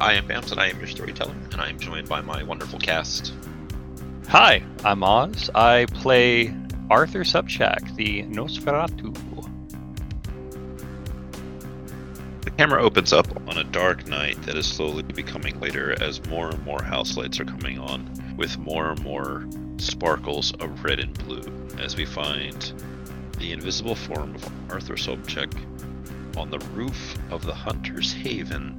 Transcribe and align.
I 0.00 0.12
am 0.12 0.28
Bams, 0.28 0.52
and 0.52 0.60
I 0.60 0.68
am 0.68 0.78
your 0.78 0.86
storyteller, 0.86 1.34
and 1.50 1.60
I 1.60 1.70
am 1.70 1.78
joined 1.80 2.08
by 2.08 2.20
my 2.20 2.44
wonderful 2.44 2.78
cast. 2.78 3.34
Hi, 4.28 4.62
I'm 4.84 5.02
Oz. 5.02 5.50
I 5.56 5.86
play 5.86 6.54
Arthur 6.88 7.24
Sobchak, 7.24 7.96
the 7.96 8.22
Nosferatu. 8.22 9.12
The 12.42 12.50
camera 12.52 12.80
opens 12.80 13.12
up 13.12 13.26
on 13.48 13.58
a 13.58 13.64
dark 13.64 14.06
night 14.06 14.40
that 14.42 14.56
is 14.56 14.66
slowly 14.66 15.02
becoming 15.02 15.58
later 15.58 16.00
as 16.00 16.24
more 16.26 16.50
and 16.50 16.64
more 16.64 16.80
house 16.80 17.16
lights 17.16 17.40
are 17.40 17.44
coming 17.44 17.80
on, 17.80 18.08
with 18.36 18.56
more 18.56 18.92
and 18.92 19.02
more 19.02 19.48
sparkles 19.78 20.52
of 20.60 20.84
red 20.84 21.00
and 21.00 21.18
blue, 21.26 21.42
as 21.80 21.96
we 21.96 22.04
find 22.04 22.72
the 23.38 23.50
invisible 23.50 23.96
form 23.96 24.36
of 24.36 24.48
Arthur 24.70 24.94
Sobchak 24.94 25.52
on 26.36 26.50
the 26.50 26.60
roof 26.72 27.18
of 27.32 27.44
the 27.44 27.54
Hunter's 27.54 28.12
Haven 28.12 28.76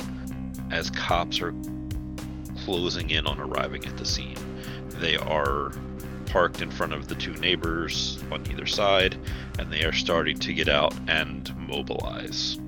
as 0.71 0.89
cops 0.89 1.41
are 1.41 1.53
closing 2.65 3.09
in 3.09 3.25
on 3.25 3.39
arriving 3.39 3.85
at 3.85 3.97
the 3.97 4.05
scene. 4.05 4.37
They 4.99 5.15
are 5.15 5.71
parked 6.27 6.61
in 6.61 6.69
front 6.69 6.93
of 6.93 7.07
the 7.07 7.15
two 7.15 7.33
neighbors 7.35 8.23
on 8.31 8.45
either 8.51 8.65
side, 8.65 9.17
and 9.57 9.71
they 9.71 9.83
are 9.83 9.93
starting 9.93 10.37
to 10.39 10.53
get 10.53 10.69
out 10.69 10.93
and 11.07 11.55
mobilize. 11.67 12.59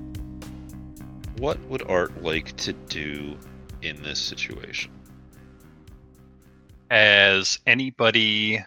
What 1.38 1.60
would 1.68 1.82
Art 1.88 2.22
like 2.22 2.56
to 2.58 2.72
do 2.72 3.36
in 3.82 4.02
this 4.02 4.20
situation? 4.20 4.90
Has 6.90 7.58
anybody 7.66 8.64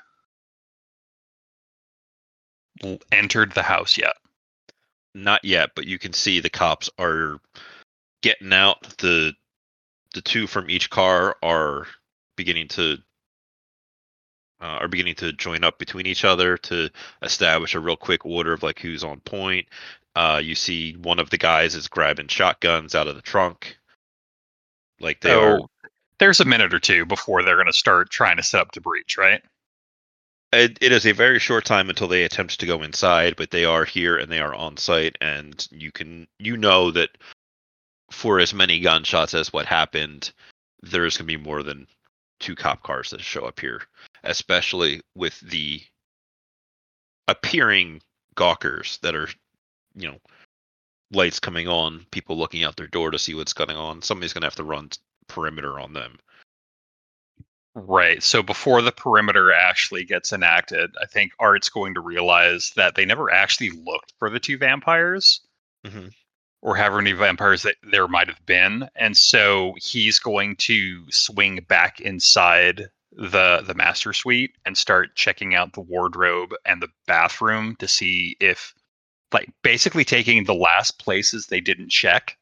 entered 3.12 3.54
the 3.54 3.64
house 3.64 3.98
yet? 3.98 4.16
Not 5.14 5.46
yet, 5.46 5.72
but 5.76 5.88
you 5.88 5.98
can 5.98 6.14
see 6.14 6.40
the 6.40 6.50
cops 6.50 6.90
are 6.98 7.40
getting 8.26 8.54
out. 8.54 8.82
The 8.98 9.34
the 10.16 10.22
two 10.22 10.48
from 10.48 10.70
each 10.70 10.90
car 10.90 11.36
are 11.44 11.86
beginning 12.36 12.68
to 12.70 12.98
uh, 14.60 14.80
are 14.82 14.88
beginning 14.88 15.14
to 15.16 15.32
join 15.32 15.64
up 15.64 15.78
between 15.78 16.08
each 16.08 16.26
other 16.26 16.58
to 16.58 16.90
establish 17.22 17.76
a 17.76 17.80
real 17.80 17.96
quick 17.96 18.26
order 18.26 18.52
of 18.52 18.64
like 18.64 18.80
who's 18.80 19.04
on 19.04 19.20
point. 19.20 19.68
Uh, 20.16 20.42
you 20.44 20.56
see 20.56 20.94
one 20.94 21.20
of 21.20 21.30
the 21.30 21.38
guys 21.38 21.76
is 21.76 21.88
grabbing 21.88 22.28
shotguns 22.28 22.96
out 22.96 23.08
of 23.08 23.16
the 23.16 23.22
trunk. 23.22 23.78
Like 25.00 25.22
they 25.22 25.34
are 25.34 25.60
there's 26.18 26.40
a 26.40 26.46
minute 26.46 26.74
or 26.74 26.80
two 26.80 27.06
before 27.06 27.44
they're 27.44 27.58
going 27.58 27.68
to 27.68 27.74
start 27.74 28.10
trying 28.10 28.38
to 28.38 28.44
set 28.44 28.62
up 28.62 28.72
to 28.72 28.82
breach, 28.82 29.18
right? 29.20 29.44
it, 30.56 30.78
it 30.82 30.92
is 30.92 31.06
a 31.06 31.12
very 31.12 31.40
short 31.40 31.66
time 31.66 31.90
until 31.90 32.08
they 32.08 32.24
attempt 32.24 32.60
to 32.60 32.66
go 32.66 32.82
inside, 32.82 33.36
but 33.36 33.52
they 33.52 33.66
are 33.66 33.86
here 33.86 34.18
and 34.18 34.32
they 34.32 34.40
are 34.40 34.54
on 34.54 34.78
site, 34.78 35.18
and 35.22 35.68
you 35.72 35.92
can 35.92 36.28
you 36.40 36.58
know 36.58 36.92
that 36.92 37.10
for 38.12 38.40
as 38.40 38.54
many 38.54 38.80
gunshots 38.80 39.34
as 39.34 39.52
what 39.52 39.66
happened, 39.66 40.32
there's 40.82 41.18
gonna 41.18 41.28
be 41.28 41.38
more 41.38 41.64
than 41.64 41.88
two 42.40 42.56
cop 42.56 42.84
cars 42.84 43.10
that 43.10 43.22
show 43.22 43.46
up 43.46 43.60
here, 43.60 43.82
especially 44.24 45.02
with 45.16 45.40
the 45.42 45.82
appearing 47.28 48.02
gawkers 48.36 49.00
that 49.02 49.16
are, 49.16 49.30
you 49.96 50.08
know, 50.10 50.20
lights 51.12 51.40
coming 51.40 51.68
on, 51.68 52.06
people 52.12 52.38
looking 52.38 52.64
out 52.64 52.76
their 52.76 52.88
door 52.88 53.12
to 53.12 53.20
see 53.20 53.34
what's 53.34 53.54
going 53.54 53.76
on. 53.76 54.02
Somebody's 54.02 54.34
gonna 54.34 54.46
have 54.46 54.56
to 54.56 54.64
run 54.64 54.90
perimeter 55.28 55.80
on 55.80 55.94
them. 55.94 56.20
Right. 57.76 58.24
So 58.24 58.42
before 58.42 58.82
the 58.82 58.92
perimeter 58.92 59.52
actually 59.52 60.06
gets 60.06 60.32
enacted, 60.32 60.96
I 61.02 61.06
think 61.06 61.34
Art's 61.40 61.68
going 61.68 61.94
to 61.96 62.00
realize 62.00 62.72
that 62.78 62.96
they 62.96 63.06
never 63.06 63.30
actually 63.32 63.72
looked 63.72 64.14
for 64.18 64.30
the 64.30 64.40
two 64.40 64.58
vampires 64.58 65.42
Mhm. 65.86 66.14
Or 66.66 66.76
however 66.76 66.98
many 66.98 67.12
vampires 67.12 67.62
that 67.62 67.76
there 67.84 68.08
might 68.08 68.28
have 68.28 68.44
been. 68.48 68.90
And 68.96 69.16
so 69.16 69.76
he's 69.78 70.18
going 70.18 70.56
to 70.58 71.06
swing 71.12 71.64
back 71.70 72.02
inside 72.02 72.90
the 73.12 73.64
the 73.66 73.76
master 73.76 74.12
suite 74.12 74.56
and 74.66 74.76
start 74.78 75.16
checking 75.16 75.56
out 75.56 75.72
the 75.74 75.80
wardrobe 75.80 76.54
and 76.66 76.82
the 76.82 76.90
bathroom 77.08 77.76
to 77.78 77.88
see 77.88 78.36
if 78.42 78.74
like 79.32 79.50
basically 79.62 80.04
taking 80.04 80.44
the 80.44 80.56
last 80.56 81.00
places 81.00 81.46
they 81.46 81.62
didn't 81.62 81.92
check 81.92 82.36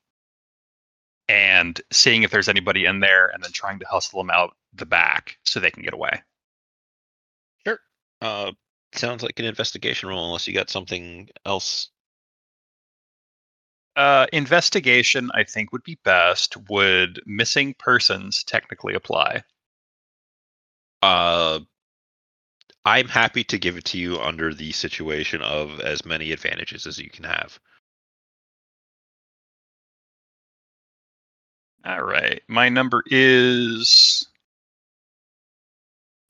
and 1.27 1.81
seeing 1.91 2.23
if 2.23 2.31
there's 2.31 2.49
anybody 2.49 2.85
in 2.85 3.01
there 3.01 3.27
and 3.27 3.43
then 3.43 3.51
trying 3.51 3.77
to 3.77 3.85
hustle 3.87 4.19
them 4.19 4.31
out 4.31 4.55
the 4.73 4.85
back 4.85 5.37
so 5.43 5.59
they 5.59 5.69
can 5.69 5.83
get 5.83 5.93
away. 5.93 6.21
Sure. 7.67 7.79
Uh, 8.21 8.51
sounds 8.93 9.21
like 9.21 9.37
an 9.39 9.45
investigation 9.45 10.09
roll, 10.09 10.25
unless 10.25 10.47
you 10.47 10.53
got 10.53 10.69
something 10.69 11.29
else. 11.45 11.89
Uh, 13.95 14.25
investigation, 14.33 15.29
I 15.33 15.43
think, 15.43 15.71
would 15.71 15.83
be 15.83 15.99
best. 16.03 16.57
Would 16.69 17.21
missing 17.25 17.75
persons 17.77 18.43
technically 18.43 18.95
apply? 18.95 19.43
Uh, 21.01 21.59
I'm 22.85 23.07
happy 23.07 23.43
to 23.45 23.57
give 23.57 23.77
it 23.77 23.85
to 23.85 23.97
you 23.97 24.19
under 24.19 24.53
the 24.53 24.71
situation 24.71 25.41
of 25.41 25.79
as 25.79 26.05
many 26.05 26.31
advantages 26.31 26.87
as 26.87 26.97
you 26.97 27.09
can 27.09 27.23
have. 27.25 27.59
All 31.85 32.03
right. 32.03 32.41
My 32.47 32.69
number 32.69 33.03
is 33.07 34.27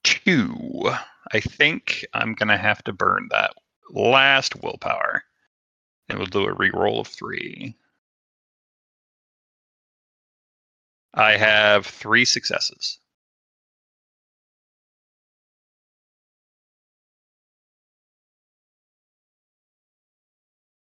two. 0.03 0.91
I 1.31 1.39
think 1.39 2.05
I'm 2.13 2.33
going 2.33 2.49
to 2.49 2.57
have 2.57 2.83
to 2.85 2.93
burn 2.93 3.27
that 3.31 3.53
last 3.91 4.55
willpower. 4.61 5.23
And 6.09 6.19
we'll 6.19 6.27
do 6.27 6.45
a 6.45 6.55
reroll 6.55 6.99
of 6.99 7.07
three. 7.07 7.75
I 11.13 11.37
have 11.37 11.85
three 11.85 12.25
successes. 12.25 12.99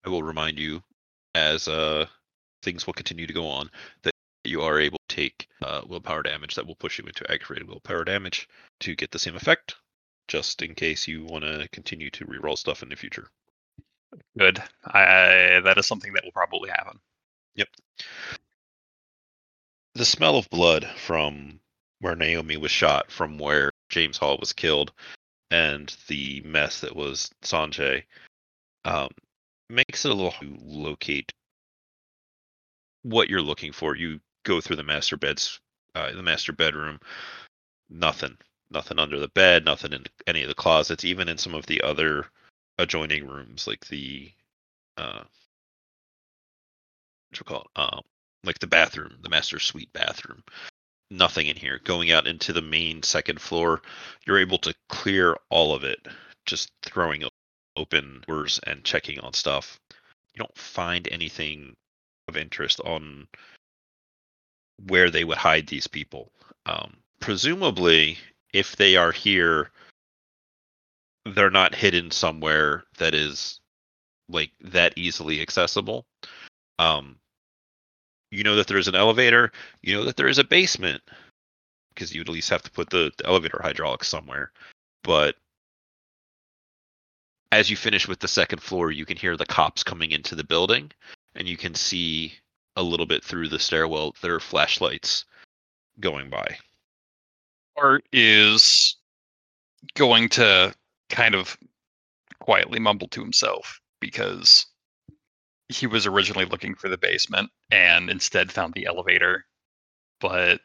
I 0.06 0.09
will 0.09 0.24
remind 0.24 0.59
you, 0.59 0.84
as 1.34 1.68
uh, 1.68 2.06
things 2.62 2.86
will 2.86 2.94
continue 2.94 3.28
to 3.28 3.34
go 3.34 3.48
on, 3.48 3.72
that 4.04 4.14
you 4.44 4.62
are 4.62 4.80
able 4.80 5.00
to 5.09 5.16
take 5.16 5.48
uh, 5.64 5.81
willpower 5.88 6.22
damage 6.24 6.56
that 6.56 6.68
will 6.68 6.75
push 6.75 7.00
you 7.00 7.06
into 7.06 7.30
aggravated 7.31 7.68
willpower 7.68 8.04
damage 8.04 8.48
to 8.81 8.96
get 8.96 9.12
the 9.12 9.20
same 9.20 9.36
effect, 9.36 9.75
just 10.28 10.62
in 10.62 10.75
case 10.75 11.08
you 11.08 11.25
want 11.25 11.44
to 11.44 11.68
continue 11.72 12.12
to 12.12 12.25
reroll 12.25 12.58
stuff 12.58 12.84
in 12.84 12.90
the 12.90 12.96
future. 12.96 13.30
Good. 14.38 14.62
I, 14.86 15.62
that 15.64 15.78
is 15.78 15.88
something 15.88 16.14
that 16.14 16.24
will 16.24 16.31
probably 16.31 16.70
happen. 16.70 17.00
Yep. 17.56 17.68
The 19.96 20.06
smell 20.06 20.38
of 20.38 20.50
blood 20.50 20.86
from 20.98 21.59
where 22.00 22.16
Naomi 22.16 22.58
was 22.58 22.72
shot, 22.72 23.12
from 23.12 23.38
where 23.38 23.72
James 23.90 24.18
Hall 24.18 24.38
was 24.40 24.54
killed, 24.54 24.92
and 25.52 25.96
the 26.08 26.42
mess 26.46 26.81
that 26.81 26.96
was 26.96 27.30
Sanjay, 27.42 28.04
um, 28.84 29.09
makes 29.70 30.06
it 30.06 30.12
a 30.12 30.14
little 30.14 30.31
hard 30.31 30.59
to 30.59 30.66
locate 30.66 31.31
what 33.04 33.30
you're 33.30 33.42
looking 33.42 33.72
for. 33.72 33.96
You 33.96 34.20
go 34.44 34.59
through 34.59 34.75
the 34.75 34.84
master 34.84 35.18
beds, 35.18 35.59
uh, 35.96 36.12
the 36.12 36.24
master 36.24 36.52
bedroom, 36.52 37.00
nothing, 37.90 38.38
nothing 38.70 39.00
under 39.00 39.20
the 39.20 39.30
bed, 39.30 39.64
nothing 39.64 39.94
in 39.94 40.06
any 40.28 40.42
of 40.42 40.50
the 40.50 40.56
closets, 40.56 41.06
even 41.06 41.30
in 41.30 41.38
some 41.38 41.56
of 41.56 41.66
the 41.68 41.81
other 41.81 42.28
adjoining 42.78 43.28
rooms, 43.28 43.68
like 43.68 43.86
the 43.88 44.31
uh, 44.97 45.24
what 47.30 47.40
you 47.40 47.44
call 47.46 47.62
it, 47.62 47.68
um, 47.80 48.02
like 48.44 48.59
the 48.59 48.68
bathroom, 48.68 49.13
the 49.22 49.30
master 49.30 49.59
suite 49.59 49.91
bathroom. 49.94 50.44
Nothing 51.12 51.47
in 51.47 51.56
here. 51.56 51.80
Going 51.84 52.12
out 52.12 52.28
into 52.28 52.53
the 52.53 52.62
main 52.62 53.03
second 53.03 53.40
floor, 53.40 53.81
you're 54.25 54.40
able 54.40 54.58
to 54.59 54.74
clear 54.90 55.36
all 55.50 55.74
of 55.74 55.84
it, 55.84 56.00
just 56.46 56.72
throwing 56.84 57.24
open 57.75 58.24
doors 58.28 58.59
and 58.66 58.84
checking 58.84 59.19
on 59.19 59.34
stuff. 59.34 59.80
You 60.34 60.40
don't 60.40 60.57
find 60.57 61.07
anything 61.12 61.75
of 62.27 62.38
interest 62.38 62.80
on 62.81 63.27
where 64.88 65.10
they 65.10 65.24
would 65.24 65.38
hide 65.38 65.68
these 65.68 65.88
people. 65.88 66.31
Um, 66.66 66.98
presumably, 67.19 68.18
if 68.54 68.75
they 68.75 68.95
are 68.95 69.12
here, 69.12 69.72
they're 71.25 71.50
not 71.50 71.75
hidden 71.75 72.12
somewhere 72.12 72.83
that 72.98 73.13
is 73.13 73.60
like 74.30 74.51
that 74.62 74.94
easily 74.95 75.42
accessible. 75.42 76.06
Um, 76.80 77.18
you 78.31 78.44
know 78.44 78.56
that 78.56 78.68
there's 78.68 78.88
an 78.88 78.95
elevator. 78.95 79.51
You 79.81 79.95
know 79.95 80.04
that 80.06 80.18
there 80.18 80.27
is 80.27 80.39
a 80.39 80.44
basement 80.44 81.01
because 81.94 82.13
you'd 82.13 82.27
at 82.27 82.33
least 82.33 82.50
have 82.50 82.63
to 82.63 82.72
put 82.72 82.89
the, 82.89 83.12
the 83.18 83.25
elevator 83.25 83.60
hydraulics 83.62 84.07
somewhere. 84.07 84.51
But 85.04 85.36
as 87.51 87.69
you 87.69 87.77
finish 87.77 88.07
with 88.07 88.19
the 88.19 88.27
second 88.27 88.62
floor, 88.62 88.92
you 88.92 89.06
can 89.06 89.18
hear 89.18 89.38
the 89.38 89.45
cops 89.45 89.83
coming 89.83 90.12
into 90.12 90.36
the 90.36 90.44
building, 90.44 90.92
and 91.36 91.48
you 91.48 91.56
can 91.56 91.74
see 91.74 92.33
a 92.75 92.83
little 92.83 93.06
bit 93.06 93.24
through 93.24 93.48
the 93.48 93.60
stairwell. 93.60 94.13
There 94.22 94.36
are 94.36 94.42
flashlights 94.42 95.25
going 96.01 96.30
by. 96.30 96.57
Art 97.77 98.04
is 98.12 98.98
going 99.95 100.30
to 100.30 100.74
kind 101.10 101.36
of 101.36 101.57
quietly 102.40 102.80
mumbled 102.80 103.12
to 103.12 103.22
himself 103.22 103.80
because 104.00 104.66
he 105.69 105.88
was 105.88 106.06
originally 106.06 106.46
looking 106.46 106.75
for 106.75 106.90
the 106.90 106.98
basement 106.98 107.50
and 107.72 108.10
instead 108.10 108.52
found 108.52 108.74
the 108.74 108.86
elevator 108.86 109.46
but 110.19 110.60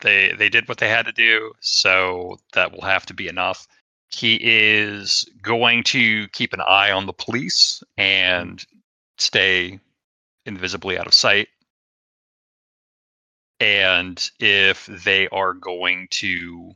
they 0.00 0.32
they 0.32 0.48
did 0.48 0.68
what 0.68 0.78
they 0.78 0.88
had 0.88 1.06
to 1.06 1.12
do, 1.12 1.52
so 1.60 2.38
that 2.52 2.72
will 2.72 2.82
have 2.82 3.06
to 3.06 3.14
be 3.14 3.28
enough. 3.28 3.66
He 4.08 4.38
is 4.42 5.24
going 5.42 5.82
to 5.84 6.28
keep 6.28 6.52
an 6.52 6.60
eye 6.60 6.92
on 6.92 7.06
the 7.06 7.12
police 7.12 7.82
and 7.96 8.64
stay 9.18 9.80
invisibly 10.46 10.98
out 10.98 11.06
of 11.06 11.14
sight. 11.14 11.48
And 13.60 14.30
if 14.40 14.86
they 14.86 15.28
are 15.28 15.54
going 15.54 16.08
to 16.12 16.72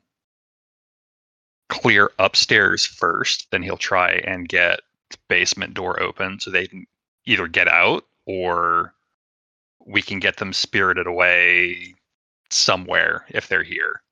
clear 1.68 2.10
upstairs 2.18 2.86
first, 2.86 3.46
then 3.50 3.62
he'll 3.62 3.76
try 3.76 4.12
and 4.24 4.48
get 4.48 4.80
the 5.10 5.18
basement 5.28 5.74
door 5.74 6.00
open 6.02 6.40
so 6.40 6.50
they 6.50 6.66
can 6.66 6.86
either 7.26 7.46
get 7.46 7.68
out 7.68 8.04
or 8.26 8.94
we 9.86 10.02
can 10.02 10.18
get 10.20 10.36
them 10.36 10.52
spirited 10.52 11.06
away 11.06 11.94
somewhere 12.50 13.24
if 13.30 13.48
they're 13.48 13.62
here. 13.62 14.02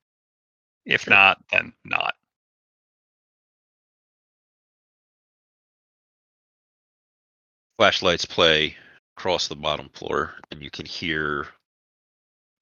If 0.85 1.03
Sure. 1.03 1.15
not, 1.15 1.39
then 1.51 1.73
not. 1.85 2.15
Flashlights 7.79 8.25
play 8.25 8.77
across 9.17 9.49
the 9.49 9.57
bottom 9.57 9.89
floor, 9.91 10.35
and 10.51 10.63
you 10.63 10.71
can 10.71 10.87
hear 10.87 11.49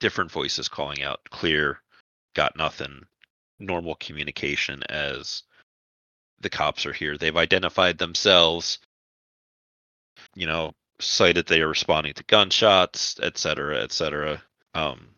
different 0.00 0.31
voices 0.31 0.69
calling 0.69 1.02
out 1.02 1.20
clear, 1.31 1.82
got 2.35 2.56
nothing, 2.56 3.06
normal 3.67 3.97
communication 3.97 4.83
as 4.89 5.43
the 6.41 6.51
cops 6.51 6.87
are 6.87 6.93
here. 6.93 7.17
They've 7.17 7.37
identified 7.37 7.99
themselves, 7.99 8.79
you 10.35 10.47
know, 10.47 10.73
cited 11.01 11.47
they 11.47 11.61
are 11.61 11.69
responding 11.69 12.15
to 12.15 12.25
gunshots, 12.25 13.19
et 13.23 13.39
cetera, 13.39 13.83
et 13.83 13.93
cetera. 13.93 14.43
Um, 14.75 15.09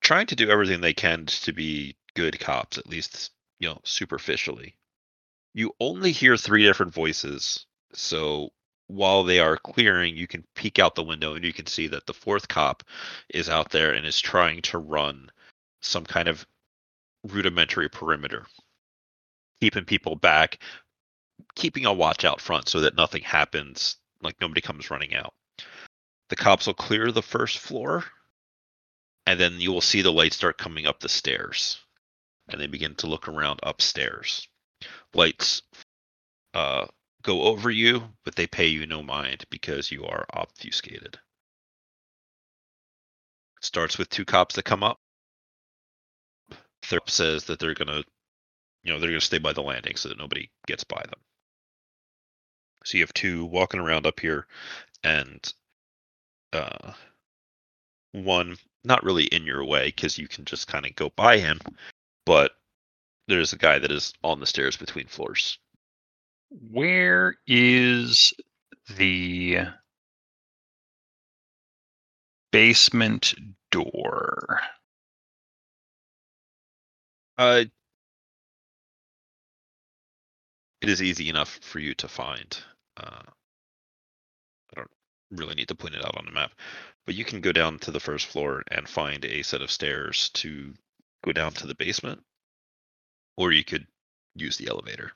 trying 0.00 0.26
to 0.26 0.36
do 0.36 0.50
everything 0.50 0.80
they 0.80 0.94
can 0.94 1.26
to 1.26 1.52
be 1.52 1.96
good 2.14 2.38
cops, 2.38 2.78
at 2.78 2.88
least, 2.88 3.30
you 3.58 3.68
know, 3.68 3.80
superficially. 3.84 4.76
You 5.54 5.72
only 5.80 6.12
hear 6.12 6.36
three 6.36 6.64
different 6.64 6.92
voices, 6.92 7.66
so 7.92 8.50
while 8.86 9.24
they 9.24 9.38
are 9.38 9.56
clearing, 9.56 10.16
you 10.16 10.26
can 10.26 10.44
peek 10.54 10.78
out 10.78 10.94
the 10.94 11.02
window 11.02 11.34
and 11.34 11.44
you 11.44 11.52
can 11.52 11.66
see 11.66 11.86
that 11.88 12.06
the 12.06 12.12
fourth 12.12 12.48
cop 12.48 12.82
is 13.30 13.48
out 13.48 13.70
there 13.70 13.92
and 13.92 14.04
is 14.04 14.20
trying 14.20 14.60
to 14.62 14.78
run 14.78 15.30
some 15.80 16.04
kind 16.04 16.28
of 16.28 16.46
rudimentary 17.24 17.88
perimeter, 17.88 18.46
keeping 19.60 19.84
people 19.84 20.16
back, 20.16 20.58
keeping 21.54 21.86
a 21.86 21.92
watch 21.92 22.24
out 22.24 22.40
front 22.40 22.68
so 22.68 22.80
that 22.80 22.96
nothing 22.96 23.22
happens, 23.22 23.96
like 24.22 24.40
nobody 24.40 24.60
comes 24.60 24.90
running 24.90 25.14
out. 25.14 25.34
The 26.28 26.36
cops 26.36 26.66
will 26.66 26.74
clear 26.74 27.10
the 27.10 27.22
first 27.22 27.58
floor, 27.58 28.04
and 29.26 29.38
then 29.38 29.60
you 29.60 29.72
will 29.72 29.80
see 29.80 30.02
the 30.02 30.12
lights 30.12 30.36
start 30.36 30.58
coming 30.58 30.86
up 30.86 31.00
the 31.00 31.08
stairs, 31.08 31.80
and 32.48 32.60
they 32.60 32.66
begin 32.66 32.94
to 32.96 33.06
look 33.06 33.28
around 33.28 33.60
upstairs. 33.62 34.48
Lights 35.14 35.62
uh, 36.54 36.86
go 37.22 37.42
over 37.42 37.70
you, 37.70 38.02
but 38.24 38.34
they 38.34 38.46
pay 38.46 38.66
you 38.66 38.86
no 38.86 39.02
mind 39.02 39.44
because 39.50 39.90
you 39.90 40.04
are 40.04 40.26
obfuscated. 40.32 41.18
Starts 43.60 43.96
with 43.96 44.10
two 44.10 44.24
cops 44.24 44.54
that 44.56 44.64
come 44.64 44.82
up. 44.82 44.98
Third 46.84 47.08
says 47.08 47.44
that 47.44 47.58
they're 47.58 47.74
gonna, 47.74 48.02
you 48.82 48.92
know, 48.92 49.00
they're 49.00 49.10
gonna 49.10 49.20
stay 49.20 49.38
by 49.38 49.52
the 49.52 49.62
landing 49.62 49.96
so 49.96 50.08
that 50.08 50.18
nobody 50.18 50.50
gets 50.66 50.84
by 50.84 51.02
them. 51.02 51.20
So 52.84 52.98
you 52.98 53.04
have 53.04 53.14
two 53.14 53.46
walking 53.46 53.80
around 53.80 54.06
up 54.06 54.20
here, 54.20 54.46
and 55.02 55.52
uh, 56.52 56.92
one 58.12 58.56
not 58.84 59.02
really 59.02 59.24
in 59.24 59.44
your 59.44 59.64
way 59.64 59.86
because 59.86 60.18
you 60.18 60.28
can 60.28 60.44
just 60.44 60.68
kind 60.68 60.84
of 60.84 60.94
go 60.94 61.10
by 61.16 61.38
him, 61.38 61.58
but 62.26 62.52
there's 63.28 63.52
a 63.52 63.58
guy 63.58 63.78
that 63.78 63.90
is 63.90 64.12
on 64.22 64.40
the 64.40 64.46
stairs 64.46 64.76
between 64.76 65.06
floors. 65.06 65.58
Where 66.70 67.36
is 67.46 68.34
the 68.96 69.60
basement 72.52 73.34
door? 73.70 74.60
Uh, 77.36 77.64
it 80.80 80.88
is 80.88 81.02
easy 81.02 81.28
enough 81.28 81.58
for 81.62 81.78
you 81.78 81.94
to 81.94 82.08
find. 82.08 82.56
Uh, 82.96 83.22
I 84.70 84.74
don't 84.76 84.90
really 85.30 85.54
need 85.54 85.68
to 85.68 85.74
point 85.74 85.94
it 85.94 86.04
out 86.04 86.16
on 86.16 86.26
the 86.26 86.32
map, 86.32 86.52
but 87.06 87.14
you 87.14 87.24
can 87.24 87.40
go 87.40 87.52
down 87.52 87.78
to 87.80 87.90
the 87.90 88.00
first 88.00 88.26
floor 88.26 88.62
and 88.70 88.88
find 88.88 89.24
a 89.24 89.42
set 89.42 89.62
of 89.62 89.70
stairs 89.70 90.30
to 90.34 90.74
go 91.24 91.32
down 91.32 91.52
to 91.54 91.66
the 91.66 91.74
basement, 91.74 92.22
or 93.36 93.52
you 93.52 93.64
could 93.64 93.86
use 94.34 94.56
the 94.56 94.68
elevator. 94.68 95.12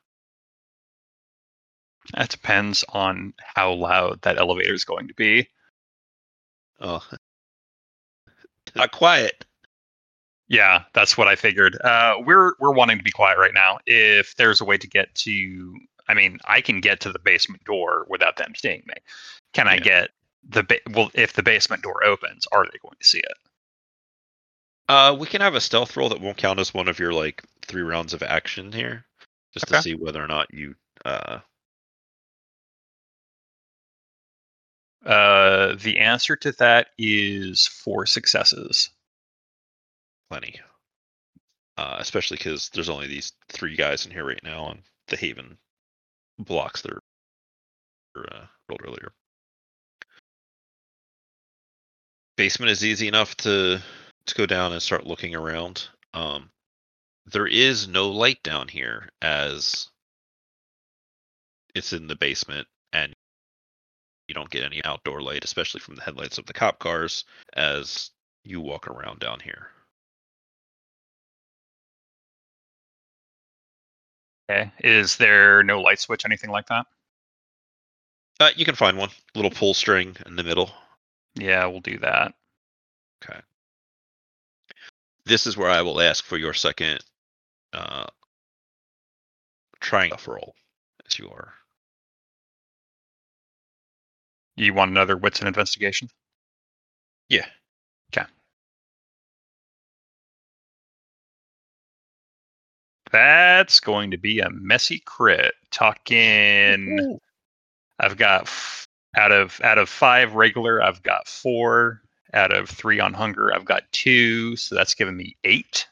That 2.14 2.31
depends 2.31 2.85
on 2.88 3.35
how 3.38 3.73
loud 3.75 4.23
that 4.23 4.38
elevator 4.38 4.75
is 4.75 4.85
going 4.85 5.09
to 5.09 5.14
be. 5.14 5.49
Oh, 6.81 7.06
not 8.75 8.91
quiet. 8.93 9.44
Yeah, 10.49 10.85
that's 10.95 11.19
what 11.19 11.29
I 11.29 11.37
figured. 11.37 11.79
Uh, 11.83 12.17
we're 12.25 12.53
we're 12.59 12.73
wanting 12.73 12.97
to 12.99 13.05
be 13.05 13.11
quiet 13.11 13.39
right 13.39 13.53
now. 13.55 13.79
If 13.87 14.35
there's 14.37 14.61
a 14.61 14.65
way 14.65 14.79
to 14.79 14.87
get 14.87 15.15
to, 15.17 15.79
I 16.09 16.15
mean, 16.15 16.39
I 16.47 16.62
can 16.62 16.81
get 16.81 17.00
to 17.00 17.12
the 17.12 17.19
basement 17.19 17.65
door 17.65 18.06
without 18.09 18.37
them 18.37 18.55
seeing 18.56 18.83
me. 18.87 18.95
Can 19.53 19.69
I 19.69 19.79
get 19.79 20.11
the 20.49 20.62
ba- 20.62 20.81
well? 20.91 21.11
If 21.15 21.35
the 21.35 21.43
basement 21.43 21.83
door 21.83 22.03
opens, 22.03 22.47
are 22.50 22.65
they 22.65 22.79
going 22.83 22.97
to 22.99 23.06
see 23.06 23.19
it? 23.19 23.37
Uh, 24.89 25.15
we 25.19 25.27
can 25.27 25.43
have 25.43 25.55
a 25.55 25.61
stealth 25.61 25.97
roll 25.97 26.09
that 26.09 26.21
won't 26.21 26.39
count 26.39 26.59
as 26.59 26.73
one 26.73 26.89
of 26.89 26.99
your 26.99 27.12
like 27.12 27.43
three 27.67 27.83
rounds 27.83 28.15
of 28.15 28.23
action 28.23 28.73
here, 28.73 29.05
just 29.53 29.69
to 29.69 29.83
see 29.83 29.95
whether 29.95 30.23
or 30.23 30.29
not 30.29 30.53
you 30.53 30.75
uh 31.05 31.41
Uh, 35.05 35.75
the 35.77 35.99
answer 35.99 36.37
to 36.37 36.53
that 36.53 36.89
is 36.99 37.67
four 37.67 38.05
successes. 38.06 38.91
Plenty. 40.31 40.61
Uh, 41.77 41.97
especially 42.01 42.37
because 42.37 42.71
there's 42.71 42.89
only 42.89 43.07
these 43.07 43.33
three 43.49 43.77
guys 43.77 44.05
in 44.05 44.13
here 44.13 44.27
right 44.27 44.43
now 44.43 44.65
on 44.65 44.83
the 45.09 45.17
Haven 45.17 45.57
blocks 46.39 46.83
that 46.83 46.93
are 46.93 47.03
uh, 48.17 48.47
rolled 48.69 48.83
earlier. 48.85 49.13
Basement 52.37 52.71
is 52.71 52.85
easy 52.85 53.09
enough 53.09 53.37
to 53.37 53.81
to 54.26 54.35
go 54.35 54.47
down 54.47 54.73
and 54.73 54.83
start 54.83 55.07
looking 55.07 55.35
around. 55.35 55.88
Um, 56.14 56.50
there 57.26 57.47
is 57.47 57.88
no 57.88 58.11
light 58.11 58.43
down 58.43 58.69
here 58.69 59.09
as 59.23 59.88
it's 61.75 61.93
in 61.93 62.07
the 62.07 62.17
basement 62.17 62.67
and 62.93 63.14
you 64.26 64.35
don't 64.35 64.50
get 64.50 64.62
any 64.62 64.85
outdoor 64.85 65.23
light, 65.23 65.45
especially 65.45 65.81
from 65.81 65.95
the 65.95 66.02
headlights 66.02 66.38
of 66.38 66.47
the 66.47 66.52
cop 66.52 66.79
cars 66.79 67.25
as 67.55 68.11
you 68.45 68.61
walk 68.61 68.87
around 68.87 69.21
down 69.21 69.41
here. 69.41 69.69
Okay. 74.50 74.71
Is 74.81 75.17
there 75.17 75.62
no 75.62 75.81
light 75.81 76.00
switch, 76.00 76.25
anything 76.25 76.50
like 76.50 76.67
that? 76.69 76.87
Uh, 78.40 78.50
you 78.57 78.64
can 78.64 78.75
find 78.75 78.97
one 78.97 79.11
little 79.35 79.50
pull 79.50 79.75
string 79.75 80.17
in 80.26 80.37
the 80.37 80.45
middle. 80.45 80.71
Yeah, 81.35 81.67
we'll 81.67 81.81
do 81.81 81.99
that. 81.99 82.35
Okay. 83.23 83.40
This 85.25 85.47
is 85.47 85.57
where 85.57 85.71
I 85.71 85.83
will 85.83 86.00
ask 86.00 86.25
for 86.25 86.37
your 86.37 86.55
second 86.55 87.00
uh, 87.73 88.07
trying 89.81 90.12
to 90.17 90.31
roll, 90.31 90.55
as 91.07 91.19
you 91.19 91.28
are. 91.28 91.52
You 94.57 94.73
want 94.73 94.90
another 94.90 95.17
wits 95.17 95.40
and 95.40 95.49
investigation? 95.49 96.09
Yeah. 97.28 97.47
That's 103.11 103.81
going 103.81 104.11
to 104.11 104.19
be 104.19 104.41
a 104.41 104.50
messy 104.50 105.00
crit. 105.00 105.55
Talking. 105.71 107.19
I've 107.99 108.17
got 108.17 108.43
f- 108.43 108.87
out 109.17 109.33
of 109.33 109.61
out 109.62 109.79
of 109.79 109.88
five 109.88 110.35
regular, 110.35 110.83
I've 110.83 111.03
got 111.03 111.27
four. 111.29 112.03
Out 112.35 112.53
of 112.53 112.69
three 112.69 113.00
on 113.00 113.15
hunger, 113.15 113.55
I've 113.55 113.65
got 113.65 113.91
two. 113.91 114.55
So 114.57 114.75
that's 114.75 114.95
giving 114.95 115.17
me 115.17 115.37
eight. 115.45 115.88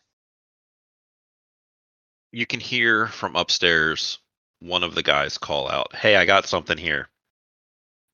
You 2.31 2.45
can 2.45 2.61
hear 2.61 3.07
from 3.07 3.37
upstairs 3.37 4.19
one 4.61 4.83
of 4.83 4.95
the 4.95 5.03
guys 5.03 5.39
call 5.39 5.71
out, 5.71 5.95
"Hey, 5.95 6.17
I 6.17 6.27
got 6.27 6.47
something 6.47 6.77
here." 6.77 7.09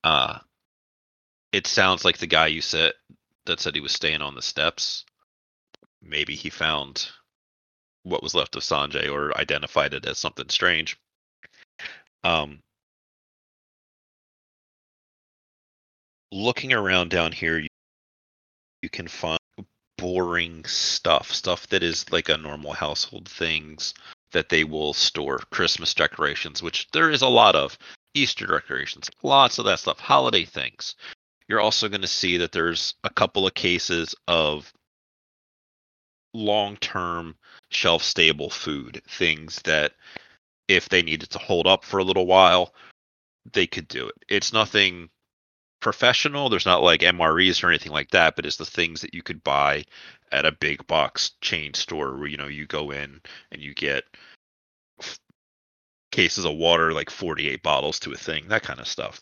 Uh, 0.05 0.39
it 1.51 1.67
sounds 1.67 2.05
like 2.05 2.17
the 2.17 2.27
guy 2.27 2.47
you 2.47 2.61
said 2.61 2.93
that 3.45 3.59
said 3.59 3.75
he 3.75 3.81
was 3.81 3.91
staying 3.91 4.21
on 4.21 4.35
the 4.35 4.41
steps. 4.41 5.03
Maybe 6.01 6.35
he 6.35 6.49
found 6.49 7.09
what 8.03 8.23
was 8.23 8.35
left 8.35 8.55
of 8.55 8.63
Sanjay 8.63 9.11
or 9.11 9.37
identified 9.37 9.93
it 9.93 10.05
as 10.05 10.17
something 10.17 10.49
strange. 10.49 10.97
Um, 12.23 12.59
looking 16.31 16.73
around 16.73 17.09
down 17.09 17.31
here, 17.31 17.57
you, 17.59 17.67
you 18.81 18.89
can 18.89 19.07
find 19.07 19.39
boring 19.97 20.65
stuff, 20.65 21.31
stuff 21.31 21.67
that 21.67 21.83
is 21.83 22.11
like 22.11 22.29
a 22.29 22.37
normal 22.37 22.73
household 22.73 23.27
things 23.27 23.93
that 24.31 24.49
they 24.49 24.63
will 24.63 24.93
store. 24.93 25.39
Christmas 25.51 25.93
decorations, 25.93 26.61
which 26.61 26.87
there 26.91 27.09
is 27.09 27.21
a 27.21 27.27
lot 27.27 27.55
of, 27.55 27.77
Easter 28.13 28.45
decorations, 28.45 29.09
lots 29.23 29.57
of 29.57 29.65
that 29.65 29.79
stuff, 29.79 29.99
holiday 29.99 30.45
things. 30.45 30.95
You're 31.47 31.61
also 31.61 31.89
going 31.89 32.01
to 32.01 32.07
see 32.07 32.37
that 32.37 32.51
there's 32.51 32.93
a 33.03 33.09
couple 33.09 33.47
of 33.47 33.53
cases 33.53 34.15
of 34.27 34.71
long 36.33 36.77
term 36.77 37.35
shelf 37.69 38.03
stable 38.03 38.49
food, 38.49 39.01
things 39.07 39.61
that 39.63 39.93
if 40.67 40.89
they 40.89 41.01
needed 41.01 41.29
to 41.31 41.39
hold 41.39 41.67
up 41.67 41.83
for 41.83 41.99
a 41.99 42.03
little 42.03 42.25
while, 42.25 42.73
they 43.51 43.67
could 43.67 43.87
do 43.87 44.07
it. 44.07 44.15
It's 44.29 44.53
nothing 44.53 45.09
professional. 45.79 46.49
There's 46.49 46.65
not 46.65 46.81
like 46.81 47.01
MREs 47.01 47.63
or 47.63 47.69
anything 47.69 47.91
like 47.91 48.11
that, 48.11 48.35
but 48.35 48.45
it's 48.45 48.57
the 48.57 48.65
things 48.65 49.01
that 49.01 49.13
you 49.13 49.21
could 49.21 49.43
buy 49.43 49.83
at 50.31 50.45
a 50.45 50.51
big 50.51 50.85
box 50.87 51.31
chain 51.41 51.73
store 51.73 52.17
where 52.17 52.27
you 52.27 52.37
know 52.37 52.47
you 52.47 52.65
go 52.65 52.91
in 52.91 53.21
and 53.51 53.61
you 53.61 53.73
get 53.73 54.05
cases 56.11 56.45
of 56.45 56.55
water 56.55 56.93
like 56.93 57.09
48 57.09 57.61
bottles 57.63 57.99
to 57.99 58.13
a 58.13 58.15
thing, 58.15 58.47
that 58.47 58.63
kind 58.63 58.79
of 58.79 58.87
stuff. 58.87 59.21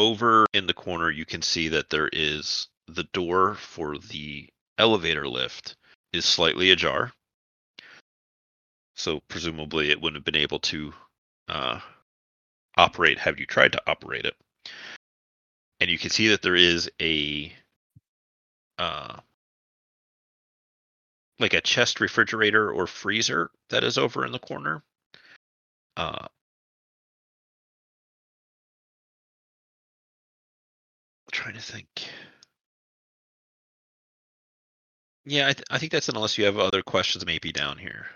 Over 0.00 0.46
in 0.54 0.66
the 0.66 0.72
corner 0.72 1.10
you 1.10 1.26
can 1.26 1.42
see 1.42 1.68
that 1.68 1.90
there 1.90 2.08
is 2.10 2.68
the 2.88 3.04
door 3.12 3.56
for 3.56 3.98
the 3.98 4.48
elevator 4.78 5.28
lift 5.28 5.76
is 6.14 6.24
slightly 6.24 6.70
ajar. 6.70 7.12
So 8.96 9.20
presumably 9.28 9.90
it 9.90 10.00
wouldn't 10.00 10.16
have 10.16 10.24
been 10.24 10.40
able 10.40 10.60
to 10.60 10.94
uh, 11.48 11.80
operate 12.78 13.18
have 13.18 13.38
you 13.38 13.44
tried 13.44 13.72
to 13.72 13.82
operate 13.86 14.24
it. 14.24 14.34
And 15.80 15.90
you 15.90 15.98
can 15.98 16.08
see 16.08 16.28
that 16.28 16.40
there 16.40 16.56
is 16.56 16.90
a 16.98 17.52
uh, 18.78 19.20
like 21.38 21.52
a 21.52 21.60
chest 21.60 22.00
refrigerator 22.00 22.72
or 22.72 22.86
freezer 22.86 23.50
that 23.68 23.84
is 23.84 23.98
over 23.98 24.24
in 24.24 24.32
the 24.32 24.38
corner. 24.38 24.82
Uh, 25.98 26.26
trying 31.40 31.54
to 31.54 31.60
think. 31.60 31.86
Yeah, 35.24 35.48
I, 35.48 35.52
th- 35.54 35.64
I 35.70 35.78
think 35.78 35.90
that's 35.90 36.08
it, 36.08 36.14
unless 36.14 36.36
you 36.36 36.44
have 36.44 36.58
other 36.58 36.82
questions 36.82 37.24
maybe 37.24 37.50
down 37.50 37.78
here. 37.78 38.06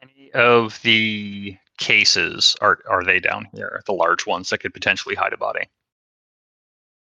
Any 0.00 0.32
of 0.32 0.80
the 0.82 1.58
cases 1.76 2.56
are 2.62 2.78
are 2.88 3.04
they 3.04 3.20
down 3.20 3.46
here? 3.52 3.82
The 3.84 3.92
large 3.92 4.26
ones 4.26 4.48
that 4.48 4.58
could 4.58 4.72
potentially 4.72 5.14
hide 5.14 5.34
a 5.34 5.36
body. 5.36 5.68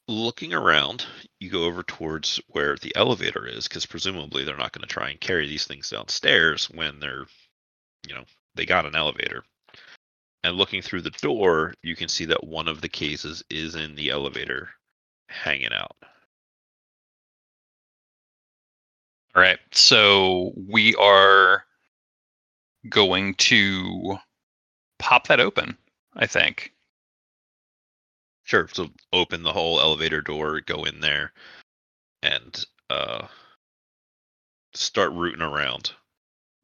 Looking 0.10 0.54
around, 0.54 1.06
you 1.40 1.50
go 1.50 1.64
over 1.64 1.84
towards 1.84 2.42
where 2.48 2.76
the 2.76 2.94
elevator 2.98 3.48
is, 3.48 3.66
because 3.66 3.86
presumably 3.86 4.44
they're 4.44 4.58
not 4.58 4.74
going 4.74 4.86
to 4.86 4.94
try 4.94 5.10
and 5.10 5.22
carry 5.22 5.48
these 5.48 5.66
things 5.66 5.90
downstairs 5.90 6.70
when 6.70 7.00
they're, 7.00 7.28
you 8.06 8.14
know, 8.14 8.26
they 8.56 8.66
got 8.66 8.86
an 8.86 8.96
elevator. 8.96 9.44
And 10.44 10.58
looking 10.58 10.82
through 10.82 11.02
the 11.02 11.12
door, 11.12 11.74
you 11.84 11.96
can 11.96 12.08
see 12.08 12.26
that 12.26 12.44
one 12.44 12.68
of 12.68 12.82
the 12.82 12.90
cases 12.90 13.44
is 13.50 13.76
in 13.76 13.96
the 13.96 14.10
elevator 14.10 14.70
hanging 15.28 15.74
out. 15.74 15.96
All 19.36 19.42
right. 19.42 19.60
So 19.72 20.52
we 20.56 20.96
are 20.96 21.64
going 22.90 23.36
to 23.36 24.18
pop 25.00 25.28
that 25.28 25.40
open, 25.40 25.78
I 26.16 26.26
think. 26.26 26.74
Sure. 28.44 28.68
So 28.74 28.90
open 29.14 29.44
the 29.44 29.54
whole 29.54 29.80
elevator 29.80 30.22
door, 30.22 30.60
go 30.62 30.84
in 30.84 31.00
there, 31.00 31.32
and 32.24 32.66
uh, 32.90 33.28
start 34.74 35.14
rooting 35.14 35.42
around. 35.42 35.92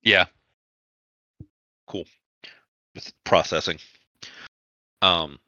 Yeah. 0.03 0.25
Cool. 1.87 2.05
Processing. 3.23 3.79
Um, 5.01 5.39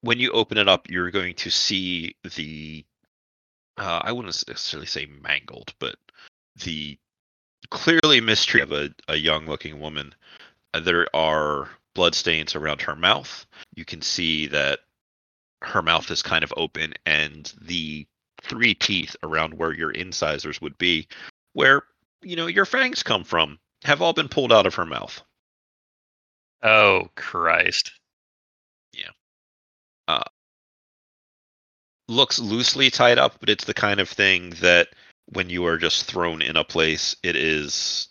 when 0.00 0.18
you 0.18 0.32
open 0.32 0.58
it 0.58 0.68
up, 0.68 0.90
you're 0.90 1.10
going 1.10 1.34
to 1.36 1.50
see 1.50 2.16
the. 2.36 2.84
Uh, 3.78 4.00
I 4.04 4.12
wouldn't 4.12 4.48
necessarily 4.48 4.86
say 4.86 5.08
mangled, 5.22 5.72
but 5.78 5.96
the 6.64 6.98
clearly 7.70 8.20
mistreated 8.20 8.70
of 8.70 8.92
a, 9.08 9.12
a 9.12 9.16
young 9.16 9.46
looking 9.46 9.80
woman. 9.80 10.14
Uh, 10.74 10.80
there 10.80 11.06
are 11.14 11.70
blood 11.94 12.14
stains 12.14 12.54
around 12.54 12.82
her 12.82 12.96
mouth. 12.96 13.46
You 13.74 13.84
can 13.84 14.02
see 14.02 14.46
that 14.48 14.80
her 15.62 15.82
mouth 15.82 16.10
is 16.10 16.22
kind 16.22 16.44
of 16.44 16.52
open, 16.56 16.94
and 17.06 17.52
the 17.60 18.06
three 18.42 18.74
teeth 18.74 19.16
around 19.22 19.54
where 19.54 19.72
your 19.72 19.90
incisors 19.90 20.60
would 20.60 20.76
be, 20.78 21.06
where 21.52 21.84
you 22.22 22.36
know 22.36 22.46
your 22.46 22.66
fangs 22.66 23.02
come 23.02 23.24
from, 23.24 23.58
have 23.84 24.02
all 24.02 24.12
been 24.12 24.28
pulled 24.28 24.52
out 24.52 24.66
of 24.66 24.74
her 24.76 24.86
mouth. 24.86 25.22
Oh 26.62 27.08
Christ. 27.14 27.92
Yeah. 28.92 29.10
Uh, 30.08 30.24
looks 32.08 32.38
loosely 32.38 32.90
tied 32.90 33.18
up, 33.18 33.36
but 33.40 33.48
it's 33.48 33.64
the 33.64 33.74
kind 33.74 34.00
of 34.00 34.08
thing 34.08 34.50
that 34.60 34.88
when 35.26 35.50
you 35.50 35.66
are 35.66 35.78
just 35.78 36.04
thrown 36.04 36.42
in 36.42 36.56
a 36.56 36.64
place, 36.64 37.16
it 37.22 37.36
is 37.36 38.08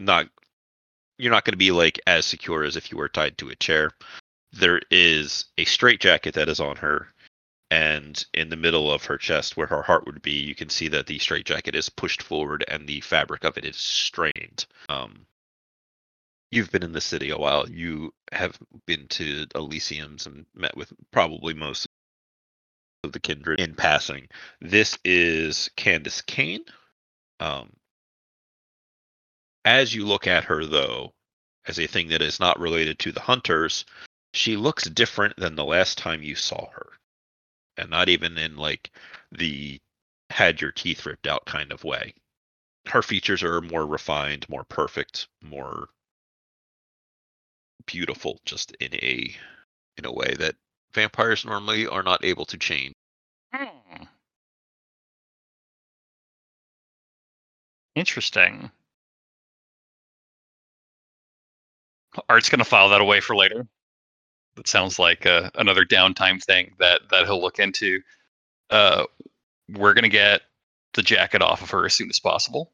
not. 0.00 0.26
You're 1.18 1.32
not 1.32 1.44
going 1.44 1.52
to 1.52 1.58
be 1.58 1.72
like 1.72 2.00
as 2.06 2.26
secure 2.26 2.62
as 2.62 2.76
if 2.76 2.92
you 2.92 2.98
were 2.98 3.08
tied 3.08 3.38
to 3.38 3.50
a 3.50 3.56
chair. 3.56 3.90
There 4.52 4.80
is 4.90 5.46
a 5.58 5.64
straitjacket 5.64 6.34
that 6.34 6.48
is 6.48 6.60
on 6.60 6.76
her, 6.76 7.08
and 7.70 8.24
in 8.32 8.48
the 8.48 8.56
middle 8.56 8.90
of 8.90 9.04
her 9.04 9.18
chest, 9.18 9.56
where 9.56 9.66
her 9.66 9.82
heart 9.82 10.06
would 10.06 10.22
be, 10.22 10.32
you 10.32 10.54
can 10.54 10.70
see 10.70 10.88
that 10.88 11.06
the 11.06 11.18
straitjacket 11.18 11.74
is 11.74 11.90
pushed 11.90 12.22
forward 12.22 12.64
and 12.68 12.86
the 12.86 13.00
fabric 13.00 13.44
of 13.44 13.58
it 13.58 13.64
is 13.64 13.76
strained. 13.76 14.66
Um, 14.88 15.26
you've 16.50 16.70
been 16.70 16.82
in 16.82 16.92
the 16.92 17.00
city 17.00 17.30
a 17.30 17.38
while. 17.38 17.68
You 17.68 18.14
have 18.32 18.58
been 18.86 19.06
to 19.08 19.46
Elysiums 19.54 20.26
and 20.26 20.46
met 20.54 20.76
with 20.76 20.92
probably 21.10 21.52
most 21.52 21.86
of 23.04 23.12
the 23.12 23.20
kindred 23.20 23.60
in 23.60 23.74
passing. 23.74 24.28
This 24.60 24.98
is 25.04 25.70
Candace 25.76 26.22
Kane. 26.22 26.64
Um, 27.38 27.70
as 29.64 29.94
you 29.94 30.06
look 30.06 30.26
at 30.26 30.44
her, 30.44 30.64
though, 30.64 31.12
as 31.66 31.78
a 31.78 31.86
thing 31.86 32.08
that 32.08 32.22
is 32.22 32.40
not 32.40 32.58
related 32.58 32.98
to 33.00 33.12
the 33.12 33.20
hunters, 33.20 33.84
she 34.32 34.56
looks 34.56 34.84
different 34.84 35.36
than 35.36 35.54
the 35.54 35.64
last 35.64 35.98
time 35.98 36.22
you 36.22 36.34
saw 36.34 36.70
her. 36.70 36.92
And 37.78 37.90
not 37.90 38.08
even 38.08 38.36
in 38.36 38.56
like 38.56 38.90
the 39.32 39.80
had 40.30 40.60
your 40.60 40.72
teeth 40.72 41.06
ripped 41.06 41.26
out 41.26 41.46
kind 41.46 41.72
of 41.72 41.84
way. 41.84 42.12
Her 42.86 43.02
features 43.02 43.42
are 43.42 43.60
more 43.60 43.86
refined, 43.86 44.48
more 44.48 44.64
perfect, 44.64 45.28
more 45.42 45.88
beautiful 47.86 48.40
just 48.44 48.72
in 48.80 48.94
a 48.96 49.34
in 49.96 50.04
a 50.04 50.12
way 50.12 50.34
that 50.38 50.56
vampires 50.92 51.44
normally 51.44 51.86
are 51.86 52.02
not 52.02 52.24
able 52.24 52.44
to 52.46 52.58
change. 52.58 52.94
Hmm. 53.54 54.04
Interesting. 57.94 58.70
Art's 62.28 62.48
gonna 62.48 62.64
file 62.64 62.88
that 62.90 63.00
away 63.00 63.20
for 63.20 63.36
later. 63.36 63.66
That 64.58 64.66
sounds 64.66 64.98
like 64.98 65.24
uh, 65.24 65.50
another 65.54 65.84
downtime 65.84 66.42
thing 66.42 66.74
that 66.80 67.02
that 67.12 67.26
he'll 67.26 67.40
look 67.40 67.60
into. 67.60 68.00
Uh, 68.70 69.04
we're 69.68 69.94
gonna 69.94 70.08
get 70.08 70.42
the 70.94 71.02
jacket 71.02 71.42
off 71.42 71.62
of 71.62 71.70
her 71.70 71.86
as 71.86 71.94
soon 71.94 72.10
as 72.10 72.18
possible. 72.18 72.72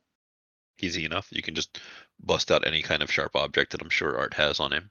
Easy 0.81 1.05
enough. 1.05 1.29
You 1.31 1.43
can 1.43 1.55
just 1.55 1.79
bust 2.23 2.51
out 2.51 2.67
any 2.67 2.81
kind 2.81 3.03
of 3.03 3.13
sharp 3.13 3.37
object 3.37 3.73
that 3.73 3.83
I'm 3.83 3.91
sure 3.91 4.17
Art 4.17 4.33
has 4.33 4.61
on 4.61 4.73
him. 4.73 4.89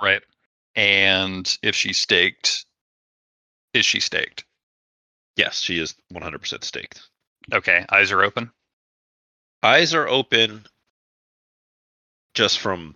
Right. 0.00 0.22
And 0.76 1.58
if 1.60 1.74
she's 1.74 1.98
staked, 1.98 2.66
is 3.74 3.84
she 3.84 3.98
staked? 3.98 4.44
Yes, 5.34 5.60
she 5.60 5.80
is 5.80 5.96
100% 6.14 6.62
staked. 6.62 7.02
Okay, 7.52 7.84
eyes 7.90 8.12
are 8.12 8.22
open. 8.22 8.52
Eyes 9.64 9.92
are 9.92 10.06
open 10.06 10.66
just 12.34 12.60
from 12.60 12.94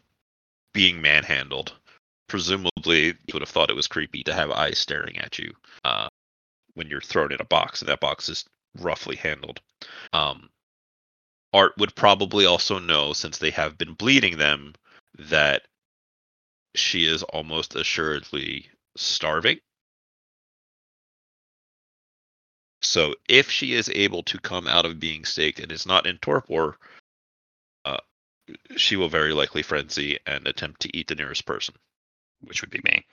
being 0.72 1.02
manhandled. 1.02 1.72
Presumably, 2.28 3.06
you 3.06 3.32
would 3.32 3.42
have 3.42 3.48
thought 3.48 3.70
it 3.70 3.76
was 3.76 3.86
creepy 3.86 4.24
to 4.24 4.34
have 4.34 4.50
eyes 4.50 4.78
staring 4.78 5.18
at 5.18 5.38
you 5.38 5.52
uh, 5.84 6.08
when 6.74 6.88
you're 6.88 7.00
thrown 7.00 7.32
in 7.32 7.40
a 7.40 7.44
box, 7.44 7.80
and 7.80 7.88
that 7.88 8.00
box 8.00 8.28
is 8.28 8.44
roughly 8.80 9.16
handled. 9.16 9.60
Um, 10.12 10.50
Art 11.52 11.72
would 11.78 11.94
probably 11.94 12.44
also 12.44 12.78
know, 12.78 13.12
since 13.12 13.38
they 13.38 13.50
have 13.50 13.78
been 13.78 13.94
bleeding 13.94 14.36
them, 14.36 14.74
that 15.18 15.62
she 16.74 17.06
is 17.06 17.22
almost 17.22 17.74
assuredly 17.76 18.68
starving. 18.96 19.58
So 22.82 23.14
if 23.28 23.50
she 23.50 23.74
is 23.74 23.88
able 23.88 24.22
to 24.24 24.38
come 24.38 24.66
out 24.66 24.84
of 24.84 25.00
being 25.00 25.24
staked 25.24 25.60
and 25.60 25.72
is 25.72 25.86
not 25.86 26.06
in 26.06 26.18
torpor, 26.18 26.76
uh, 27.84 27.98
she 28.76 28.96
will 28.96 29.08
very 29.08 29.32
likely 29.32 29.62
frenzy 29.62 30.18
and 30.26 30.46
attempt 30.46 30.82
to 30.82 30.96
eat 30.96 31.08
the 31.08 31.14
nearest 31.14 31.46
person. 31.46 31.74
Which 32.46 32.60
would 32.60 32.70
be 32.70 32.80
me. 32.84 33.04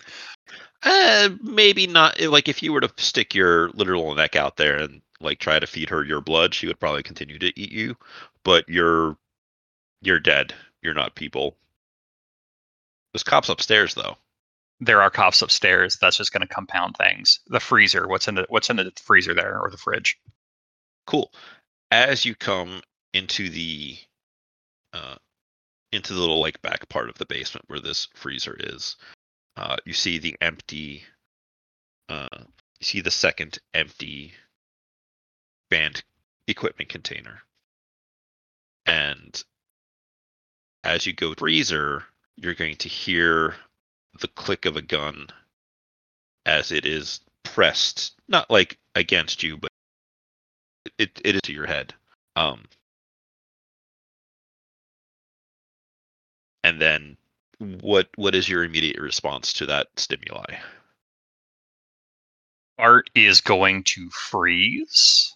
Uh, 0.84 1.30
maybe 1.42 1.88
not. 1.88 2.20
Like 2.20 2.48
if 2.48 2.62
you 2.62 2.74
were 2.74 2.82
to 2.82 2.92
stick 2.98 3.34
your 3.34 3.70
literal 3.70 4.14
neck 4.16 4.36
out 4.36 4.58
there 4.58 4.78
and 4.78 5.02
like 5.20 5.40
try 5.40 5.60
to 5.60 5.68
feed 5.68 5.90
her 5.90 6.04
your 6.04 6.22
blood, 6.22 6.54
she 6.54 6.68
would 6.68 6.80
probably 6.80 7.04
continue 7.04 7.40
to 7.40 7.60
eat 7.60 7.72
you. 7.72 7.96
But 8.44 8.68
you're 8.68 9.18
you're 10.02 10.20
dead. 10.20 10.54
You're 10.82 10.94
not 10.94 11.16
people. 11.16 11.58
There's 13.14 13.24
cops 13.24 13.50
upstairs 13.50 13.94
though. 13.94 14.18
There 14.80 15.02
are 15.02 15.10
cops 15.10 15.42
upstairs. 15.42 15.98
That's 15.98 16.18
just 16.18 16.34
going 16.34 16.46
to 16.46 16.54
compound 16.54 16.98
things. 16.98 17.40
The 17.48 17.60
freezer. 17.60 18.08
What's 18.08 18.28
in 18.28 18.36
the 18.36 18.46
What's 18.50 18.70
in 18.70 18.76
the 18.76 18.92
freezer 19.02 19.34
there 19.34 19.60
or 19.60 19.70
the 19.70 19.78
fridge? 19.78 20.18
Cool. 21.08 21.32
As 21.92 22.26
you 22.26 22.36
come 22.36 22.82
into 23.14 23.50
the 23.50 23.98
uh, 24.94 25.16
into 25.92 26.14
the 26.14 26.20
little 26.20 26.42
like 26.42 26.62
back 26.62 26.90
part 26.90 27.10
of 27.10 27.18
the 27.18 27.26
basement 27.26 27.66
where 27.68 27.80
this 27.80 28.08
freezer 28.16 28.58
is, 28.60 28.98
uh, 29.58 29.78
you 29.86 29.94
see 29.94 30.18
the 30.18 30.36
empty. 30.42 31.04
Uh, 32.10 32.28
you 32.80 32.86
see 32.86 33.02
the 33.02 33.12
second 33.12 33.60
empty 33.74 34.34
band 35.70 36.04
equipment 36.48 36.90
container, 36.90 37.42
and 38.86 39.44
as 40.84 41.06
you 41.06 41.14
go 41.14 41.34
freezer, 41.34 42.04
you're 42.36 42.54
going 42.54 42.76
to 42.78 42.90
hear 42.90 43.56
the 44.20 44.28
click 44.28 44.66
of 44.66 44.76
a 44.76 44.82
gun 44.82 45.28
as 46.46 46.72
it 46.72 46.86
is 46.86 47.22
pressed, 47.44 48.14
not 48.28 48.50
like 48.50 48.78
against 48.96 49.44
you, 49.44 49.58
but 49.58 49.70
it 50.98 51.22
it 51.24 51.36
is 51.36 51.42
to 51.44 51.54
your 51.54 51.68
head. 51.68 51.94
Um, 52.36 52.66
and 56.64 56.82
then 56.82 57.18
what 57.82 58.10
what 58.16 58.36
is 58.36 58.50
your 58.50 58.64
immediate 58.64 59.00
response 59.00 59.54
to 59.54 59.66
that 59.68 59.88
stimuli? 59.98 60.56
Art 62.78 63.10
is 63.16 63.42
going 63.42 63.84
to 63.84 64.10
freeze. 64.10 65.36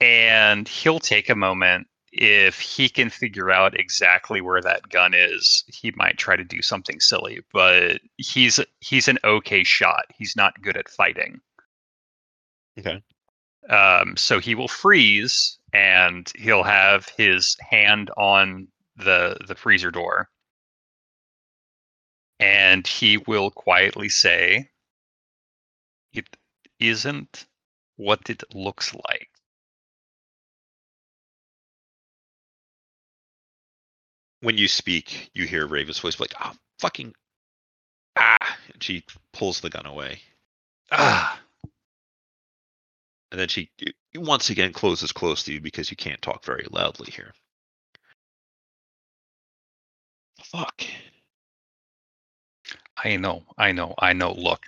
And 0.00 0.66
he'll 0.66 1.00
take 1.00 1.28
a 1.28 1.36
moment. 1.36 1.86
If 2.12 2.60
he 2.60 2.88
can 2.88 3.08
figure 3.08 3.50
out 3.50 3.78
exactly 3.78 4.40
where 4.40 4.60
that 4.60 4.88
gun 4.90 5.14
is, 5.14 5.64
he 5.66 5.92
might 5.96 6.18
try 6.18 6.36
to 6.36 6.44
do 6.44 6.60
something 6.60 7.00
silly, 7.00 7.40
but 7.52 8.00
he's 8.18 8.60
he's 8.80 9.08
an 9.08 9.18
okay 9.24 9.64
shot. 9.64 10.06
He's 10.14 10.36
not 10.36 10.60
good 10.60 10.76
at 10.76 10.90
fighting. 10.90 11.40
Okay. 12.78 13.02
Um, 13.70 14.16
so 14.16 14.40
he 14.40 14.54
will 14.54 14.68
freeze 14.68 15.58
and 15.72 16.30
he'll 16.36 16.64
have 16.64 17.08
his 17.16 17.56
hand 17.60 18.10
on 18.16 18.68
the 18.96 19.36
the 19.48 19.54
freezer 19.54 19.90
door 19.90 20.30
and 22.40 22.86
he 22.86 23.16
will 23.18 23.50
quietly 23.50 24.08
say 24.08 24.70
it 26.12 26.28
isn't 26.80 27.46
what 27.96 28.30
it 28.30 28.42
looks 28.54 28.94
like 28.94 29.30
When 34.40 34.58
you 34.58 34.68
speak, 34.68 35.30
you 35.34 35.46
hear 35.46 35.66
Raven's 35.66 36.00
voice 36.00 36.20
like, 36.20 36.34
"Ah, 36.38 36.54
fucking 36.80 37.14
ah!" 38.16 38.58
And 38.72 38.82
she 38.82 39.04
pulls 39.32 39.60
the 39.60 39.70
gun 39.70 39.86
away, 39.86 40.22
ah 40.92 41.40
and 43.30 43.40
then 43.40 43.48
she 43.48 43.70
once 44.14 44.50
again 44.50 44.72
closes 44.72 45.12
close 45.12 45.42
to 45.44 45.52
you 45.52 45.60
because 45.60 45.90
you 45.90 45.96
can't 45.96 46.22
talk 46.22 46.44
very 46.44 46.66
loudly 46.70 47.10
here. 47.10 47.32
Fuck. 50.52 50.82
I 53.02 53.16
know, 53.16 53.42
I 53.56 53.72
know, 53.72 53.94
I 53.98 54.12
know. 54.12 54.32
Look, 54.32 54.66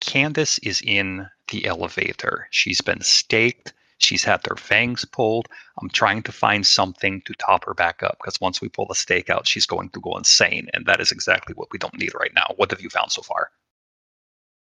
Candace 0.00 0.58
is 0.58 0.82
in 0.82 1.26
the 1.50 1.66
elevator. 1.66 2.46
She's 2.50 2.82
been 2.82 3.00
staked. 3.00 3.72
She's 3.96 4.22
had 4.22 4.46
her 4.46 4.56
fangs 4.56 5.06
pulled. 5.06 5.48
I'm 5.80 5.88
trying 5.88 6.22
to 6.24 6.32
find 6.32 6.64
something 6.66 7.22
to 7.22 7.32
top 7.34 7.64
her 7.64 7.74
back 7.74 8.02
up 8.02 8.18
because 8.20 8.40
once 8.40 8.60
we 8.60 8.68
pull 8.68 8.86
the 8.86 8.94
stake 8.94 9.30
out, 9.30 9.46
she's 9.46 9.66
going 9.66 9.88
to 9.90 10.00
go 10.00 10.16
insane. 10.16 10.68
And 10.74 10.86
that 10.86 11.00
is 11.00 11.10
exactly 11.10 11.54
what 11.54 11.72
we 11.72 11.78
don't 11.78 11.98
need 11.98 12.12
right 12.14 12.32
now. 12.34 12.52
What 12.56 12.70
have 12.70 12.82
you 12.82 12.90
found 12.90 13.10
so 13.10 13.22
far? 13.22 13.50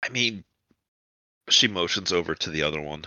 I 0.04 0.10
mean, 0.10 0.44
she 1.48 1.66
motions 1.68 2.12
over 2.12 2.34
to 2.34 2.50
the 2.50 2.62
other 2.62 2.80
one, 2.80 3.06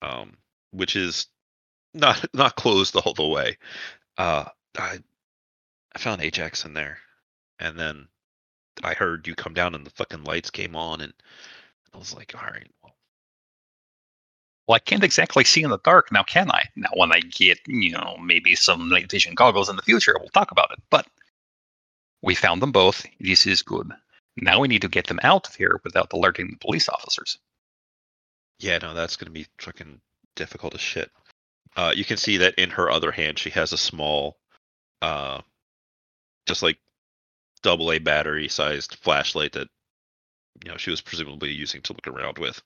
um, 0.00 0.36
which 0.70 0.96
is 0.96 1.26
not 1.92 2.24
not 2.34 2.56
closed 2.56 2.96
all 2.96 3.12
the 3.12 3.26
way. 3.26 3.58
Uh, 4.16 4.44
I 4.78 5.00
I 5.94 5.98
found 5.98 6.22
Ajax 6.22 6.64
in 6.64 6.74
there, 6.74 6.98
and 7.58 7.78
then 7.78 8.08
I 8.82 8.94
heard 8.94 9.26
you 9.26 9.34
come 9.34 9.54
down, 9.54 9.74
and 9.74 9.86
the 9.86 9.90
fucking 9.90 10.24
lights 10.24 10.50
came 10.50 10.76
on, 10.76 11.00
and 11.00 11.12
I 11.94 11.98
was 11.98 12.14
like, 12.14 12.34
all 12.34 12.48
right, 12.50 12.70
well, 12.82 12.94
Well, 14.66 14.76
I 14.76 14.78
can't 14.78 15.04
exactly 15.04 15.44
see 15.44 15.62
in 15.62 15.70
the 15.70 15.78
dark 15.78 16.10
now, 16.12 16.22
can 16.22 16.50
I? 16.50 16.68
Now, 16.76 16.88
when 16.94 17.12
I 17.12 17.20
get, 17.20 17.58
you 17.66 17.92
know, 17.92 18.16
maybe 18.22 18.54
some 18.54 18.88
night 18.88 19.10
vision 19.10 19.34
goggles 19.34 19.68
in 19.68 19.76
the 19.76 19.82
future, 19.82 20.16
we'll 20.18 20.28
talk 20.30 20.50
about 20.52 20.70
it. 20.72 20.80
But 20.90 21.06
we 22.22 22.34
found 22.34 22.62
them 22.62 22.72
both. 22.72 23.04
This 23.20 23.46
is 23.46 23.62
good. 23.62 23.90
Now 24.36 24.60
we 24.60 24.68
need 24.68 24.82
to 24.82 24.88
get 24.88 25.08
them 25.08 25.20
out 25.22 25.48
of 25.48 25.54
here 25.56 25.80
without 25.84 26.12
alerting 26.12 26.48
the 26.50 26.56
police 26.58 26.88
officers. 26.88 27.38
yeah, 28.58 28.78
no, 28.78 28.94
that's 28.94 29.16
gonna 29.16 29.30
be 29.30 29.46
fucking 29.58 30.00
difficult 30.36 30.74
as 30.74 30.80
shit. 30.80 31.10
Uh, 31.76 31.92
you 31.94 32.04
can 32.04 32.16
see 32.16 32.36
that 32.38 32.54
in 32.56 32.70
her 32.70 32.90
other 32.90 33.10
hand, 33.12 33.38
she 33.38 33.50
has 33.50 33.72
a 33.72 33.78
small, 33.78 34.38
uh, 35.02 35.40
just 36.46 36.62
like 36.62 36.78
double 37.62 37.92
A 37.92 37.98
battery 37.98 38.48
sized 38.48 38.96
flashlight 38.96 39.52
that 39.52 39.68
you 40.64 40.70
know 40.70 40.76
she 40.76 40.90
was 40.90 41.00
presumably 41.00 41.50
using 41.52 41.80
to 41.82 41.92
look 41.92 42.06
around 42.06 42.38
with. 42.38 42.60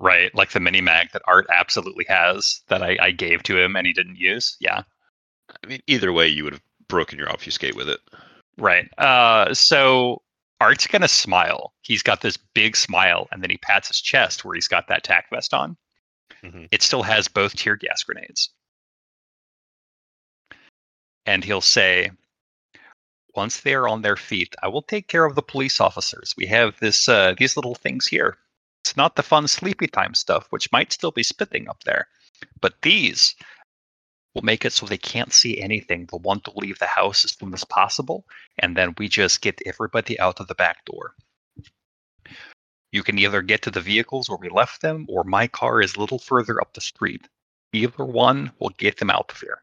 Right, 0.00 0.32
like 0.34 0.50
the 0.52 0.60
mini 0.60 0.80
mag 0.80 1.08
that 1.12 1.22
Art 1.26 1.46
absolutely 1.52 2.04
has 2.08 2.62
that 2.68 2.82
I, 2.82 2.96
I 3.00 3.10
gave 3.10 3.42
to 3.44 3.58
him 3.58 3.74
and 3.76 3.86
he 3.86 3.92
didn't 3.92 4.16
use. 4.16 4.56
Yeah, 4.60 4.82
I 5.62 5.66
mean, 5.66 5.80
either 5.88 6.12
way, 6.12 6.28
you 6.28 6.44
would 6.44 6.52
have 6.52 6.62
broken 6.88 7.18
your 7.18 7.30
obfuscate 7.30 7.74
with 7.76 7.88
it. 7.88 8.00
right. 8.58 8.88
Uh, 8.98 9.52
so 9.54 10.22
Art's 10.60 10.86
gonna 10.86 11.08
smile. 11.08 11.72
He's 11.82 12.02
got 12.02 12.20
this 12.20 12.36
big 12.36 12.76
smile, 12.76 13.28
and 13.32 13.42
then 13.42 13.50
he 13.50 13.58
pats 13.58 13.88
his 13.88 14.00
chest 14.00 14.44
where 14.44 14.54
he's 14.54 14.68
got 14.68 14.86
that 14.88 15.02
tack 15.04 15.26
vest 15.30 15.52
on. 15.54 15.76
Mhm. 16.44 16.68
It 16.70 16.82
still 16.82 17.02
has 17.02 17.26
both 17.28 17.56
tear 17.56 17.74
gas 17.76 18.02
grenades, 18.04 18.50
and 21.26 21.44
he'll 21.44 21.60
say, 21.60 22.10
"Once 23.38 23.60
they 23.60 23.72
are 23.72 23.86
on 23.86 24.02
their 24.02 24.16
feet, 24.16 24.56
I 24.64 24.66
will 24.66 24.82
take 24.82 25.06
care 25.06 25.24
of 25.24 25.36
the 25.36 25.42
police 25.52 25.80
officers. 25.80 26.34
We 26.36 26.46
have 26.46 26.76
this 26.80 27.08
uh, 27.08 27.34
these 27.38 27.56
little 27.56 27.76
things 27.76 28.08
here. 28.08 28.36
It's 28.82 28.96
not 28.96 29.14
the 29.14 29.22
fun 29.22 29.46
sleepy 29.46 29.86
time 29.86 30.14
stuff, 30.14 30.48
which 30.50 30.72
might 30.72 30.92
still 30.92 31.12
be 31.12 31.22
spitting 31.22 31.68
up 31.68 31.84
there, 31.84 32.08
but 32.60 32.82
these." 32.82 33.36
will 34.34 34.42
make 34.42 34.64
it 34.64 34.72
so 34.72 34.86
they 34.86 34.98
can't 34.98 35.32
see 35.32 35.60
anything. 35.60 36.06
They'll 36.06 36.20
want 36.20 36.44
to 36.44 36.52
leave 36.56 36.78
the 36.78 36.86
house 36.86 37.24
as 37.24 37.32
soon 37.32 37.54
as 37.54 37.64
possible, 37.64 38.24
and 38.58 38.76
then 38.76 38.94
we 38.98 39.08
just 39.08 39.40
get 39.40 39.62
everybody 39.66 40.18
out 40.20 40.40
of 40.40 40.48
the 40.48 40.54
back 40.54 40.84
door. 40.84 41.14
You 42.90 43.02
can 43.02 43.18
either 43.18 43.42
get 43.42 43.62
to 43.62 43.70
the 43.70 43.80
vehicles 43.80 44.28
where 44.28 44.38
we 44.38 44.48
left 44.48 44.82
them, 44.82 45.06
or 45.08 45.22
my 45.24 45.46
car 45.46 45.80
is 45.80 45.94
a 45.94 46.00
little 46.00 46.18
further 46.18 46.60
up 46.60 46.72
the 46.74 46.80
street. 46.80 47.28
Either 47.72 48.04
one 48.04 48.52
will 48.58 48.74
get 48.78 48.96
them 48.98 49.10
out 49.10 49.30
of 49.32 49.40
here. 49.40 49.62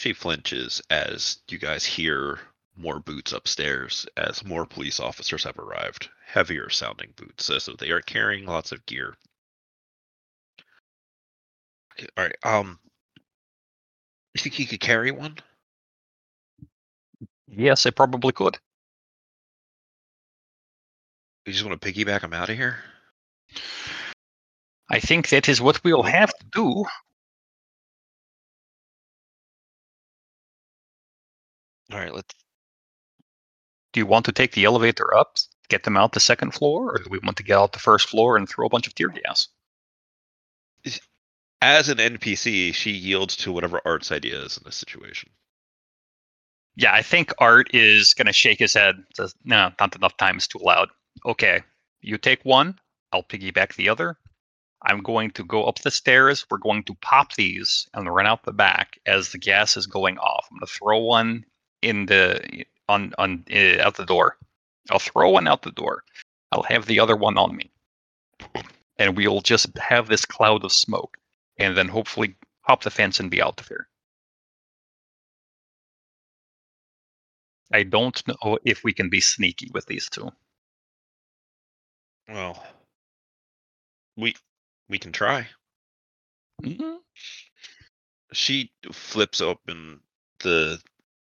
She 0.00 0.14
flinches 0.14 0.80
as 0.88 1.40
you 1.50 1.58
guys 1.58 1.84
hear 1.84 2.40
more 2.74 3.00
boots 3.00 3.32
upstairs 3.32 4.06
as 4.16 4.42
more 4.42 4.64
police 4.64 4.98
officers 4.98 5.44
have 5.44 5.58
arrived. 5.58 6.08
Heavier 6.24 6.70
sounding 6.70 7.12
boots, 7.16 7.50
as 7.50 7.66
though 7.66 7.74
they 7.74 7.90
are 7.90 8.00
carrying 8.00 8.46
lots 8.46 8.72
of 8.72 8.86
gear. 8.86 9.14
All 12.16 12.24
right. 12.24 12.34
Um, 12.44 12.78
you 14.32 14.40
think 14.40 14.54
he 14.54 14.64
could 14.64 14.80
carry 14.80 15.10
one? 15.10 15.36
Yes, 17.46 17.84
I 17.84 17.90
probably 17.90 18.32
could. 18.32 18.58
You 21.44 21.52
just 21.52 21.66
want 21.66 21.78
to 21.78 21.92
piggyback 21.92 22.22
him 22.22 22.32
out 22.32 22.48
of 22.48 22.56
here? 22.56 22.78
I 24.88 24.98
think 24.98 25.28
that 25.28 25.50
is 25.50 25.60
what 25.60 25.84
we'll 25.84 26.02
have 26.02 26.30
to 26.30 26.46
do. 26.52 26.86
All 31.92 31.98
right. 31.98 32.14
Let's. 32.14 32.34
Do 33.92 34.00
you 34.00 34.06
want 34.06 34.24
to 34.26 34.32
take 34.32 34.52
the 34.52 34.64
elevator 34.64 35.16
up, 35.16 35.36
get 35.68 35.82
them 35.82 35.96
out 35.96 36.12
the 36.12 36.20
second 36.20 36.52
floor, 36.52 36.92
or 36.92 36.98
do 36.98 37.10
we 37.10 37.18
want 37.18 37.36
to 37.38 37.42
get 37.42 37.58
out 37.58 37.72
the 37.72 37.80
first 37.80 38.08
floor 38.08 38.36
and 38.36 38.48
throw 38.48 38.66
a 38.66 38.70
bunch 38.70 38.86
of 38.86 38.94
tear 38.94 39.08
gas? 39.08 39.48
As 41.62 41.88
an 41.88 41.98
NPC, 41.98 42.72
she 42.72 42.90
yields 42.90 43.36
to 43.36 43.52
whatever 43.52 43.80
Art's 43.84 44.12
idea 44.12 44.40
is 44.40 44.56
in 44.56 44.62
this 44.64 44.76
situation. 44.76 45.30
Yeah, 46.76 46.94
I 46.94 47.02
think 47.02 47.32
Art 47.38 47.74
is 47.74 48.14
going 48.14 48.28
to 48.28 48.32
shake 48.32 48.60
his 48.60 48.74
head. 48.74 49.04
Says, 49.14 49.34
"No, 49.44 49.72
not 49.78 49.96
enough 49.96 50.16
time. 50.16 50.36
It's 50.36 50.46
too 50.46 50.60
loud." 50.62 50.88
Okay, 51.26 51.62
you 52.00 52.16
take 52.16 52.44
one. 52.44 52.78
I'll 53.12 53.24
piggyback 53.24 53.74
the 53.74 53.88
other. 53.88 54.16
I'm 54.82 55.02
going 55.02 55.32
to 55.32 55.44
go 55.44 55.64
up 55.64 55.80
the 55.80 55.90
stairs. 55.90 56.46
We're 56.50 56.58
going 56.58 56.84
to 56.84 56.94
pop 57.02 57.34
these 57.34 57.86
and 57.92 58.14
run 58.14 58.26
out 58.26 58.44
the 58.44 58.52
back 58.52 58.98
as 59.04 59.30
the 59.30 59.38
gas 59.38 59.76
is 59.76 59.86
going 59.86 60.16
off. 60.18 60.46
I'm 60.50 60.58
going 60.58 60.66
to 60.66 60.72
throw 60.72 60.98
one 61.00 61.44
in 61.82 62.06
the 62.06 62.64
on 62.88 63.12
on 63.18 63.44
uh, 63.52 63.80
out 63.80 63.96
the 63.96 64.06
door. 64.06 64.36
I'll 64.90 64.98
throw 64.98 65.30
one 65.30 65.46
out 65.48 65.62
the 65.62 65.72
door. 65.72 66.04
I'll 66.52 66.64
have 66.64 66.86
the 66.86 67.00
other 67.00 67.16
one 67.16 67.38
on 67.38 67.56
me, 67.56 67.70
and 68.98 69.16
we'll 69.16 69.40
just 69.40 69.76
have 69.78 70.08
this 70.08 70.24
cloud 70.24 70.64
of 70.64 70.72
smoke, 70.72 71.16
and 71.58 71.76
then 71.76 71.88
hopefully 71.88 72.34
hop 72.62 72.82
the 72.82 72.90
fence 72.90 73.20
and 73.20 73.30
be 73.30 73.40
out 73.42 73.60
of 73.60 73.68
here. 73.68 73.88
I 77.72 77.84
don't 77.84 78.20
know 78.26 78.58
if 78.64 78.82
we 78.82 78.92
can 78.92 79.08
be 79.08 79.20
sneaky 79.20 79.70
with 79.72 79.86
these 79.86 80.08
two. 80.08 80.30
Well, 82.28 82.64
we 84.16 84.34
we 84.88 84.98
can 84.98 85.12
try. 85.12 85.48
Mhm. 86.62 86.98
She 88.32 88.72
flips 88.92 89.40
open 89.40 90.00
the 90.40 90.80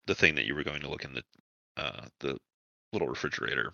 the 0.08 0.16
thing 0.16 0.36
that 0.36 0.46
you 0.46 0.56
were 0.56 0.64
going 0.64 0.82
to 0.82 0.90
look 0.90 1.06
in 1.06 1.14
the 1.14 1.24
uh, 1.78 2.06
the 2.20 2.38
little 2.92 3.08
refrigerator, 3.08 3.74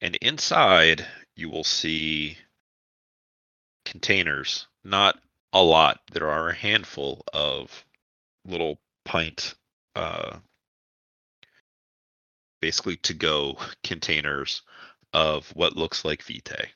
and 0.00 0.16
inside 0.16 1.06
you 1.36 1.50
will 1.50 1.64
see 1.64 2.38
containers. 3.84 4.66
Not 4.82 5.18
a 5.52 5.62
lot. 5.62 6.00
There 6.12 6.30
are 6.30 6.48
a 6.48 6.54
handful 6.54 7.22
of 7.32 7.84
little 8.44 8.78
pint, 9.04 9.54
uh, 9.94 10.38
basically 12.60 12.96
to 12.98 13.14
go 13.14 13.58
containers 13.84 14.62
of 15.12 15.48
what 15.54 15.76
looks 15.76 16.04
like 16.04 16.22
vitae. 16.22 16.70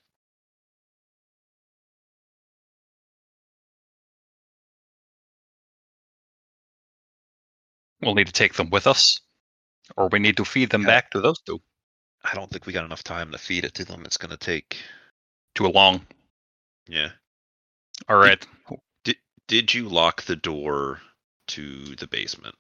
We'll 8.00 8.14
need 8.14 8.26
to 8.28 8.32
take 8.32 8.54
them 8.54 8.70
with 8.70 8.87
us, 8.87 9.20
or 9.96 10.08
we 10.08 10.18
need 10.18 10.37
to 10.37 10.44
feed 10.44 10.70
them 10.70 10.82
Yeah. 10.82 10.88
back 10.88 11.11
to 11.12 11.20
those 11.20 11.40
two. 11.40 11.61
I 12.24 12.34
don't 12.34 12.50
think 12.50 12.66
we 12.66 12.72
got 12.72 12.84
enough 12.84 13.02
time 13.04 13.30
to 13.32 13.38
feed 13.38 13.64
it 13.64 13.74
to 13.74 13.84
them. 13.84 14.04
It's 14.04 14.16
going 14.16 14.30
to 14.30 14.37
take. 14.37 14.76
too 15.54 15.66
long. 15.66 16.06
Yeah. 16.87 17.11
All 18.08 18.16
right. 18.16 18.44
Did 19.04 19.16
Did 19.48 19.74
you 19.74 19.88
lock 19.88 20.22
the 20.22 20.37
door 20.37 21.00
to 21.48 21.96
the 21.96 22.06
basement? 22.06 22.54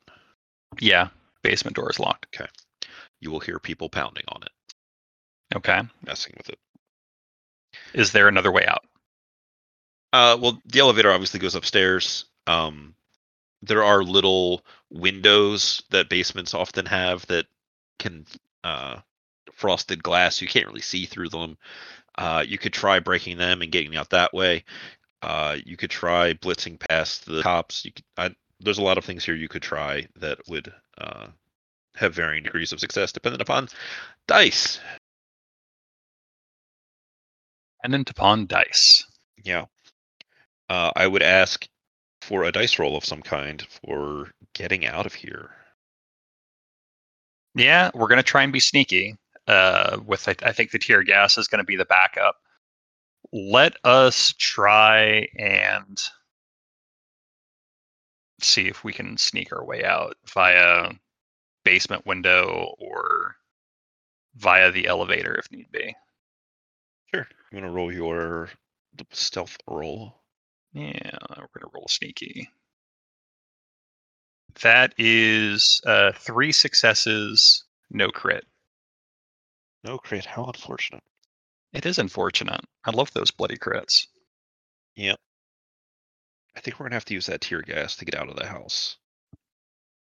Yeah. 0.80 1.10
Basement 1.42 1.76
door 1.76 1.90
is 1.90 2.00
locked. 2.00 2.26
Okay. 2.34 2.50
You 3.20 3.30
will 3.30 3.38
hear 3.40 3.60
people 3.60 3.88
pounding 3.88 4.24
on 4.28 4.42
it, 4.42 4.50
Okay. 5.56 5.80
messing 6.04 6.34
with 6.36 6.48
it. 6.48 6.58
Is 7.94 8.10
there 8.12 8.26
another 8.26 8.50
way 8.50 8.66
out? 8.66 8.84
Uh, 10.12 10.36
well, 10.40 10.60
the 10.64 10.80
elevator 10.80 11.12
obviously 11.12 11.38
goes 11.38 11.54
upstairs. 11.54 12.24
Um, 12.48 12.94
there 13.62 13.84
are 13.84 14.02
little 14.02 14.64
windows 14.90 15.82
that 15.90 16.08
basements 16.08 16.54
often 16.54 16.86
have 16.86 17.26
that 17.26 17.46
can 17.98 18.26
uh, 18.64 18.98
frosted 19.52 20.02
glass. 20.02 20.40
You 20.40 20.48
can't 20.48 20.66
really 20.66 20.80
see 20.80 21.06
through 21.06 21.30
them. 21.30 21.58
Uh, 22.16 22.44
you 22.46 22.58
could 22.58 22.72
try 22.72 22.98
breaking 23.00 23.38
them 23.38 23.62
and 23.62 23.72
getting 23.72 23.96
out 23.96 24.10
that 24.10 24.32
way. 24.32 24.64
Uh, 25.22 25.56
you 25.64 25.76
could 25.76 25.90
try 25.90 26.34
blitzing 26.34 26.78
past 26.78 27.26
the 27.26 27.42
cops. 27.42 27.84
You 27.84 27.92
could. 27.92 28.04
I, 28.16 28.30
there's 28.60 28.78
a 28.78 28.82
lot 28.82 28.98
of 28.98 29.04
things 29.04 29.24
here 29.24 29.34
you 29.34 29.48
could 29.48 29.62
try 29.62 30.06
that 30.16 30.38
would 30.48 30.72
uh, 30.98 31.26
have 31.96 32.14
varying 32.14 32.42
degrees 32.44 32.72
of 32.72 32.80
success 32.80 33.12
depending 33.12 33.40
upon 33.40 33.68
dice. 34.26 34.80
Dependent 37.78 38.10
upon 38.10 38.46
dice. 38.46 39.04
Yeah. 39.42 39.66
Uh, 40.68 40.90
I 40.94 41.06
would 41.06 41.22
ask 41.22 41.66
for 42.28 42.44
a 42.44 42.52
dice 42.52 42.78
roll 42.78 42.94
of 42.94 43.06
some 43.06 43.22
kind 43.22 43.66
for 43.82 44.30
getting 44.52 44.84
out 44.84 45.06
of 45.06 45.14
here. 45.14 45.50
Yeah, 47.54 47.90
we're 47.94 48.08
gonna 48.08 48.22
try 48.22 48.42
and 48.42 48.52
be 48.52 48.60
sneaky. 48.60 49.16
Uh, 49.46 49.98
with 50.04 50.28
I, 50.28 50.36
I 50.42 50.52
think 50.52 50.70
the 50.70 50.78
tear 50.78 51.02
gas 51.02 51.38
is 51.38 51.48
gonna 51.48 51.64
be 51.64 51.76
the 51.76 51.86
backup. 51.86 52.36
Let 53.32 53.76
us 53.82 54.34
try 54.36 55.28
and 55.38 55.98
see 58.42 58.68
if 58.68 58.84
we 58.84 58.92
can 58.92 59.16
sneak 59.16 59.50
our 59.50 59.64
way 59.64 59.82
out 59.82 60.16
via 60.34 60.92
basement 61.64 62.04
window 62.04 62.74
or 62.78 63.36
via 64.36 64.70
the 64.70 64.86
elevator 64.86 65.34
if 65.34 65.50
need 65.50 65.72
be. 65.72 65.96
Sure. 67.14 67.26
I'm 67.50 67.58
gonna 67.58 67.72
roll 67.72 67.90
your 67.90 68.50
stealth 69.12 69.56
roll. 69.66 70.20
Yeah, 70.78 71.10
we're 71.36 71.60
gonna 71.60 71.72
roll 71.74 71.88
sneaky. 71.88 72.48
That 74.62 74.94
is 74.96 75.80
uh, 75.86 76.12
three 76.12 76.52
successes, 76.52 77.64
no 77.90 78.10
crit. 78.10 78.44
No 79.82 79.98
crit. 79.98 80.24
How 80.24 80.44
unfortunate. 80.44 81.02
It 81.72 81.84
is 81.84 81.98
unfortunate. 81.98 82.60
I 82.84 82.92
love 82.92 83.12
those 83.12 83.30
bloody 83.30 83.56
crits. 83.56 84.06
Yep. 84.96 85.18
I 86.56 86.60
think 86.60 86.78
we're 86.78 86.86
gonna 86.86 86.96
have 86.96 87.04
to 87.06 87.14
use 87.14 87.26
that 87.26 87.40
tear 87.40 87.62
gas 87.62 87.96
to 87.96 88.04
get 88.04 88.14
out 88.14 88.28
of 88.28 88.36
the 88.36 88.46
house. 88.46 88.96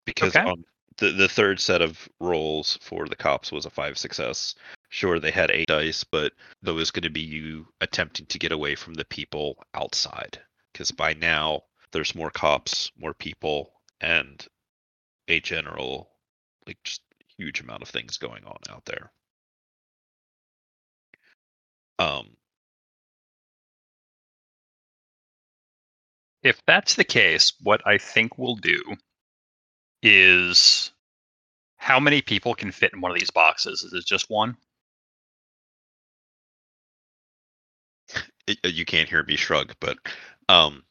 Because 0.07 0.37
Okay. 0.37 0.49
on 0.49 0.65
the 0.99 1.11
the 1.11 1.29
third 1.29 1.59
set 1.59 1.83
of 1.83 2.09
rolls 2.21 2.79
for 2.83 3.09
the 3.09 3.17
cops 3.17 3.51
was 3.51 3.67
a 3.67 3.71
five 3.71 3.99
success. 3.99 4.55
Sure, 4.91 5.19
they 5.19 5.31
had 5.31 5.51
eight 5.51 5.69
dice, 5.69 6.05
but 6.05 6.33
that 6.63 6.75
was 6.75 6.91
going 6.91 7.03
to 7.03 7.11
be 7.11 7.23
you 7.23 7.67
attempting 7.81 8.27
to 8.27 8.39
get 8.39 8.53
away 8.53 8.75
from 8.75 8.95
the 8.95 9.05
people 9.07 9.57
outside. 9.75 10.39
Because 10.73 10.91
by 10.91 11.15
now 11.15 11.63
there's 11.93 12.15
more 12.15 12.31
cops, 12.31 12.91
more 12.99 13.15
people, 13.15 13.73
and 14.01 14.47
a 15.29 15.41
general, 15.41 16.11
like 16.67 16.79
just 16.85 17.03
huge 17.39 17.61
amount 17.61 17.83
of 17.83 17.89
things 17.89 18.17
going 18.19 18.45
on 18.45 18.59
out 18.71 18.85
there. 18.87 19.13
Um, 21.99 22.37
If 26.43 26.61
that's 26.67 26.95
the 26.95 27.05
case, 27.05 27.53
what 27.63 27.87
I 27.87 27.99
think 27.99 28.37
we'll 28.37 28.57
do 28.57 28.97
is 30.03 30.91
how 31.77 32.01
many 32.01 32.21
people 32.23 32.55
can 32.55 32.73
fit 32.73 32.93
in 32.93 33.01
one 33.01 33.13
of 33.13 33.19
these 33.19 33.31
boxes? 33.31 33.85
Is 33.85 33.93
it 33.93 34.05
just 34.07 34.29
one? 34.29 34.57
uh, 38.49 38.69
you 38.69 38.85
can't 38.85 39.09
hear 39.09 39.23
me 39.25 39.37
shrug, 39.37 39.75
but 39.81 39.99
um, 40.53 40.83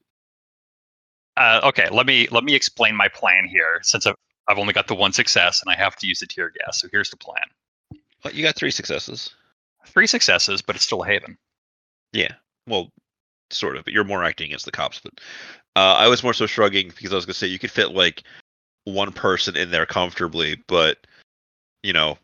Uh, 1.38 1.62
okay, 1.64 1.88
let 1.90 2.06
me 2.06 2.28
let 2.32 2.44
me 2.44 2.54
explain 2.56 2.96
my 2.96 3.08
plan 3.08 3.48
here. 3.48 3.80
Since 3.84 4.06
I've, 4.06 4.16
I've 4.48 4.58
only 4.58 4.74
got 4.74 4.88
the 4.88 4.96
one 4.96 5.14
success 5.14 5.62
and 5.62 5.72
I 5.72 5.76
have 5.78 5.96
to 5.98 6.08
use 6.08 6.20
the 6.20 6.28
tear 6.28 6.50
gas, 6.50 6.82
so 6.82 6.88
here's 6.92 7.10
the 7.10 7.18
plan: 7.18 7.44
but 8.24 8.36
you 8.36 8.44
got 8.44 8.56
three 8.56 8.72
successes. 8.72 9.32
three 9.86 10.08
successes, 10.08 10.62
but 10.62 10.76
it's 10.76 10.86
still 10.86 11.04
a 11.04 11.08
haven. 11.08 11.38
Yeah. 12.14 12.34
Well, 12.68 12.90
sort 13.50 13.78
of. 13.78 13.86
But 13.86 13.94
you're 13.94 14.04
more 14.04 14.24
acting 14.24 14.48
against 14.48 14.66
the 14.66 14.72
cops. 14.72 15.00
But 15.00 15.14
uh, 15.76 15.96
I 15.98 16.08
was 16.08 16.24
more 16.24 16.34
so 16.34 16.46
shrugging 16.46 16.90
because 16.90 17.12
I 17.12 17.16
was 17.16 17.26
gonna 17.26 17.34
say 17.34 17.48
you 17.48 17.60
could 17.60 17.72
fit 17.72 17.92
like 17.92 18.24
one 18.86 19.12
person 19.12 19.56
in 19.56 19.72
there 19.72 19.86
comfortably, 19.86 20.62
but 20.68 21.08
you 21.84 21.94
know, 21.94 22.18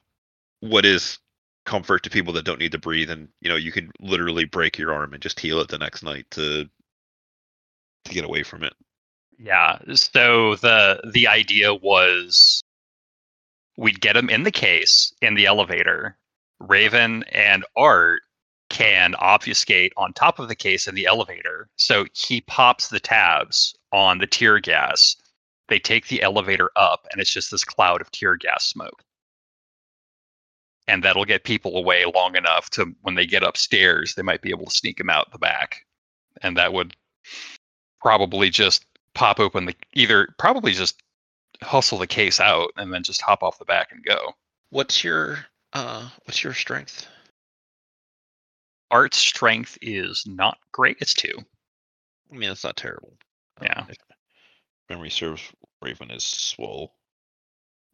what 0.60 0.86
is 0.86 1.20
comfort 1.66 2.04
to 2.04 2.10
people 2.10 2.34
that 2.34 2.46
don't 2.46 2.60
need 2.60 2.72
to 2.74 2.78
breathe, 2.78 3.10
and 3.10 3.28
you 3.42 3.50
know, 3.50 3.56
you 3.56 3.72
can 3.72 3.92
literally 4.00 4.46
break 4.46 4.78
your 4.78 4.94
arm 4.94 5.14
and 5.14 5.24
just 5.24 5.40
heal 5.40 5.60
it 5.62 5.70
the 5.70 5.78
next 5.78 6.04
night 6.04 6.26
to 6.32 6.70
to 8.08 8.14
get 8.14 8.26
away 8.26 8.44
from 8.44 8.64
it. 8.64 8.74
Yeah. 9.40 9.80
So 9.94 10.56
the 10.56 11.02
the 11.14 11.28
idea 11.28 11.74
was 11.74 12.64
we'd 13.78 14.02
get 14.02 14.18
him 14.18 14.30
in 14.30 14.44
the 14.44 14.52
case 14.52 15.14
in 15.22 15.36
the 15.36 15.46
elevator. 15.46 16.18
Raven 16.60 17.24
and 17.32 17.64
Art 17.76 18.22
can 18.70 19.16
obfuscate 19.16 19.94
on 19.96 20.12
top 20.14 20.40
of 20.40 20.48
the 20.48 20.56
case 20.56 20.88
in 20.88 20.96
the 20.96 21.06
elevator. 21.06 21.70
So 21.76 22.06
he 22.14 22.42
pops 22.42 22.90
the 22.90 23.00
tabs 23.00 23.76
on 23.92 24.18
the 24.18 24.28
tear 24.28 24.60
gas. 24.60 25.16
They 25.70 25.80
take 25.80 26.08
the 26.08 26.22
elevator 26.22 26.72
up, 26.76 27.08
and 27.12 27.22
it's 27.22 27.32
just 27.32 27.52
this 27.52 27.64
cloud 27.64 28.02
of 28.02 28.12
tear 28.12 28.36
gas 28.36 28.66
smoke. 28.66 29.04
And 30.88 31.04
that'll 31.04 31.26
get 31.26 31.44
people 31.44 31.78
away 31.78 32.06
long 32.06 32.36
enough 32.36 32.70
to 32.72 32.94
when 33.02 33.16
they 33.16 33.26
get 33.26 33.44
upstairs, 33.44 34.16
they 34.16 34.22
might 34.22 34.42
be 34.42 34.50
able 34.50 34.66
to 34.66 34.72
sneak 34.72 34.98
them 34.98 35.10
out 35.10 35.32
the 35.32 35.38
back. 35.38 35.86
And 36.42 36.56
that 36.58 36.74
would 36.74 36.96
probably 38.08 38.50
just 38.50 38.86
pop 39.16 39.38
open 39.38 39.66
the 39.66 39.76
either 39.92 40.34
probably 40.38 40.72
just 40.72 41.04
hustle 41.62 41.98
the 41.98 42.08
case 42.08 42.40
out 42.40 42.70
and 42.78 42.94
then 42.94 43.04
just 43.04 43.22
hop 43.22 43.44
off 43.44 43.60
the 43.60 43.66
back 43.66 43.92
and 43.92 44.02
go. 44.06 44.32
What's 44.70 45.04
your 45.04 45.40
uh 45.74 46.08
what's 46.24 46.42
your 46.42 46.54
strength? 46.54 47.06
Art's 48.92 49.18
strength 49.18 49.78
is 49.82 50.24
not 50.26 50.58
great. 50.72 50.96
It's 51.02 51.14
two. 51.14 51.38
I 52.32 52.38
mean, 52.38 52.50
it's 52.50 52.64
not 52.64 52.78
terrible. 52.78 53.12
Yeah. 53.62 53.84
if 53.90 53.98
memory 54.90 55.10
serves, 55.10 55.42
Raven 55.82 56.10
is 56.10 56.24
swole. 56.24 56.94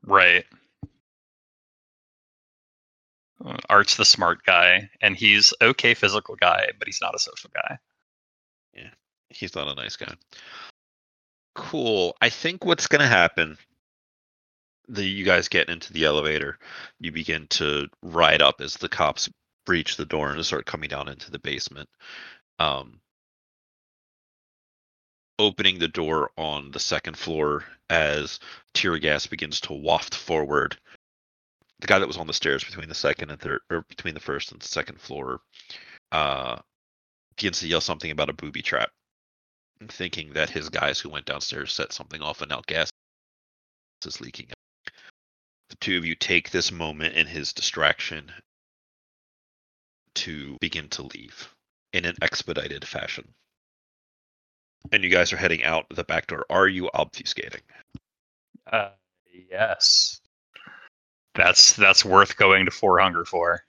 Right. 0.03 0.45
Art's 3.67 3.95
the 3.95 4.05
smart 4.05 4.43
guy, 4.43 4.91
and 5.01 5.15
he's 5.15 5.55
okay 5.59 5.95
physical 5.95 6.35
guy, 6.35 6.69
but 6.77 6.87
he's 6.87 7.01
not 7.01 7.15
a 7.15 7.19
social 7.19 7.49
guy. 7.51 7.79
He's 9.33 9.55
not 9.55 9.67
a 9.67 9.75
nice 9.75 9.95
guy. 9.95 10.13
Cool. 11.55 12.15
I 12.21 12.29
think 12.29 12.65
what's 12.65 12.87
gonna 12.87 13.07
happen. 13.07 13.57
The 14.87 15.05
you 15.05 15.23
guys 15.23 15.47
get 15.47 15.69
into 15.69 15.93
the 15.93 16.05
elevator. 16.05 16.59
You 16.99 17.11
begin 17.11 17.47
to 17.51 17.87
ride 18.01 18.41
up 18.41 18.61
as 18.61 18.75
the 18.75 18.89
cops 18.89 19.29
breach 19.65 19.97
the 19.97 20.05
door 20.05 20.31
and 20.31 20.45
start 20.45 20.65
coming 20.65 20.89
down 20.89 21.07
into 21.07 21.31
the 21.31 21.39
basement. 21.39 21.89
Um, 22.59 22.99
opening 25.39 25.79
the 25.79 25.87
door 25.87 26.31
on 26.37 26.71
the 26.71 26.79
second 26.79 27.17
floor 27.17 27.65
as 27.89 28.39
tear 28.73 28.97
gas 28.97 29.27
begins 29.27 29.61
to 29.61 29.73
waft 29.73 30.15
forward. 30.15 30.77
The 31.79 31.87
guy 31.87 31.99
that 31.99 32.07
was 32.07 32.17
on 32.17 32.27
the 32.27 32.33
stairs 32.33 32.63
between 32.63 32.89
the 32.89 32.95
second 32.95 33.29
and 33.29 33.39
third, 33.39 33.61
or 33.69 33.81
between 33.89 34.13
the 34.13 34.19
first 34.19 34.51
and 34.51 34.61
second 34.63 35.01
floor, 35.01 35.41
uh, 36.11 36.59
begins 37.35 37.59
to 37.59 37.67
yell 37.67 37.81
something 37.81 38.11
about 38.11 38.29
a 38.29 38.33
booby 38.33 38.61
trap, 38.61 38.91
thinking 39.87 40.33
that 40.33 40.49
his 40.49 40.69
guys 40.69 40.99
who 40.99 41.09
went 41.09 41.25
downstairs 41.25 41.73
set 41.73 41.93
something 41.93 42.21
off 42.21 42.41
and 42.41 42.49
now 42.49 42.61
gas 42.67 42.89
is 44.05 44.21
leaking. 44.21 44.47
The 45.69 45.75
two 45.77 45.97
of 45.97 46.05
you 46.05 46.15
take 46.15 46.51
this 46.51 46.71
moment 46.71 47.15
in 47.15 47.25
his 47.25 47.53
distraction 47.53 48.31
to 50.15 50.57
begin 50.59 50.89
to 50.89 51.03
leave 51.03 51.53
in 51.93 52.05
an 52.05 52.15
expedited 52.21 52.85
fashion. 52.85 53.27
And 54.91 55.03
you 55.03 55.09
guys 55.09 55.31
are 55.31 55.37
heading 55.37 55.63
out 55.63 55.85
the 55.89 56.03
back 56.03 56.27
door. 56.27 56.45
Are 56.49 56.67
you 56.67 56.89
obfuscating? 56.93 57.61
Uh, 58.71 58.89
yes. 59.49 60.19
That's 61.35 61.75
that's 61.75 62.05
worth 62.05 62.37
going 62.37 62.65
to 62.65 62.71
four 62.71 62.99
hunger 62.99 63.25
for. 63.25 63.63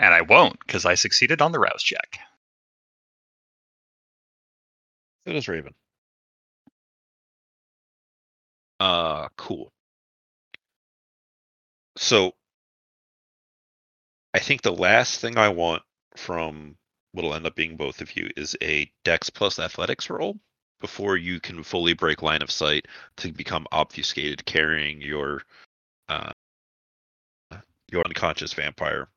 And 0.00 0.14
I 0.14 0.22
won't 0.22 0.58
because 0.60 0.86
I 0.86 0.94
succeeded 0.94 1.42
on 1.42 1.52
the 1.52 1.60
rouse 1.60 1.82
check. 1.82 2.18
It 5.26 5.36
is 5.36 5.46
Raven. 5.46 5.74
Uh, 8.80 9.28
cool. 9.36 9.70
So, 11.98 12.32
I 14.32 14.38
think 14.38 14.62
the 14.62 14.72
last 14.72 15.20
thing 15.20 15.36
I 15.36 15.50
want 15.50 15.82
from 16.16 16.76
what'll 17.12 17.34
end 17.34 17.46
up 17.46 17.54
being 17.54 17.76
both 17.76 18.00
of 18.00 18.16
you 18.16 18.30
is 18.38 18.56
a 18.62 18.90
Dex 19.04 19.28
plus 19.28 19.58
Athletics 19.58 20.08
roll 20.08 20.38
before 20.80 21.18
you 21.18 21.40
can 21.40 21.62
fully 21.62 21.92
break 21.92 22.22
line 22.22 22.40
of 22.40 22.50
sight 22.50 22.88
to 23.18 23.32
become 23.32 23.66
obfuscated, 23.70 24.46
carrying 24.46 25.02
your 25.02 25.42
uh, 26.08 26.32
your 27.92 28.02
unconscious 28.06 28.54
vampire 28.54 29.08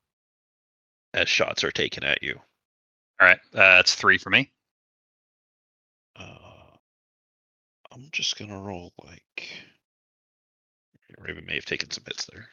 as 1.14 1.30
shots 1.30 1.64
are 1.64 1.72
taken 1.72 2.04
at 2.04 2.24
you. 2.24 2.40
All 3.22 3.28
right, 3.28 3.40
uh, 3.54 3.78
that's 3.78 3.96
three 3.96 4.18
for 4.18 4.30
me. 4.30 4.52
Uh, 6.16 6.38
I'm 7.92 8.10
just 8.12 8.38
gonna 8.38 8.60
roll 8.60 8.92
like 9.04 9.50
Raven 11.20 11.46
may 11.46 11.56
have 11.56 11.66
taken 11.66 11.92
some 11.92 12.04
hits 12.06 12.26
there. 12.26 12.50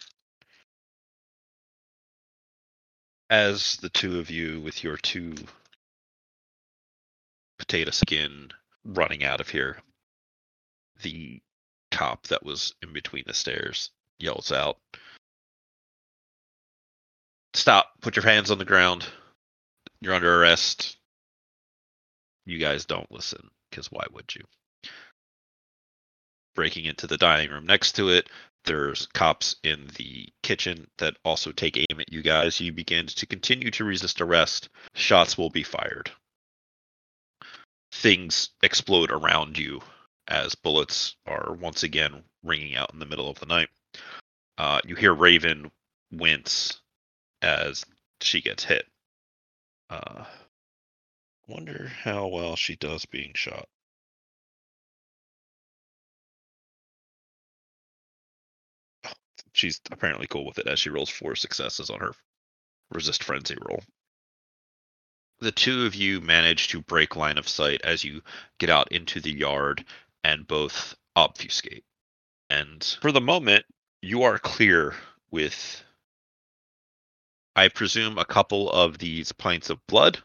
As 3.31 3.77
the 3.77 3.89
two 3.89 4.19
of 4.19 4.31
you 4.31 4.61
with 4.61 4.83
your 4.83 4.97
two 4.97 5.35
potato 7.59 7.91
skin 7.91 8.51
running 8.85 9.25
out 9.25 9.41
of 9.41 9.49
here, 9.49 9.79
the 11.03 11.41
cop 11.91 12.27
that 12.29 12.45
was 12.45 12.75
in 12.83 12.93
between 12.93 13.25
the 13.27 13.35
stairs 13.35 13.91
yells 14.19 14.53
out, 14.53 14.79
Stop, 17.55 17.91
put 18.01 18.17
your 18.17 18.25
hands 18.25 18.51
on 18.51 18.59
the 18.59 18.65
ground. 18.65 19.07
You're 20.01 20.15
under 20.15 20.41
arrest. 20.41 20.97
You 22.47 22.59
guys 22.59 22.85
don't 22.85 23.11
listen, 23.11 23.51
because 23.71 23.91
why 23.91 24.05
would 24.13 24.35
you? 24.35 24.43
Breaking 26.55 26.85
into 26.85 27.07
the 27.07 27.17
dining 27.17 27.51
room 27.51 27.67
next 27.67 27.93
to 27.93 28.09
it, 28.11 28.29
there's 28.65 29.07
cops 29.15 29.57
in 29.63 29.89
the 29.97 30.29
kitchen 30.43 30.87
that 30.99 31.17
also 31.25 31.53
take 31.53 31.77
aim 31.77 32.01
at 32.01 32.13
you 32.13 32.23
guys. 32.23 32.61
You 32.61 32.73
begin 32.73 33.07
to 33.07 33.27
continue 33.27 33.71
to 33.73 33.85
resist 33.85 34.21
arrest. 34.21 34.69
Shots 34.95 35.39
will 35.39 35.51
be 35.51 35.63
fired. 35.63 36.11
Things 37.93 38.51
explode 38.63 39.11
around 39.11 39.59
you 39.59 39.81
as 40.29 40.55
bullets 40.55 41.17
are 41.27 41.55
once 41.55 41.83
again 41.83 42.23
ringing 42.43 42.77
out 42.77 42.93
in 42.93 42.99
the 43.01 43.07
middle 43.07 43.29
of 43.29 43.41
the 43.41 43.47
night. 43.47 43.69
Uh, 44.59 44.81
you 44.85 44.95
hear 44.95 45.15
Raven 45.15 45.71
wince 46.13 46.81
as 47.43 47.85
she 48.21 48.41
gets 48.41 48.65
hit. 48.65 48.87
Uh, 49.89 50.25
wonder 51.49 51.91
how 52.03 52.29
well 52.29 52.57
she 52.57 52.77
does 52.77 53.05
being 53.07 53.33
shot. 53.35 53.67
She's 59.53 59.81
apparently 59.91 60.27
cool 60.27 60.47
with 60.47 60.59
it 60.59 60.69
as 60.69 60.79
she 60.79 60.91
rolls 60.91 61.11
four 61.11 61.35
successes 61.35 61.91
on 61.91 62.01
her 62.01 62.13
resist 62.93 63.25
frenzy 63.25 63.57
roll. 63.61 63.83
The 65.41 65.53
two 65.53 65.87
of 65.87 65.95
you 65.95 66.21
manage 66.21 66.69
to 66.69 66.83
break 66.83 67.17
line 67.17 67.39
of 67.39 67.49
sight 67.49 67.81
as 67.83 68.05
you 68.05 68.23
get 68.59 68.71
out 68.71 68.93
into 68.93 69.21
the 69.21 69.33
yard 69.33 69.85
and 70.23 70.47
both 70.47 70.95
obfuscate. 71.17 71.85
And 72.49 72.85
for 73.01 73.11
the 73.11 73.21
moment, 73.21 73.65
you 74.03 74.23
are 74.25 74.39
clear 74.39 74.95
with, 75.31 75.83
I 77.57 77.67
presume, 77.69 78.17
a 78.17 78.25
couple 78.25 78.71
of 78.71 78.99
these 78.99 79.33
pints 79.33 79.71
of 79.71 79.85
blood. 79.89 80.23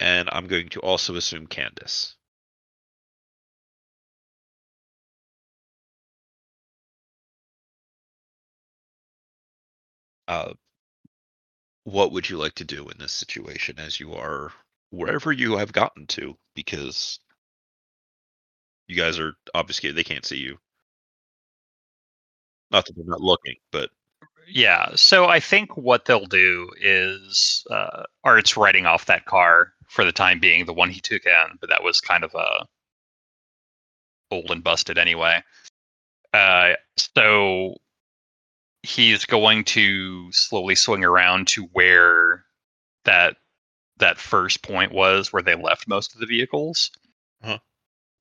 And 0.00 0.28
I'm 0.32 0.46
going 0.46 0.68
to 0.70 0.80
also 0.80 1.16
assume 1.16 1.46
Candace. 1.46 2.14
Uh, 10.28 10.52
what 11.84 12.12
would 12.12 12.28
you 12.30 12.38
like 12.38 12.54
to 12.56 12.64
do 12.64 12.88
in 12.88 12.98
this 12.98 13.12
situation 13.12 13.78
as 13.78 13.98
you 14.00 14.14
are 14.14 14.52
wherever 14.90 15.32
you 15.32 15.56
have 15.56 15.72
gotten 15.72 16.06
to? 16.08 16.36
Because 16.54 17.18
you 18.88 18.96
guys 18.96 19.18
are 19.18 19.34
obfuscated; 19.54 19.96
they 19.96 20.04
can't 20.04 20.24
see 20.24 20.38
you. 20.38 20.58
Not 22.70 22.86
that 22.86 22.94
they're 22.96 23.04
not 23.04 23.20
looking, 23.20 23.56
but 23.70 23.90
Yeah, 24.48 24.90
so 24.96 25.26
I 25.26 25.40
think 25.40 25.76
what 25.76 26.04
they'll 26.04 26.26
do 26.26 26.70
is 26.80 27.64
uh, 27.70 28.04
Art's 28.24 28.56
writing 28.56 28.86
off 28.86 29.06
that 29.06 29.24
car 29.24 29.72
for 29.88 30.04
the 30.04 30.12
time 30.12 30.40
being, 30.40 30.64
the 30.66 30.72
one 30.72 30.90
he 30.90 31.00
took 31.00 31.24
in, 31.26 31.58
but 31.60 31.70
that 31.70 31.82
was 31.82 32.00
kind 32.00 32.24
of 32.24 32.34
uh, 32.34 32.64
old 34.30 34.50
and 34.50 34.64
busted 34.64 34.98
anyway. 34.98 35.42
Uh, 36.32 36.72
so 36.96 37.76
he's 38.82 39.24
going 39.24 39.64
to 39.64 40.30
slowly 40.32 40.74
swing 40.74 41.04
around 41.04 41.46
to 41.48 41.64
where 41.72 42.44
that 43.04 43.36
that 43.98 44.18
first 44.18 44.62
point 44.62 44.92
was, 44.92 45.32
where 45.32 45.42
they 45.42 45.54
left 45.54 45.86
most 45.86 46.14
of 46.14 46.20
the 46.20 46.26
vehicles, 46.26 46.90
Uh-huh. 47.42 47.58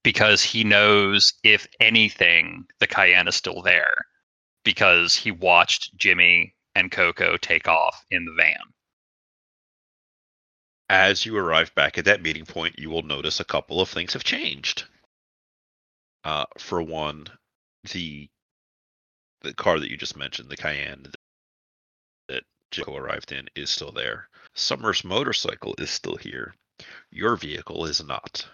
because 0.03 0.43
he 0.43 0.63
knows 0.63 1.34
if 1.43 1.67
anything, 1.79 2.65
the 2.79 2.88
Cayenne 2.88 3.27
is 3.27 3.36
still 3.36 3.62
there 3.62 4.05
because 4.63 5.15
he 5.15 5.32
watched 5.32 5.95
Jimmy 5.97 6.56
and 6.76 6.91
Coco 6.91 7.38
take 7.38 7.67
off 7.67 8.06
in 8.12 8.26
the 8.26 8.34
van. 8.34 8.74
as 10.89 11.26
you 11.26 11.38
arrive 11.38 11.74
back 11.74 11.97
at 11.97 12.06
that 12.06 12.21
meeting 12.21 12.45
point, 12.45 12.78
you 12.78 12.89
will 12.89 13.02
notice 13.04 13.39
a 13.39 13.45
couple 13.45 13.80
of 13.82 13.89
things 13.89 14.13
have 14.13 14.24
changed. 14.26 14.84
Uh, 16.24 16.45
for 16.58 16.82
one, 16.84 17.26
the 17.93 18.30
the 19.41 19.54
car 19.54 19.80
that 19.80 19.89
you 19.89 19.97
just 19.97 20.17
mentioned, 20.17 20.50
the 20.50 20.58
Cayenne 20.58 21.08
that 22.28 22.43
Jimbo 22.71 22.95
arrived 22.95 23.32
in, 23.32 23.47
is 23.56 23.69
still 23.69 23.91
there. 23.91 24.30
Summer's 24.54 25.04
motorcycle 25.04 25.76
is 25.78 25.89
still 25.89 26.15
here. 26.17 26.54
Your 27.10 27.36
vehicle 27.38 27.86
is 27.86 28.04
not. 28.04 28.47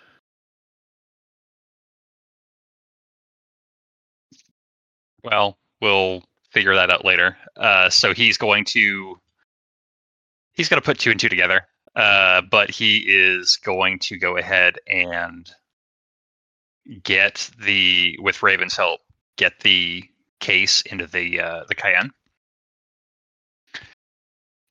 Well, 5.24 5.58
we'll 5.82 6.24
figure 6.52 6.76
that 6.76 6.90
out 6.90 7.06
later. 7.06 7.38
Uh, 7.56 7.90
so 7.90 8.14
he's 8.14 8.38
going 8.38 8.66
to 8.66 9.20
he's 10.54 10.70
going 10.70 10.82
to 10.82 10.86
put 10.86 11.00
two 11.00 11.12
and 11.12 11.20
two 11.20 11.30
together, 11.30 11.62
uh, 11.96 12.42
but 12.50 12.70
he 12.70 12.98
is 13.08 13.58
going 13.58 14.00
to 14.00 14.18
go 14.18 14.38
ahead 14.38 14.80
and 14.88 15.52
get 17.04 17.50
the 17.60 18.18
with 18.22 18.42
Raven's 18.42 18.78
help 18.78 19.02
get 19.38 19.60
the 19.62 20.04
case 20.40 20.82
into 20.84 21.08
the 21.08 21.40
uh, 21.40 21.64
the 21.68 21.76
Cayenne. 21.76 22.12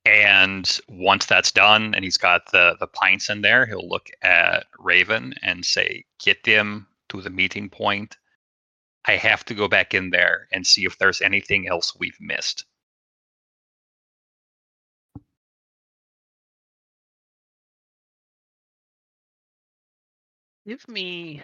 And 0.05 0.79
once 0.87 1.25
that's 1.25 1.51
done, 1.51 1.93
and 1.93 2.03
he's 2.05 2.17
got 2.17 2.51
the 2.51 2.77
the 2.79 2.87
pints 2.87 3.29
in 3.29 3.41
there, 3.41 3.65
he'll 3.65 3.87
look 3.87 4.07
at 4.21 4.65
Raven 4.79 5.33
and 5.41 5.65
say, 5.65 6.05
"Get 6.19 6.43
them 6.43 6.87
to 7.09 7.21
the 7.21 7.29
meeting 7.29 7.69
point. 7.69 8.17
I 9.07 9.15
have 9.15 9.45
to 9.45 9.53
go 9.53 9.67
back 9.69 9.93
in 9.93 10.09
there 10.09 10.47
and 10.51 10.67
see 10.67 10.85
if 10.85 10.97
there's 10.97 11.21
anything 11.21 11.67
else 11.67 11.95
we've 11.97 12.17
missed. 12.19 12.65
Give 20.67 20.85
me. 20.89 21.41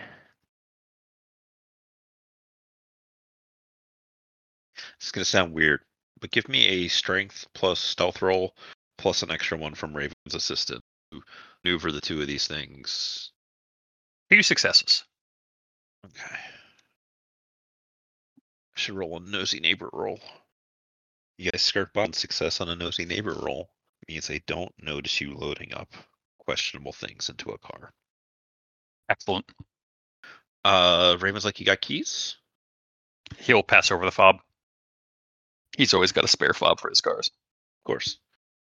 It's 4.97 5.11
going 5.11 5.23
to 5.23 5.29
sound 5.29 5.53
weird, 5.53 5.81
but 6.19 6.31
give 6.31 6.49
me 6.49 6.67
a 6.67 6.87
strength 6.89 7.45
plus 7.53 7.79
stealth 7.79 8.21
roll 8.21 8.55
plus 8.97 9.23
an 9.23 9.31
extra 9.31 9.57
one 9.57 9.73
from 9.75 9.95
Raven's 9.95 10.35
assistant 10.35 10.81
to 11.11 11.21
maneuver 11.63 11.91
the 11.93 12.01
two 12.01 12.21
of 12.21 12.27
these 12.27 12.47
things. 12.47 13.31
Two 14.29 14.43
successes. 14.43 15.05
Okay. 16.05 16.52
I 18.75 18.79
should 18.79 18.95
roll 18.95 19.17
a 19.17 19.19
nosy 19.19 19.59
neighbor 19.59 19.89
roll. 19.93 20.19
You 21.37 21.51
guys 21.51 21.61
skirt 21.61 21.93
by 21.93 22.09
success 22.11 22.61
on 22.61 22.69
a 22.69 22.75
nosy 22.75 23.05
neighbor 23.05 23.33
roll. 23.33 23.69
Means 24.07 24.27
they 24.27 24.39
don't 24.47 24.73
notice 24.81 25.21
you 25.21 25.33
loading 25.33 25.73
up 25.73 25.93
questionable 26.39 26.91
things 26.91 27.29
into 27.29 27.51
a 27.51 27.57
car. 27.57 27.93
Excellent. 29.09 29.45
Uh 30.65 31.17
Raven's 31.19 31.45
like, 31.45 31.59
you 31.59 31.65
got 31.65 31.81
keys? 31.81 32.35
He'll 33.39 33.63
pass 33.63 33.91
over 33.91 34.05
the 34.05 34.11
fob. 34.11 34.37
He's 35.77 35.93
always 35.93 36.11
got 36.11 36.25
a 36.25 36.29
spare 36.29 36.53
fob 36.53 36.79
for 36.79 36.89
his 36.89 37.01
cars. 37.01 37.27
Of 37.27 37.83
course. 37.85 38.17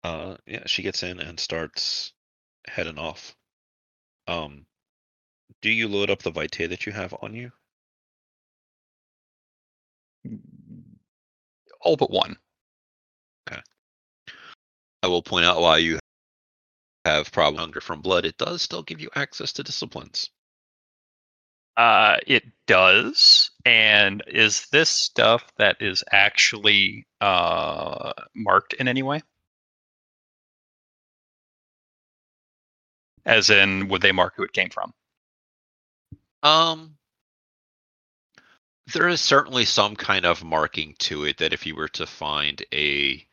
Uh 0.04 0.38
yeah, 0.46 0.64
she 0.66 0.84
gets 0.84 1.04
in 1.04 1.20
and 1.20 1.40
starts 1.40 2.14
heading 2.68 2.98
off. 3.00 3.36
Um 4.28 4.66
do 5.62 5.70
you 5.70 5.88
load 5.88 6.10
up 6.10 6.22
the 6.24 6.32
vitae 6.32 6.68
that 6.68 6.86
you 6.86 6.92
have 6.92 7.16
on 7.22 7.34
you? 7.36 7.52
All 11.82 11.98
but 11.98 12.12
one. 12.12 12.38
Okay. 13.48 13.62
I 15.02 15.08
will 15.08 15.24
point 15.24 15.46
out 15.46 15.62
why 15.62 15.78
you 15.78 16.00
have 17.06 17.32
problem 17.32 17.60
hunger 17.60 17.82
from 17.82 18.02
blood. 18.02 18.26
It 18.26 18.38
does 18.38 18.62
still 18.62 18.84
give 18.84 19.02
you 19.02 19.10
access 19.16 19.52
to 19.54 19.64
disciplines. 19.64 20.30
Uh, 21.76 22.18
it 22.28 22.44
does. 22.68 23.52
And 23.66 24.24
is 24.28 24.68
this 24.72 24.90
stuff 24.90 25.52
that 25.58 25.78
is 25.82 26.04
actually 26.12 27.06
uh, 27.20 28.14
marked 28.36 28.74
in 28.74 28.88
any 28.88 29.04
way? 29.04 29.22
As 33.26 33.50
in, 33.50 33.88
would 33.88 34.02
they 34.02 34.12
mark 34.12 34.34
who 34.36 34.44
it 34.44 34.54
came 34.54 34.70
from? 34.70 34.94
Um, 36.44 36.98
there 38.88 39.08
is 39.08 39.22
certainly 39.22 39.66
some 39.66 39.96
kind 39.96 40.26
of 40.26 40.44
marking 40.44 40.96
to 41.00 41.26
it 41.26 41.38
that 41.38 41.54
if 41.54 41.66
you 41.66 41.76
were 41.76 41.90
to 41.90 42.06
find 42.06 42.64
a 42.74 43.26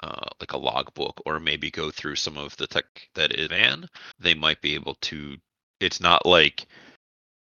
uh, 0.00 0.28
like 0.40 0.52
a 0.52 0.58
logbook 0.58 1.22
or 1.24 1.40
maybe 1.40 1.70
go 1.70 1.90
through 1.90 2.16
some 2.16 2.36
of 2.36 2.56
the 2.56 2.66
tech 2.66 2.84
that 3.14 3.32
is 3.32 3.48
van, 3.48 3.88
they 4.18 4.34
might 4.34 4.60
be 4.60 4.74
able 4.74 4.96
to. 4.96 5.36
It's 5.80 6.00
not 6.00 6.26
like 6.26 6.66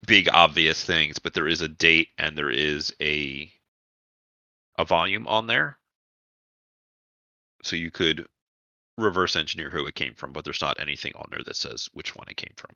big 0.06 0.30
obvious 0.32 0.84
things, 0.84 1.20
but 1.20 1.34
there 1.34 1.48
is 1.48 1.62
a 1.62 1.68
date 1.68 2.10
and 2.18 2.38
there 2.38 2.52
is 2.52 2.94
a 3.02 3.52
a 4.78 4.86
volume 4.86 5.28
on 5.28 5.48
there, 5.48 5.78
so 7.64 7.76
you 7.76 7.92
could 7.92 8.28
reverse 8.98 9.36
engineer 9.36 9.70
who 9.70 9.86
it 9.86 9.96
came 9.96 10.14
from, 10.14 10.32
but 10.32 10.44
there's 10.46 10.62
not 10.62 10.80
anything 10.80 11.14
on 11.16 11.28
there 11.32 11.44
that 11.46 11.56
says 11.56 11.90
which 11.94 12.16
one 12.16 12.28
it 12.30 12.38
came 12.38 12.54
from. 12.56 12.76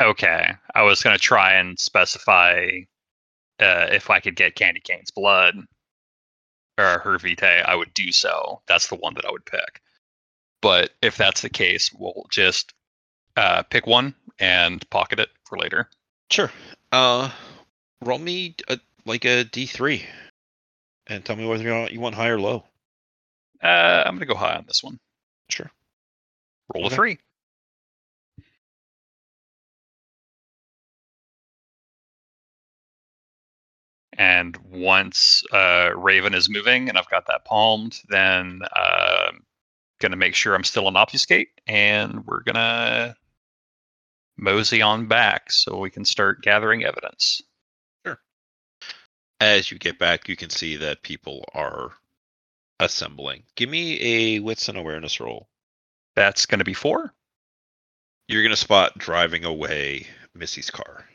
Okay. 0.00 0.50
I 0.74 0.82
was 0.82 1.02
going 1.02 1.16
to 1.16 1.22
try 1.22 1.54
and 1.54 1.78
specify 1.78 2.68
uh, 3.60 3.86
if 3.90 4.10
I 4.10 4.20
could 4.20 4.36
get 4.36 4.54
Candy 4.54 4.80
Cane's 4.80 5.10
blood 5.10 5.56
or 6.78 6.98
her 7.00 7.18
vitae, 7.18 7.62
I 7.66 7.74
would 7.74 7.92
do 7.94 8.12
so. 8.12 8.62
That's 8.68 8.88
the 8.88 8.96
one 8.96 9.14
that 9.14 9.24
I 9.24 9.30
would 9.30 9.44
pick. 9.44 9.80
But 10.60 10.90
if 11.02 11.16
that's 11.16 11.40
the 11.40 11.48
case, 11.50 11.90
we'll 11.92 12.26
just 12.30 12.74
uh, 13.36 13.62
pick 13.64 13.86
one 13.86 14.14
and 14.38 14.88
pocket 14.90 15.20
it 15.20 15.30
for 15.44 15.58
later. 15.58 15.88
Sure. 16.30 16.50
Uh, 16.92 17.30
roll 18.04 18.18
me 18.18 18.54
a, 18.68 18.78
like 19.04 19.24
a 19.24 19.44
D 19.44 19.66
three, 19.66 20.04
and 21.06 21.24
tell 21.24 21.36
me 21.36 21.46
whether 21.46 21.62
you 21.62 21.70
want, 21.70 21.92
you 21.92 22.00
want 22.00 22.14
high 22.14 22.28
or 22.28 22.40
low. 22.40 22.64
Uh, 23.62 24.02
I'm 24.04 24.14
going 24.14 24.20
to 24.20 24.26
go 24.26 24.34
high 24.36 24.56
on 24.56 24.64
this 24.66 24.82
one. 24.84 24.98
Sure. 25.48 25.70
Roll 26.74 26.86
Okay. 26.86 26.94
a 26.94 26.96
three. 26.96 27.18
And 34.18 34.56
once 34.70 35.42
uh, 35.52 35.90
Raven 35.96 36.34
is 36.34 36.50
moving 36.50 36.88
and 36.88 36.98
I've 36.98 37.08
got 37.08 37.26
that 37.28 37.44
palmed, 37.44 38.00
then 38.08 38.60
uh, 38.76 39.30
going 40.00 40.10
to 40.10 40.16
make 40.18 40.34
sure 40.34 40.54
I'm 40.54 40.64
still 40.64 40.86
on 40.86 40.96
obfuscate 40.96 41.48
and 41.66 42.26
we're 42.26 42.42
going 42.42 42.56
to 42.56 43.14
mosey 44.36 44.82
on 44.82 45.06
back 45.06 45.50
so 45.50 45.78
we 45.78 45.90
can 45.90 46.04
start 46.04 46.42
gathering 46.42 46.84
evidence. 46.84 47.40
Sure. 48.04 48.18
As 49.40 49.70
you 49.70 49.78
get 49.78 49.98
back, 49.98 50.28
you 50.28 50.36
can 50.36 50.50
see 50.50 50.76
that 50.76 51.02
people 51.02 51.44
are 51.54 51.92
assembling. 52.80 53.44
Give 53.56 53.70
me 53.70 54.00
a 54.00 54.40
wits 54.40 54.68
and 54.68 54.76
awareness 54.76 55.20
roll. 55.20 55.48
That's 56.16 56.46
going 56.46 56.58
to 56.58 56.64
be 56.64 56.74
four. 56.74 57.14
You're 58.28 58.42
gonna 58.42 58.56
spot 58.56 58.98
driving 58.98 59.46
away 59.46 60.06
Missy's 60.34 60.70
car. 60.70 61.06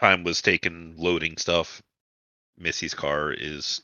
Time 0.00 0.24
was 0.24 0.42
taken 0.42 0.94
loading 0.96 1.36
stuff. 1.36 1.82
Missy's 2.56 2.94
car 2.94 3.32
is 3.32 3.82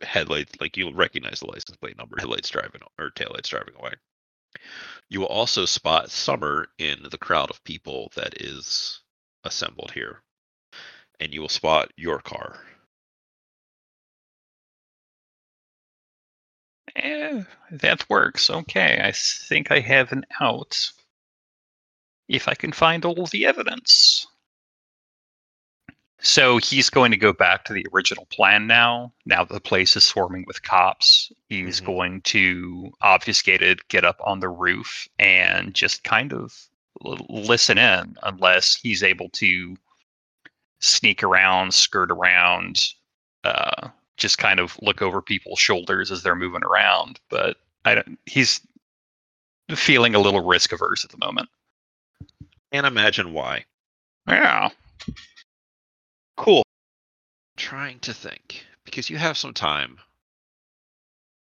headlights 0.00 0.60
like 0.60 0.76
you'll 0.76 0.94
recognize 0.94 1.40
the 1.40 1.46
license 1.46 1.76
plate 1.76 1.96
number. 1.98 2.16
Headlights 2.18 2.50
driving 2.50 2.82
or 2.98 3.10
taillights 3.10 3.48
driving 3.48 3.74
away. 3.76 3.92
You 5.08 5.20
will 5.20 5.26
also 5.26 5.64
spot 5.64 6.10
Summer 6.10 6.68
in 6.78 7.02
the 7.10 7.18
crowd 7.18 7.50
of 7.50 7.62
people 7.64 8.12
that 8.16 8.40
is 8.40 9.00
assembled 9.44 9.92
here. 9.92 10.22
And 11.20 11.32
you 11.32 11.40
will 11.40 11.48
spot 11.48 11.90
your 11.96 12.20
car. 12.20 12.58
Eh, 16.94 17.42
that 17.70 18.08
works. 18.08 18.50
Okay, 18.50 19.00
I 19.02 19.12
think 19.12 19.70
I 19.70 19.80
have 19.80 20.12
an 20.12 20.24
out. 20.40 20.92
If 22.28 22.48
I 22.48 22.54
can 22.54 22.72
find 22.72 23.04
all 23.04 23.26
the 23.26 23.46
evidence. 23.46 24.15
So 26.18 26.56
he's 26.58 26.88
going 26.90 27.10
to 27.10 27.16
go 27.16 27.32
back 27.32 27.64
to 27.66 27.72
the 27.72 27.86
original 27.92 28.26
plan 28.26 28.66
now. 28.66 29.12
Now 29.26 29.44
that 29.44 29.52
the 29.52 29.60
place 29.60 29.96
is 29.96 30.04
swarming 30.04 30.44
with 30.46 30.62
cops, 30.62 31.30
he's 31.48 31.80
Mhm. 31.80 31.86
going 31.86 32.20
to 32.22 32.90
obfuscate 33.02 33.60
it, 33.62 33.86
get 33.88 34.04
up 34.04 34.18
on 34.24 34.40
the 34.40 34.48
roof, 34.48 35.06
and 35.18 35.74
just 35.74 36.04
kind 36.04 36.32
of 36.32 36.54
l- 37.04 37.26
listen 37.28 37.76
in 37.78 38.16
unless 38.22 38.74
he's 38.76 39.02
able 39.02 39.28
to 39.30 39.76
sneak 40.80 41.22
around, 41.22 41.74
skirt 41.74 42.10
around, 42.10 42.82
uh, 43.44 43.88
just 44.16 44.38
kind 44.38 44.58
of 44.58 44.78
look 44.80 45.02
over 45.02 45.20
people's 45.20 45.60
shoulders 45.60 46.10
as 46.10 46.22
they're 46.22 46.34
moving 46.34 46.64
around. 46.64 47.20
But 47.28 47.58
I 47.84 47.94
don't. 47.94 48.18
He's 48.24 48.66
feeling 49.74 50.14
a 50.14 50.18
little 50.18 50.44
risk 50.44 50.72
averse 50.72 51.04
at 51.04 51.10
the 51.10 51.18
moment. 51.18 51.50
Can't 52.72 52.86
imagine 52.86 53.32
why. 53.34 53.66
Yeah. 54.26 54.70
Cool. 56.36 56.62
Trying 57.56 58.00
to 58.00 58.12
think 58.12 58.64
because 58.84 59.08
you 59.10 59.16
have 59.16 59.38
some 59.38 59.54
time, 59.54 59.98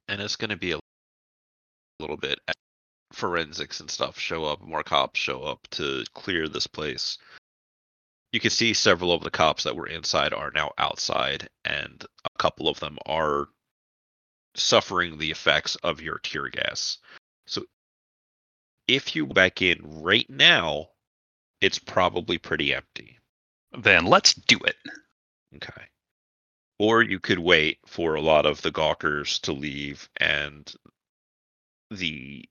and 0.09 0.21
it's 0.21 0.37
going 0.37 0.51
to 0.51 0.57
be 0.57 0.73
a 0.73 0.81
little 2.01 2.17
bit. 2.17 2.39
Forensics 3.13 3.81
and 3.81 3.91
stuff 3.91 4.19
show 4.19 4.45
up, 4.45 4.63
more 4.63 4.83
cops 4.83 5.21
show 5.21 5.43
up 5.43 5.69
to 5.73 6.05
clear 6.15 6.49
this 6.49 6.67
place. 6.67 7.19
You 8.33 8.41
can 8.41 8.51
see 8.51 8.73
several 8.73 9.13
of 9.13 9.23
the 9.23 9.31
cops 9.31 9.65
that 9.65 9.77
were 9.77 9.87
inside 9.87 10.33
are 10.33 10.51
now 10.51 10.73
outside, 10.79 11.49
and 11.65 12.05
a 12.25 12.39
couple 12.39 12.69
of 12.69 12.81
them 12.81 12.99
are 13.07 13.49
suffering 14.55 15.19
the 15.19 15.31
effects 15.31 15.77
of 15.77 16.01
your 16.01 16.19
tear 16.19 16.49
gas. 16.49 16.99
So, 17.47 17.67
if 18.89 19.15
you 19.15 19.27
back 19.27 19.61
in 19.63 19.79
right 20.03 20.29
now, 20.29 20.89
it's 21.61 21.79
probably 21.79 22.39
pretty 22.39 22.75
empty. 22.75 23.19
Then 23.79 24.07
let's 24.07 24.35
do 24.35 24.59
it. 24.59 24.77
Okay. 25.57 25.83
Or 26.79 27.03
you 27.03 27.21
could 27.21 27.39
wait 27.39 27.79
for 27.87 28.15
a 28.15 28.21
lot 28.21 28.47
of 28.47 28.63
the 28.63 28.71
gawkers 28.71 29.39
to 29.41 29.53
leave 29.53 30.09
and 30.19 30.73
the 31.91 32.49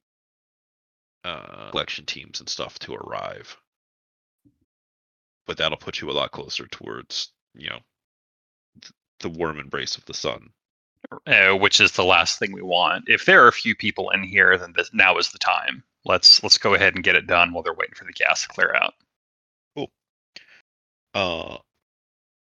uh, 1.23 1.71
collection 1.71 2.05
teams 2.05 2.39
and 2.39 2.49
stuff 2.49 2.79
to 2.79 2.95
arrive. 2.95 3.57
But 5.47 5.57
that'll 5.57 5.77
put 5.77 6.01
you 6.01 6.09
a 6.09 6.13
lot 6.13 6.31
closer 6.31 6.67
towards, 6.67 7.33
you 7.55 7.69
know, 7.69 7.79
th- 8.81 8.93
the 9.19 9.29
warm 9.29 9.59
embrace 9.59 9.97
of 9.97 10.05
the 10.05 10.13
sun. 10.13 10.49
uh, 11.27 11.53
which 11.55 11.79
is 11.79 11.91
the 11.93 12.03
last 12.03 12.39
thing 12.39 12.51
we 12.51 12.61
want. 12.61 13.05
If 13.07 13.25
there 13.25 13.43
are 13.43 13.47
a 13.47 13.53
few 13.53 13.75
people 13.75 14.09
in 14.11 14.23
here, 14.23 14.57
then 14.57 14.73
this, 14.75 14.89
now 14.93 15.17
is 15.17 15.31
the 15.31 15.39
time. 15.39 15.83
Let's 16.05 16.41
let's 16.43 16.57
go 16.57 16.73
ahead 16.73 16.95
and 16.95 17.03
get 17.03 17.15
it 17.15 17.27
done 17.27 17.53
while 17.53 17.63
they're 17.63 17.73
waiting 17.73 17.95
for 17.95 18.05
the 18.05 18.13
gas 18.13 18.41
to 18.43 18.47
clear 18.47 18.73
out. 18.75 18.93
Uh, 21.13 21.57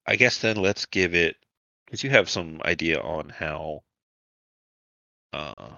I 0.07 0.17
guess 0.17 0.39
then 0.39 0.57
let's 0.57 0.87
give 0.87 1.15
it 1.15 1.37
because 1.85 2.03
you 2.03 2.11
have 2.11 2.29
some 2.29 2.61
idea 2.65 3.01
on 3.01 3.29
how 3.29 3.83
uh 5.33 5.77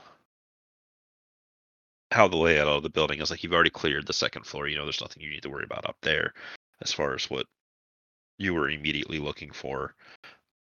how 2.10 2.28
the 2.28 2.36
layout 2.36 2.68
of 2.68 2.82
the 2.82 2.90
building 2.90 3.20
is. 3.20 3.30
Like 3.30 3.42
you've 3.42 3.52
already 3.52 3.70
cleared 3.70 4.06
the 4.06 4.12
second 4.12 4.46
floor. 4.46 4.66
You 4.68 4.76
know, 4.76 4.84
there's 4.84 5.00
nothing 5.00 5.22
you 5.22 5.30
need 5.30 5.42
to 5.42 5.50
worry 5.50 5.64
about 5.64 5.88
up 5.88 5.96
there 6.02 6.32
as 6.80 6.92
far 6.92 7.14
as 7.14 7.28
what 7.30 7.46
you 8.38 8.54
were 8.54 8.70
immediately 8.70 9.18
looking 9.18 9.50
for, 9.50 9.94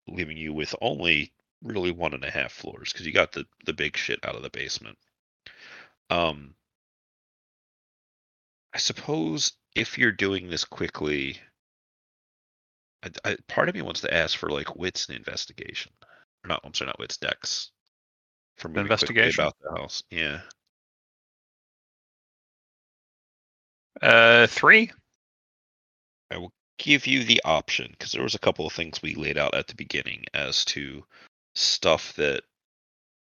leaving 0.07 0.37
you 0.37 0.53
with 0.53 0.75
only 0.81 1.33
really 1.63 1.91
one 1.91 2.15
and 2.15 2.25
a 2.25 2.31
half 2.31 2.53
floors 2.53 2.93
because 2.93 3.07
you 3.07 3.13
got 3.13 3.33
the 3.33 3.45
the 3.67 3.73
big 3.73 3.97
shit 3.97 4.21
out 4.25 4.37
of 4.37 4.43
the 4.43 4.51
basement. 4.51 4.99
Um, 6.11 6.55
I 8.75 8.79
suppose 8.79 9.53
if 9.75 9.99
you're 9.99 10.13
doing 10.13 10.49
this 10.49 10.65
quickly, 10.65 11.41
I, 13.05 13.11
I, 13.25 13.37
part 13.49 13.69
of 13.69 13.75
me 13.75 13.83
wants 13.83 14.01
to 14.01 14.15
ask 14.15 14.37
for 14.37 14.51
like 14.51 14.77
wits 14.77 15.07
and 15.07 15.17
investigation. 15.17 15.93
Or 16.45 16.49
not, 16.49 16.61
I'm 16.65 16.75
sorry, 16.75 16.89
not 16.89 16.99
wits, 16.99 17.17
dex. 17.17 17.71
For 18.57 18.69
moving 18.69 18.83
Investigation? 18.83 19.43
about 19.43 19.57
the 19.61 19.79
house. 19.79 20.03
Yeah. 20.11 20.41
Uh, 24.01 24.47
three. 24.47 24.91
I 26.31 26.39
will 26.39 26.53
give 26.79 27.07
you 27.07 27.25
the 27.25 27.41
option 27.45 27.89
because 27.91 28.13
there 28.13 28.23
was 28.23 28.35
a 28.35 28.41
couple 28.41 28.67
of 28.67 28.73
things 28.73 29.03
we 29.03 29.15
laid 29.15 29.39
out 29.39 29.55
at 29.55 29.69
the 29.69 29.75
beginning 29.75 30.25
as 30.35 30.65
to 30.67 31.05
stuff 31.55 32.13
that 32.15 32.43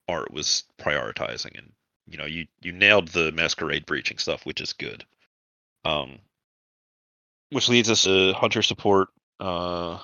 art 0.07 0.31
was 0.31 0.63
prioritizing 0.79 1.57
and 1.57 1.71
you 2.07 2.17
know 2.17 2.25
you 2.25 2.47
you 2.61 2.71
nailed 2.71 3.09
the 3.09 3.31
masquerade 3.33 3.85
breaching 3.85 4.17
stuff 4.17 4.45
which 4.45 4.61
is 4.61 4.73
good 4.73 5.05
um 5.85 6.17
which 7.51 7.69
leads 7.69 7.89
us 7.89 8.03
to 8.03 8.33
hunter 8.33 8.61
support 8.61 9.09
uh 9.41 9.99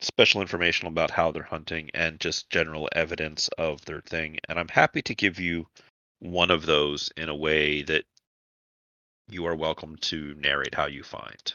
special 0.00 0.42
information 0.42 0.88
about 0.88 1.10
how 1.10 1.30
they're 1.32 1.42
hunting 1.44 1.90
and 1.94 2.20
just 2.20 2.50
general 2.50 2.88
evidence 2.92 3.48
of 3.58 3.84
their 3.86 4.00
thing 4.02 4.38
and 4.48 4.58
i'm 4.58 4.68
happy 4.68 5.02
to 5.02 5.14
give 5.14 5.38
you 5.40 5.68
one 6.20 6.50
of 6.50 6.66
those 6.66 7.10
in 7.16 7.28
a 7.28 7.36
way 7.36 7.82
that 7.82 8.04
you 9.28 9.46
are 9.46 9.56
welcome 9.56 9.96
to 9.98 10.34
narrate 10.36 10.74
how 10.74 10.86
you 10.86 11.04
find 11.04 11.54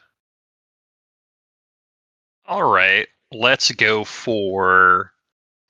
All 2.45 2.63
right, 2.71 3.07
let's 3.31 3.71
go 3.71 4.03
for 4.03 5.13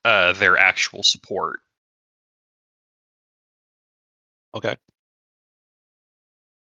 uh 0.05 0.33
their 0.33 0.57
actual 0.57 1.03
support. 1.03 1.61
okay 4.53 4.77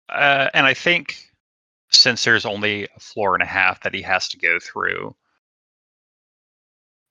Uh, 0.09 0.49
and 0.53 0.66
I 0.68 0.74
think 0.74 1.31
since 1.92 2.24
there's 2.24 2.46
only 2.46 2.88
a 2.96 3.00
floor 3.00 3.36
and 3.36 3.44
a 3.44 3.48
half 3.48 3.82
that 3.84 3.94
he 3.94 4.02
has 4.02 4.28
to 4.30 4.38
go 4.38 4.60
through, 4.60 5.16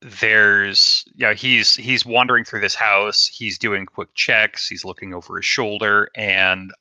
there's 0.02 1.04
you 1.14 1.26
know 1.26 1.34
he's 1.34 1.74
he's 1.74 2.06
wandering 2.06 2.44
through 2.44 2.60
this 2.60 2.74
house. 2.74 3.26
He's 3.26 3.58
doing 3.58 3.86
quick 3.86 4.08
checks. 4.14 4.68
He's 4.68 4.84
looking 4.84 5.12
over 5.14 5.36
his 5.36 5.44
shoulder, 5.44 6.08
and 6.14 6.72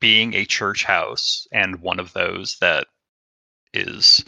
being 0.00 0.34
a 0.34 0.44
church 0.44 0.84
house 0.84 1.46
and 1.52 1.80
one 1.80 2.00
of 2.00 2.12
those 2.12 2.58
that 2.60 2.88
is 3.72 4.24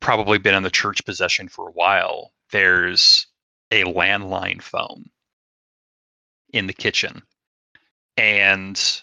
probably 0.00 0.38
been 0.38 0.54
in 0.54 0.62
the 0.62 0.70
church 0.70 1.04
possession 1.04 1.48
for 1.48 1.68
a 1.68 1.72
while, 1.72 2.32
there's 2.50 3.26
a 3.70 3.84
landline 3.84 4.62
phone 4.62 5.08
in 6.52 6.66
the 6.66 6.72
kitchen. 6.72 7.22
And 8.16 9.02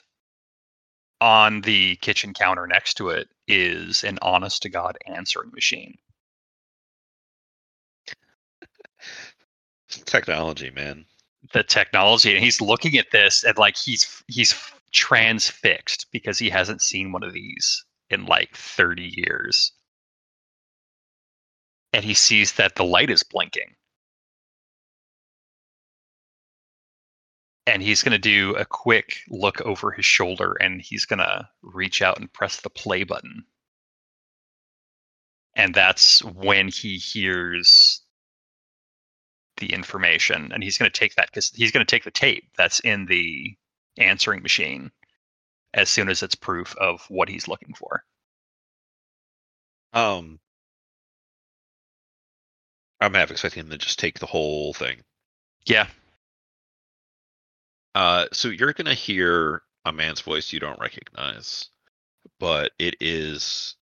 on 1.26 1.62
the 1.62 1.96
kitchen 1.98 2.36
counter 2.36 2.68
next 2.68 2.94
to 2.96 3.10
it 3.10 3.28
is 3.48 4.04
an 4.04 4.20
honest 4.22 4.62
to 4.62 4.70
God 4.70 4.96
answering 5.08 5.50
machine. 5.54 5.98
technology 10.06 10.70
man 10.70 11.06
The 11.54 11.64
technology, 11.64 12.36
and 12.36 12.44
he's 12.44 12.62
looking 12.62 12.98
at 12.98 13.12
this 13.12 13.44
and 13.44 13.58
like 13.58 13.76
he's 13.76 14.24
he's 14.28 14.54
transfixed 14.92 16.06
because 16.12 16.38
he 16.38 16.50
hasn't 16.52 16.84
seen 16.84 17.12
one 17.12 17.24
of 17.24 17.34
these 17.34 17.84
in 18.12 18.26
like 18.28 18.56
30 18.56 19.04
years. 19.18 19.72
And 21.92 22.06
he 22.06 22.14
sees 22.14 22.54
that 22.54 22.76
the 22.76 22.84
light 22.86 23.10
is 23.10 23.24
blinking. 23.24 23.76
And 27.68 27.82
he's 27.82 28.04
going 28.04 28.12
to 28.12 28.20
do 28.20 28.56
a 28.56 28.66
quick 28.66 29.18
look 29.28 29.62
over 29.62 29.92
his 29.92 30.06
shoulder 30.06 30.54
and 30.54 30.82
he's 30.82 31.06
going 31.06 31.20
to 31.20 31.48
reach 31.64 32.02
out 32.02 32.20
and 32.20 32.32
press 32.32 32.62
the 32.62 32.70
play 32.70 33.04
button. 33.04 33.44
And 35.56 35.74
that's 35.74 36.24
when 36.24 36.68
he 36.68 36.98
hears 36.98 38.02
the 39.58 39.74
information. 39.74 40.52
And 40.52 40.64
he's 40.64 40.78
going 40.78 40.92
to 40.92 41.00
take 41.00 41.16
that 41.16 41.28
because 41.28 41.50
he's 41.50 41.72
going 41.72 41.86
to 41.86 41.90
take 41.90 42.04
the 42.04 42.12
tape 42.12 42.52
that's 42.58 42.80
in 42.82 43.06
the 43.06 43.56
answering 43.98 44.44
machine 44.44 44.92
as 45.74 45.90
soon 45.90 46.10
as 46.10 46.22
it's 46.22 46.36
proof 46.36 46.76
of 46.78 47.06
what 47.10 47.30
he's 47.30 47.48
looking 47.48 47.74
for. 47.74 48.04
Um, 49.94 50.40
I'm 53.00 53.14
half 53.14 53.32
expecting 53.32 53.62
him 53.64 53.70
to 53.70 53.78
just 53.78 54.00
take 54.00 54.20
the 54.20 54.26
whole 54.26 54.74
thing. 54.74 55.02
Yeah. 55.66 55.88
Uh, 57.96 58.26
so 58.34 58.50
you're 58.50 58.74
gonna 58.74 58.94
hear 58.94 59.62
a 59.86 59.92
man's 59.92 60.20
voice 60.20 60.52
you 60.52 60.60
don't 60.60 60.80
recognize, 60.80 61.70
but 62.40 62.74
it 62.78 62.96
is 63.00 63.78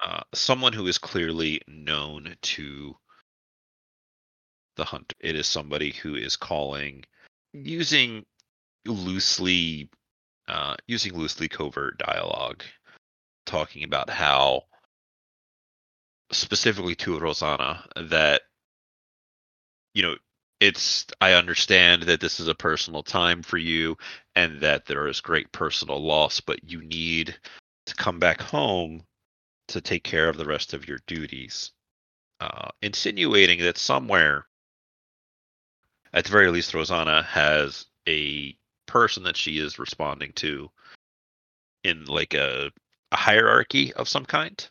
uh, 0.00 0.20
someone 0.32 0.72
who 0.72 0.86
is 0.86 0.96
clearly 0.96 1.60
known 1.66 2.36
to 2.42 2.96
the 4.76 4.84
hunt. 4.84 5.12
It 5.18 5.34
is 5.34 5.48
somebody 5.48 5.90
who 5.90 6.14
is 6.14 6.36
calling 6.36 7.04
using 7.52 8.24
loosely 8.86 9.90
uh, 10.46 10.76
using 10.86 11.14
loosely 11.14 11.48
covert 11.48 11.98
dialogue, 11.98 12.62
talking 13.44 13.82
about 13.82 14.08
how 14.08 14.62
specifically 16.30 16.94
to 16.96 17.18
Rosanna 17.18 17.84
that 17.96 18.42
you 19.94 20.02
know 20.02 20.14
it's 20.64 21.06
I 21.20 21.34
understand 21.34 22.04
that 22.04 22.20
this 22.20 22.40
is 22.40 22.48
a 22.48 22.54
personal 22.54 23.02
time 23.02 23.42
for 23.42 23.58
you 23.58 23.98
and 24.34 24.62
that 24.62 24.86
there 24.86 25.06
is 25.08 25.20
great 25.20 25.52
personal 25.52 26.02
loss, 26.02 26.40
but 26.40 26.64
you 26.64 26.82
need 26.82 27.36
to 27.84 27.94
come 27.94 28.18
back 28.18 28.40
home 28.40 29.02
to 29.68 29.82
take 29.82 30.04
care 30.04 30.30
of 30.30 30.38
the 30.38 30.46
rest 30.46 30.72
of 30.72 30.88
your 30.88 31.00
duties. 31.06 31.72
Uh, 32.40 32.68
insinuating 32.80 33.60
that 33.60 33.76
somewhere, 33.76 34.46
at 36.14 36.24
the 36.24 36.30
very 36.30 36.50
least, 36.50 36.72
Rosanna 36.72 37.22
has 37.24 37.84
a 38.08 38.56
person 38.86 39.22
that 39.24 39.36
she 39.36 39.58
is 39.58 39.78
responding 39.78 40.32
to 40.36 40.70
in 41.82 42.06
like 42.06 42.32
a, 42.32 42.70
a 43.12 43.16
hierarchy 43.16 43.92
of 43.92 44.08
some 44.08 44.24
kind. 44.24 44.66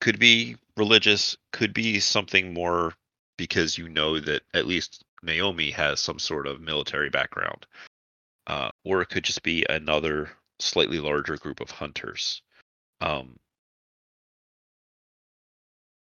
Could 0.00 0.20
be 0.20 0.56
religious, 0.76 1.36
could 1.52 1.74
be 1.74 1.98
something 1.98 2.54
more 2.54 2.94
because 3.36 3.78
you 3.78 3.88
know 3.88 4.18
that 4.20 4.42
at 4.54 4.66
least 4.66 5.04
Naomi 5.22 5.70
has 5.70 6.00
some 6.00 6.18
sort 6.18 6.46
of 6.46 6.60
military 6.60 7.10
background. 7.10 7.66
Uh, 8.46 8.70
or 8.84 9.02
it 9.02 9.08
could 9.08 9.24
just 9.24 9.42
be 9.42 9.66
another 9.68 10.30
slightly 10.60 11.00
larger 11.00 11.36
group 11.36 11.60
of 11.60 11.70
hunters. 11.70 12.42
Um, 13.00 13.36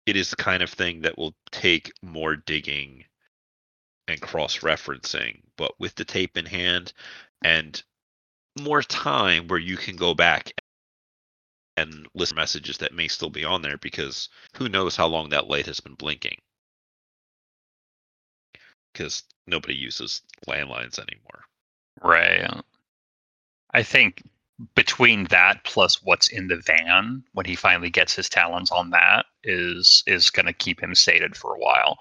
it 0.07 0.17
is 0.17 0.31
the 0.31 0.37
kind 0.37 0.63
of 0.63 0.71
thing 0.71 1.01
that 1.03 1.17
will 1.17 1.35
take 1.51 1.93
more 2.03 2.37
digging 2.37 3.05
and 4.07 4.21
cross 4.21 4.59
referencing, 4.59 5.41
but 5.57 5.73
with 5.79 5.95
the 5.95 6.05
tape 6.05 6.37
in 6.37 6.45
hand 6.45 6.93
and 7.43 7.83
more 8.61 8.83
time 8.83 9.49
where 9.49 9.59
you 9.59 9.77
can 9.77 9.97
go 9.97 10.15
back 10.15 10.53
and 11.77 12.07
listen 12.15 12.37
messages 12.37 12.79
that 12.79 12.95
may 12.95 13.09
still 13.09 13.31
be 13.31 13.45
on 13.45 13.63
there 13.63 13.79
because 13.79 14.29
who 14.57 14.69
knows 14.69 14.95
how 14.95 15.07
long 15.07 15.31
that 15.31 15.49
light 15.49 15.67
has 15.67 15.81
been 15.81 15.95
blinking 15.95 16.37
because 18.95 19.23
nobody 19.47 19.75
uses 19.75 20.23
landlines 20.49 20.99
anymore. 20.99 21.45
Right. 22.03 22.49
I 23.75 23.83
think 23.83 24.23
between 24.77 25.25
that 25.25 25.65
plus 25.65 26.03
what's 26.03 26.29
in 26.29 26.47
the 26.47 26.57
van 26.57 27.25
when 27.33 27.45
he 27.45 27.57
finally 27.57 27.91
gets 27.91 28.15
his 28.15 28.29
talons 28.29 28.71
on 28.71 28.91
that 28.91 29.27
is 29.43 30.03
is 30.07 30.31
going 30.31 30.47
to 30.47 30.53
keep 30.53 30.81
him 30.81 30.95
sated 30.95 31.37
for 31.37 31.55
a 31.55 31.59
while. 31.59 31.99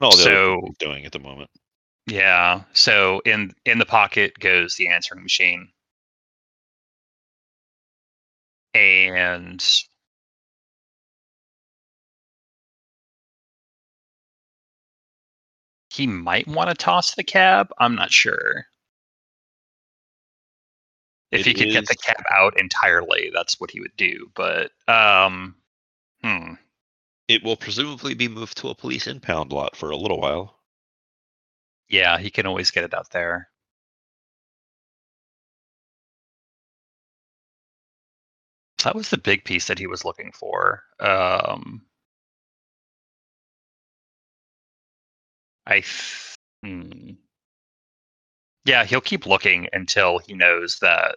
All 0.00 0.12
So- 0.12 0.60
doing 0.78 1.06
at 1.06 1.12
the 1.12 1.20
moment. 1.20 1.50
Yeah. 2.06 2.62
So 2.72 3.20
in 3.24 3.52
in 3.64 3.78
the 3.78 3.86
pocket 3.86 4.38
goes 4.38 4.74
the 4.76 4.88
answering 4.88 5.22
machine. 5.22 5.68
And 8.74 9.64
he 15.96 16.06
might 16.06 16.46
want 16.46 16.68
to 16.68 16.74
toss 16.74 17.14
the 17.14 17.24
cab. 17.24 17.70
I'm 17.78 17.94
not 17.94 18.12
sure. 18.12 18.66
If 21.32 21.40
It 21.40 21.46
he 21.46 21.54
could 21.54 21.72
get 21.72 21.86
the 21.86 21.96
cab 21.96 22.22
out 22.30 22.58
entirely, 22.60 23.30
that's 23.34 23.58
what 23.60 23.70
he 23.70 23.80
would 23.80 23.96
do. 23.96 24.30
But 24.34 24.72
um 24.88 25.56
hmm. 26.22 26.54
It 27.28 27.42
will 27.42 27.56
presumably 27.56 28.14
be 28.14 28.28
moved 28.28 28.56
to 28.58 28.68
a 28.68 28.74
police 28.74 29.06
impound 29.06 29.52
lot 29.52 29.74
for 29.76 29.90
a 29.90 29.96
little 29.96 30.20
while. 30.20 30.60
Yeah, 31.88 32.18
he 32.18 32.30
can 32.30 32.46
always 32.46 32.70
get 32.70 32.84
it 32.84 32.94
out 32.94 33.10
there. 33.10 33.48
So 38.78 38.88
that 38.90 38.94
was 38.96 39.10
the 39.10 39.18
big 39.18 39.44
piece 39.44 39.66
that 39.66 39.78
he 39.78 39.86
was 39.86 40.04
looking 40.04 40.32
for. 40.32 40.84
Um, 41.00 41.86
I, 45.66 45.80
th- 45.80 46.36
hmm. 46.62 47.10
yeah, 48.64 48.84
he'll 48.84 49.00
keep 49.00 49.26
looking 49.26 49.68
until 49.72 50.18
he 50.18 50.34
knows 50.34 50.78
that 50.80 51.16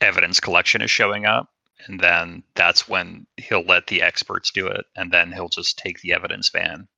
evidence 0.00 0.40
collection 0.40 0.82
is 0.82 0.90
showing 0.90 1.26
up, 1.26 1.50
and 1.86 2.00
then 2.00 2.42
that's 2.54 2.88
when 2.88 3.26
he'll 3.36 3.64
let 3.64 3.86
the 3.86 4.02
experts 4.02 4.50
do 4.50 4.66
it, 4.66 4.86
and 4.96 5.12
then 5.12 5.32
he'll 5.32 5.48
just 5.48 5.78
take 5.78 6.00
the 6.00 6.12
evidence 6.12 6.48
van 6.48 6.88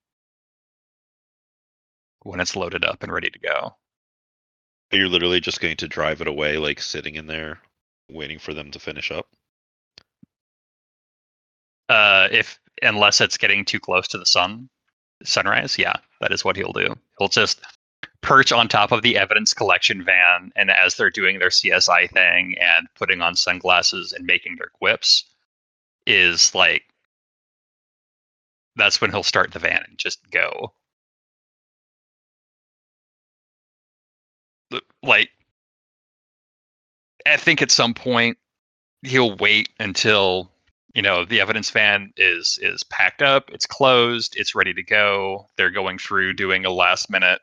when 2.22 2.40
it's 2.40 2.56
loaded 2.56 2.84
up 2.84 3.02
and 3.02 3.12
ready 3.12 3.30
to 3.30 3.38
go. 3.38 3.76
You're 4.92 5.08
literally 5.08 5.40
just 5.40 5.60
going 5.60 5.76
to 5.78 5.88
drive 5.88 6.20
it 6.20 6.28
away, 6.28 6.56
like 6.56 6.80
sitting 6.80 7.16
in 7.16 7.26
there, 7.26 7.60
waiting 8.10 8.38
for 8.38 8.54
them 8.54 8.70
to 8.70 8.78
finish 8.78 9.10
up. 9.10 9.26
Uh, 11.88 12.28
if 12.30 12.58
unless 12.82 13.20
it's 13.20 13.38
getting 13.38 13.64
too 13.64 13.80
close 13.80 14.08
to 14.08 14.18
the 14.18 14.26
sun, 14.26 14.68
sunrise, 15.24 15.78
yeah, 15.78 15.96
that 16.20 16.32
is 16.32 16.44
what 16.44 16.56
he'll 16.56 16.72
do. 16.72 16.94
He'll 17.18 17.28
just 17.28 17.60
perch 18.20 18.52
on 18.52 18.68
top 18.68 18.92
of 18.92 19.02
the 19.02 19.16
evidence 19.16 19.54
collection 19.54 20.04
van, 20.04 20.52
and 20.56 20.70
as 20.70 20.96
they're 20.96 21.10
doing 21.10 21.38
their 21.38 21.48
CSI 21.50 22.10
thing 22.10 22.56
and 22.60 22.88
putting 22.94 23.20
on 23.20 23.36
sunglasses 23.36 24.12
and 24.12 24.26
making 24.26 24.56
their 24.56 24.70
quips, 24.74 25.24
is 26.06 26.54
like 26.54 26.82
that's 28.76 29.00
when 29.00 29.10
he'll 29.10 29.22
start 29.22 29.52
the 29.52 29.58
van 29.58 29.84
and 29.88 29.98
just 29.98 30.18
go. 30.30 30.72
Like, 35.02 35.30
I 37.26 37.36
think 37.36 37.62
at 37.62 37.70
some 37.70 37.94
point 37.94 38.38
he'll 39.02 39.36
wait 39.36 39.68
until 39.80 40.50
you 40.98 41.02
know 41.02 41.24
the 41.24 41.40
evidence 41.40 41.70
van 41.70 42.12
is 42.16 42.58
is 42.60 42.82
packed 42.82 43.22
up 43.22 43.50
it's 43.52 43.66
closed 43.66 44.34
it's 44.36 44.56
ready 44.56 44.74
to 44.74 44.82
go 44.82 45.48
they're 45.56 45.70
going 45.70 45.96
through 45.96 46.32
doing 46.32 46.64
a 46.64 46.72
last 46.72 47.08
minute 47.08 47.40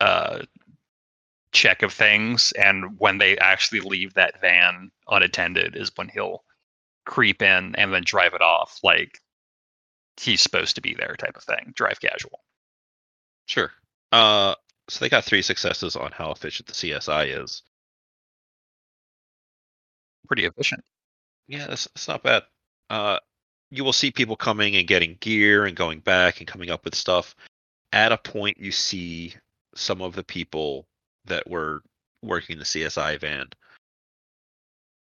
uh 0.00 0.38
check 1.52 1.82
of 1.82 1.92
things 1.92 2.52
and 2.52 2.98
when 2.98 3.18
they 3.18 3.36
actually 3.36 3.80
leave 3.80 4.14
that 4.14 4.40
van 4.40 4.90
unattended 5.08 5.76
is 5.76 5.92
when 5.96 6.08
he'll 6.08 6.42
creep 7.04 7.42
in 7.42 7.74
and 7.76 7.92
then 7.92 8.02
drive 8.02 8.32
it 8.32 8.40
off 8.40 8.80
like 8.82 9.18
he's 10.18 10.40
supposed 10.40 10.74
to 10.74 10.80
be 10.80 10.94
there 10.94 11.16
type 11.18 11.36
of 11.36 11.44
thing 11.44 11.70
drive 11.76 12.00
casual 12.00 12.40
Sure. 13.46 13.70
Uh, 14.10 14.54
so 14.88 15.04
they 15.04 15.10
got 15.10 15.22
three 15.22 15.42
successes 15.42 15.96
on 15.96 16.12
how 16.12 16.30
efficient 16.30 16.66
the 16.66 16.72
CSI 16.72 17.42
is. 17.44 17.60
pretty 20.26 20.46
efficient 20.46 20.82
Yeah, 21.46 21.66
that's, 21.66 21.84
that's 21.88 22.08
not 22.08 22.22
bad. 22.22 22.44
Uh, 22.90 23.18
you 23.70 23.84
will 23.84 23.92
see 23.92 24.10
people 24.10 24.36
coming 24.36 24.76
and 24.76 24.86
getting 24.86 25.16
gear 25.20 25.64
and 25.64 25.76
going 25.76 26.00
back 26.00 26.38
and 26.38 26.46
coming 26.46 26.70
up 26.70 26.84
with 26.84 26.94
stuff. 26.94 27.34
At 27.92 28.12
a 28.12 28.18
point, 28.18 28.58
you 28.58 28.72
see 28.72 29.34
some 29.74 30.02
of 30.02 30.14
the 30.14 30.24
people 30.24 30.86
that 31.24 31.48
were 31.48 31.82
working 32.22 32.58
the 32.58 32.64
CSI 32.64 33.20
van 33.20 33.48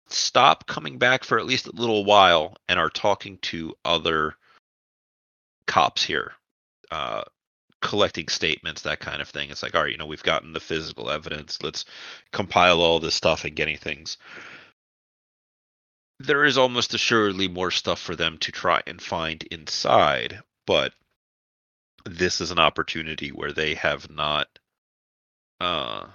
stop 0.08 0.68
coming 0.68 0.98
back 0.98 1.24
for 1.24 1.40
at 1.40 1.46
least 1.46 1.68
a 1.68 1.76
little 1.76 2.06
while 2.06 2.56
and 2.70 2.80
are 2.80 2.90
talking 2.90 3.38
to 3.40 3.74
other 3.84 4.36
cops 5.66 6.04
here, 6.04 6.34
uh, 6.92 7.24
collecting 7.82 8.28
statements, 8.28 8.82
that 8.82 9.00
kind 9.00 9.22
of 9.22 9.30
thing. 9.30 9.50
It's 9.50 9.64
like, 9.64 9.76
all 9.76 9.84
right, 9.84 9.92
you 9.92 9.98
know, 9.98 10.06
we've 10.06 10.24
gotten 10.24 10.54
the 10.54 10.60
physical 10.60 11.10
evidence. 11.10 11.62
Let's 11.62 11.86
compile 12.32 12.82
all 12.82 13.00
this 13.00 13.16
stuff 13.16 13.46
and 13.46 13.56
getting 13.56 13.78
things 13.78 14.18
there 16.20 16.46
is 16.46 16.58
almost 16.58 16.94
assuredly 16.94 17.48
more 17.48 17.72
stuff 17.72 18.00
for 18.00 18.16
them 18.16 18.38
to 18.40 18.52
try 18.52 18.82
and 18.88 19.02
find 19.02 19.44
inside, 19.44 20.42
but 20.66 20.94
this 22.06 22.42
is 22.42 22.52
an 22.52 22.60
opportunity 22.60 23.30
where 23.30 23.52
they 23.52 23.76
have 23.76 24.10
not 24.10 24.48
uh 25.62 26.06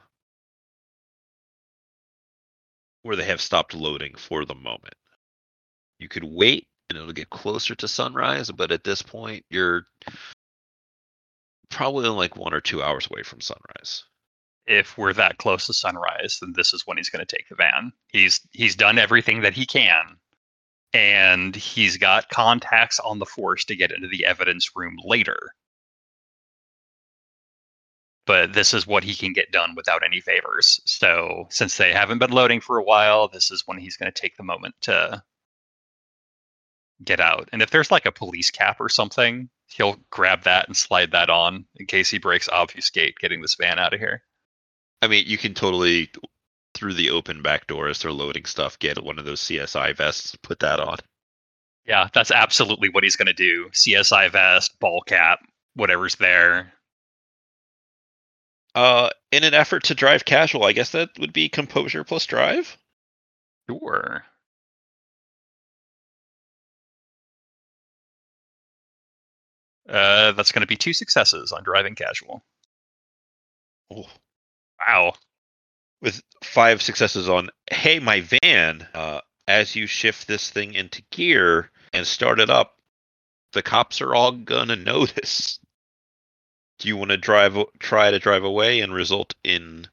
where 3.03 3.17
they 3.17 3.25
have 3.25 3.41
stopped 3.41 3.75
loading 3.75 4.15
for 4.17 4.45
the 4.45 4.55
moment. 4.55 4.95
You 5.99 6.09
could 6.09 6.25
wait 6.25 6.67
and 6.91 6.99
it'll 6.99 7.13
get 7.13 7.31
closer 7.31 7.75
to 7.77 7.89
sunrise, 7.89 8.51
but 8.51 8.73
at 8.73 8.85
this 8.85 9.03
point 9.03 9.45
you're 9.51 9.85
probably 11.71 12.09
like 12.09 12.37
1 12.37 12.55
or 12.55 12.61
2 12.61 12.83
hours 12.83 13.09
away 13.11 13.23
from 13.23 13.41
sunrise 13.41 14.05
if 14.69 14.99
we're 14.99 15.15
that 15.15 15.39
close 15.39 15.67
to 15.67 15.73
sunrise, 15.73 16.39
then 16.41 16.53
this 16.55 16.75
is 16.75 16.87
when 16.87 16.99
he's 16.99 17.09
going 17.11 17.25
to 17.25 17.37
take 17.37 17.49
the 17.49 17.55
van. 17.57 17.93
He's 18.09 18.41
he's 18.53 18.77
done 18.77 18.99
everything 18.99 19.41
that 19.41 19.55
he 19.55 19.67
can, 19.67 20.19
and 20.93 21.57
he's 21.57 21.97
got 21.97 22.29
contacts 22.29 23.01
on 23.01 23.19
the 23.19 23.27
force 23.27 23.65
to 23.67 23.77
get 23.77 23.91
into 23.93 24.09
the 24.09 24.27
evidence 24.27 24.71
room 24.77 24.97
later. 25.05 25.55
But 28.27 28.53
this 28.53 28.75
is 28.75 28.87
what 28.87 29.05
he 29.05 29.15
can 29.15 29.33
get 29.33 29.53
done 29.53 29.75
without 29.75 30.05
any 30.05 30.21
favors. 30.21 30.81
So 30.85 31.47
since 31.51 31.79
they 31.79 31.93
haven't 31.95 32.19
been 32.19 32.31
loading 32.31 32.61
for 32.61 32.77
a 32.77 32.85
while, 32.85 33.27
this 33.29 33.51
is 33.51 33.63
when 33.67 33.79
he's 33.79 33.97
going 33.97 34.13
to 34.13 34.21
take 34.21 34.37
the 34.37 34.43
moment 34.43 34.75
to 34.83 35.23
get 37.05 37.21
out. 37.21 37.49
And 37.53 37.63
if 37.63 37.71
there's 37.71 37.91
like 37.91 38.05
a 38.05 38.13
police 38.13 38.51
cap 38.51 38.81
or 38.81 38.91
something, 38.91 39.49
he'll 39.67 39.97
grab 40.11 40.43
that 40.43 40.67
and 40.69 40.77
slide 40.77 41.13
that 41.13 41.31
on 41.31 41.65
in 41.77 41.87
case 41.87 42.11
he 42.11 42.19
breaks 42.19 42.49
obfuscate 42.51 43.17
getting 43.19 43.41
this 43.41 43.55
van 43.55 43.79
out 43.79 43.95
of 43.95 44.01
here. 44.01 44.23
I 45.03 45.07
mean, 45.07 45.25
you 45.27 45.39
can 45.39 45.55
totally 45.55 46.11
through 46.75 46.95
the 46.95 47.11
open 47.11 47.43
back 47.43 47.67
door 47.67 47.89
as 47.89 48.01
they're 48.01 48.13
loading 48.13 48.45
stuff, 48.45 48.79
get 48.79 49.03
one 49.03 49.19
of 49.19 49.25
those 49.25 49.41
CSI 49.41 49.97
vests, 49.97 50.37
put 50.37 50.61
that 50.61 50.81
on. 50.81 50.99
Yeah, 51.87 52.09
that's 52.13 52.31
absolutely 52.31 52.89
what 52.91 53.03
he's 53.03 53.17
going 53.17 53.27
to 53.27 53.33
do. 53.33 53.69
CSI 53.71 54.31
vest, 54.31 54.79
ball 54.79 55.03
cap, 55.03 55.41
whatever's 55.75 56.17
there. 56.17 56.73
Uh, 58.75 59.11
in 59.33 59.43
an 59.45 59.55
effort 59.55 59.85
to 59.85 59.95
drive 59.95 60.25
casual, 60.25 60.65
I 60.65 60.73
guess 60.73 60.91
that 60.91 61.11
would 61.19 61.33
be 61.33 61.49
composure 61.49 62.05
plus 62.05 62.27
drive. 62.27 62.77
Sure. 63.69 64.25
Uh, 69.89 70.33
that's 70.33 70.53
going 70.53 70.61
to 70.61 70.67
be 70.67 70.77
two 70.77 70.93
successes 70.93 71.51
on 71.51 71.65
driving 71.65 71.95
casual. 71.95 72.45
Oh, 73.91 74.05
Wow. 74.89 75.13
with 76.01 76.23
five 76.43 76.81
successes 76.81 77.29
on 77.29 77.51
hey 77.71 77.99
my 77.99 78.23
van 78.23 78.89
uh, 78.95 79.21
as 79.47 79.77
you 79.77 79.87
shift 79.87 80.27
this 80.27 80.49
thing 80.49 80.73
into 80.73 81.03
gear 81.11 81.71
and 81.93 82.07
start 82.07 82.41
it 82.41 82.49
up 82.49 82.79
the 83.53 83.63
cops 83.63 84.01
are 84.01 84.15
all 84.15 84.33
gonna 84.33 84.77
notice. 84.77 85.59
Do 86.79 86.89
you 86.89 86.97
want 86.97 87.11
to 87.11 87.19
drive 87.19 87.59
try 87.79 88.11
to 88.11 88.19
drive 88.19 88.45
away 88.45 88.81
and 88.81 88.95
result 88.95 89.35
in 89.45 89.87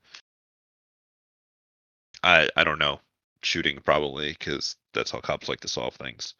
i 2.23 2.47
i 2.55 2.63
don't 2.63 2.79
know 2.79 2.99
shooting 3.41 3.79
probably 3.83 4.29
because 4.29 4.77
that's 4.93 5.11
how 5.11 5.19
cops 5.19 5.49
like 5.49 5.59
to 5.61 5.67
solve 5.67 5.95
things. 5.95 6.35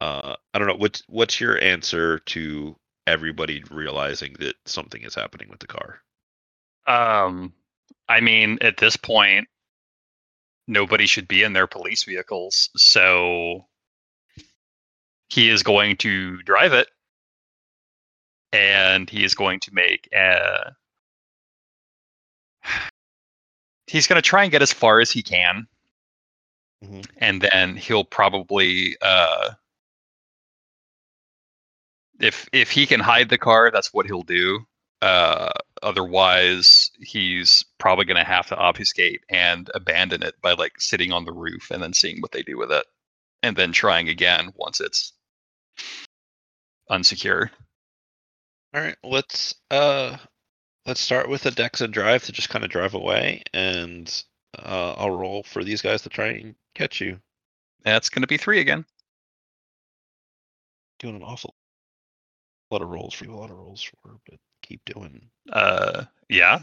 Uh 0.00 0.36
i 0.54 0.58
don't 0.58 0.68
know 0.68 0.76
what's 0.76 1.02
what's 1.06 1.38
your 1.38 1.62
answer 1.62 2.20
to 2.20 2.76
everybody 3.06 3.62
realizing 3.70 4.34
that 4.38 4.54
something 4.64 5.02
is 5.02 5.14
happening 5.14 5.50
with 5.50 5.58
the 5.58 5.66
car? 5.66 6.00
Um, 6.86 7.52
I 8.10 8.20
mean, 8.20 8.58
at 8.60 8.78
this 8.78 8.96
point, 8.96 9.48
nobody 10.66 11.06
should 11.06 11.28
be 11.28 11.44
in 11.44 11.52
their 11.52 11.68
police 11.68 12.02
vehicles, 12.02 12.68
so 12.76 13.68
he 15.28 15.48
is 15.48 15.62
going 15.62 15.96
to 15.98 16.42
drive 16.42 16.72
it, 16.72 16.88
and 18.52 19.08
he 19.08 19.22
is 19.24 19.34
going 19.34 19.60
to 19.60 19.72
make 19.74 20.08
a. 20.12 20.74
He's 23.86 24.06
going 24.08 24.20
to 24.22 24.28
try 24.28 24.42
and 24.44 24.52
get 24.52 24.62
as 24.62 24.72
far 24.72 25.00
as 25.00 25.10
he 25.10 25.22
can, 25.22 25.66
Mhm. 26.84 27.06
and 27.18 27.42
then 27.42 27.76
he'll 27.76 28.04
probably, 28.04 28.96
uh, 29.02 29.54
if 32.20 32.48
if 32.52 32.70
he 32.70 32.86
can 32.86 33.00
hide 33.00 33.28
the 33.28 33.38
car, 33.38 33.70
that's 33.70 33.92
what 33.92 34.06
he'll 34.06 34.22
do. 34.22 34.66
Uh, 35.02 35.50
otherwise, 35.82 36.90
he's 37.00 37.64
probably 37.78 38.04
going 38.04 38.18
to 38.18 38.24
have 38.24 38.46
to 38.48 38.56
obfuscate 38.56 39.22
and 39.30 39.70
abandon 39.74 40.22
it 40.22 40.34
by 40.42 40.52
like 40.52 40.80
sitting 40.80 41.12
on 41.12 41.24
the 41.24 41.32
roof 41.32 41.70
and 41.70 41.82
then 41.82 41.92
seeing 41.92 42.20
what 42.20 42.32
they 42.32 42.42
do 42.42 42.58
with 42.58 42.70
it, 42.70 42.84
and 43.42 43.56
then 43.56 43.72
trying 43.72 44.08
again 44.08 44.52
once 44.56 44.80
it's 44.80 45.12
unsecure. 46.90 47.48
All 48.74 48.80
right, 48.80 48.96
let's 49.02 49.54
uh 49.70 50.16
let's 50.86 51.00
start 51.00 51.28
with 51.28 51.46
a 51.46 51.50
Dex 51.50 51.80
and 51.80 51.92
drive 51.92 52.24
to 52.24 52.32
just 52.32 52.50
kind 52.50 52.64
of 52.64 52.70
drive 52.70 52.94
away, 52.94 53.42
and 53.52 54.22
uh, 54.58 54.94
I'll 54.96 55.10
roll 55.10 55.42
for 55.42 55.64
these 55.64 55.82
guys 55.82 56.02
to 56.02 56.08
try 56.08 56.28
and 56.28 56.54
catch 56.74 57.00
you. 57.00 57.18
That's 57.84 58.10
going 58.10 58.22
to 58.22 58.28
be 58.28 58.36
three 58.36 58.60
again. 58.60 58.84
Doing 60.98 61.16
an 61.16 61.22
awful 61.22 61.54
lot 62.70 62.82
of 62.82 62.88
rolls 62.90 63.14
for 63.14 63.24
you, 63.24 63.34
a 63.34 63.36
lot 63.36 63.50
of 63.50 63.56
rolls 63.56 63.82
for, 63.82 64.18
but 64.28 64.38
keep 64.70 64.84
doing. 64.84 65.28
Uh, 65.50 66.04
yeah. 66.28 66.60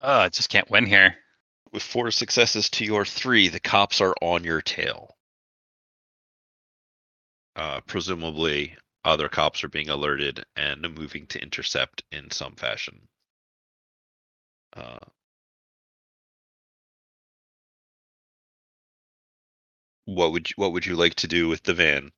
Uh, 0.00 0.24
I 0.24 0.28
just 0.30 0.48
can't 0.48 0.70
win 0.70 0.86
here. 0.86 1.14
With 1.72 1.82
four 1.82 2.10
successes 2.10 2.70
to 2.70 2.84
your 2.84 3.04
three, 3.04 3.48
the 3.48 3.60
cops 3.60 4.00
are 4.00 4.14
on 4.22 4.44
your 4.44 4.62
tail. 4.62 5.14
Uh, 7.54 7.80
presumably, 7.86 8.76
other 9.04 9.28
cops 9.28 9.62
are 9.62 9.68
being 9.68 9.90
alerted 9.90 10.44
and 10.56 10.80
moving 10.96 11.26
to 11.28 11.42
intercept 11.42 12.02
in 12.10 12.30
some 12.30 12.54
fashion. 12.56 13.08
Uh, 14.74 14.98
what 20.06 20.32
would 20.32 20.48
you, 20.48 20.54
what 20.56 20.72
would 20.72 20.86
you 20.86 20.96
like 20.96 21.14
to 21.16 21.28
do 21.28 21.48
with 21.48 21.62
the 21.62 21.74
van? 21.74 22.10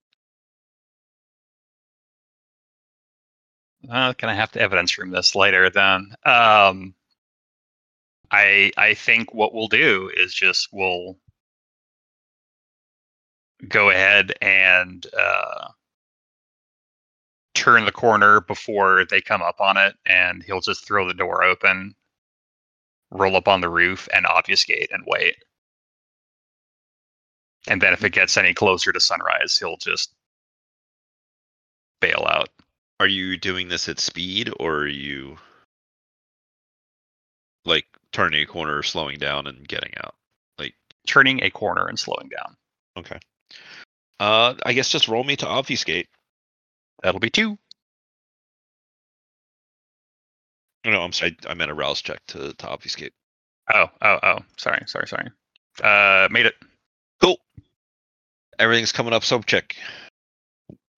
Uh, 3.91 4.13
gonna 4.19 4.35
have 4.35 4.53
to 4.53 4.61
evidence 4.61 4.97
room 4.99 5.11
this 5.11 5.35
later 5.35 5.69
then. 5.71 6.15
Um, 6.25 6.95
I 8.31 8.73
I 8.77 8.95
think 8.95 9.35
what 9.35 9.55
we'll 9.55 9.69
do 9.69 10.11
is 10.17 10.35
just 10.35 10.69
we'll 10.73 11.19
go 13.69 13.91
ahead 13.91 14.33
and 14.41 15.07
uh, 15.19 15.69
turn 17.55 17.85
the 17.85 17.93
corner 17.93 18.41
before 18.41 19.05
they 19.05 19.21
come 19.21 19.43
up 19.43 19.61
on 19.61 19.77
it, 19.77 19.97
and 20.07 20.43
he'll 20.43 20.61
just 20.61 20.87
throw 20.87 21.07
the 21.07 21.15
door 21.15 21.43
open, 21.45 21.95
roll 23.11 23.37
up 23.37 23.49
on 23.49 23.61
the 23.61 23.69
roof, 23.71 24.09
and 24.15 24.27
obfuscate 24.27 24.91
and 24.93 25.05
wait. 25.07 25.37
And 27.69 27.81
then 27.81 27.93
if 27.93 28.05
it 28.05 28.11
gets 28.13 28.37
any 28.37 28.55
closer 28.55 28.93
to 28.93 29.01
sunrise, 29.01 29.57
he'll 29.59 29.77
just 29.77 30.15
bail 32.01 32.27
out. 32.29 32.49
Are 33.03 33.09
you 33.09 33.37
doing 33.37 33.67
this 33.67 33.89
at 33.89 33.99
speed 33.99 34.49
or 34.61 34.77
are 34.77 34.87
you 34.87 35.37
like 37.65 37.85
turning 38.13 38.41
a 38.41 38.47
corner, 38.47 38.81
slowing 38.85 39.19
down, 39.19 39.49
and 39.49 39.67
getting 39.67 39.93
out? 40.05 40.15
Like 40.57 40.75
Turning 41.05 41.43
a 41.43 41.51
corner 41.51 41.89
and 41.89 41.99
slowing 41.99 42.29
down. 42.29 42.57
okay. 42.97 43.19
Uh, 44.21 44.55
I 44.65 44.73
guess 44.73 44.89
just 44.89 45.09
roll 45.09 45.25
me 45.25 45.35
to 45.35 45.49
obfuscate. 45.49 46.07
That'll 47.03 47.19
be 47.19 47.29
two. 47.29 47.59
No, 50.85 50.93
no, 50.93 51.03
I'm 51.03 51.13
sorry. 51.13 51.37
I 51.49 51.55
meant 51.55 51.73
a 51.73 51.75
rouse 51.75 52.03
check 52.03 52.21
to 52.29 52.55
to 52.55 52.67
obfuscate. 52.69 53.15
Oh, 53.75 53.87
oh, 54.01 54.19
oh. 54.23 54.39
Sorry, 54.59 54.81
sorry, 54.87 55.09
sorry. 55.09 55.29
Uh, 55.83 56.29
made 56.31 56.47
it. 56.47 56.55
Cool. 57.21 57.39
Everything's 58.61 58.93
coming 58.93 59.13
up. 59.13 59.25
Sobchak. 59.25 59.73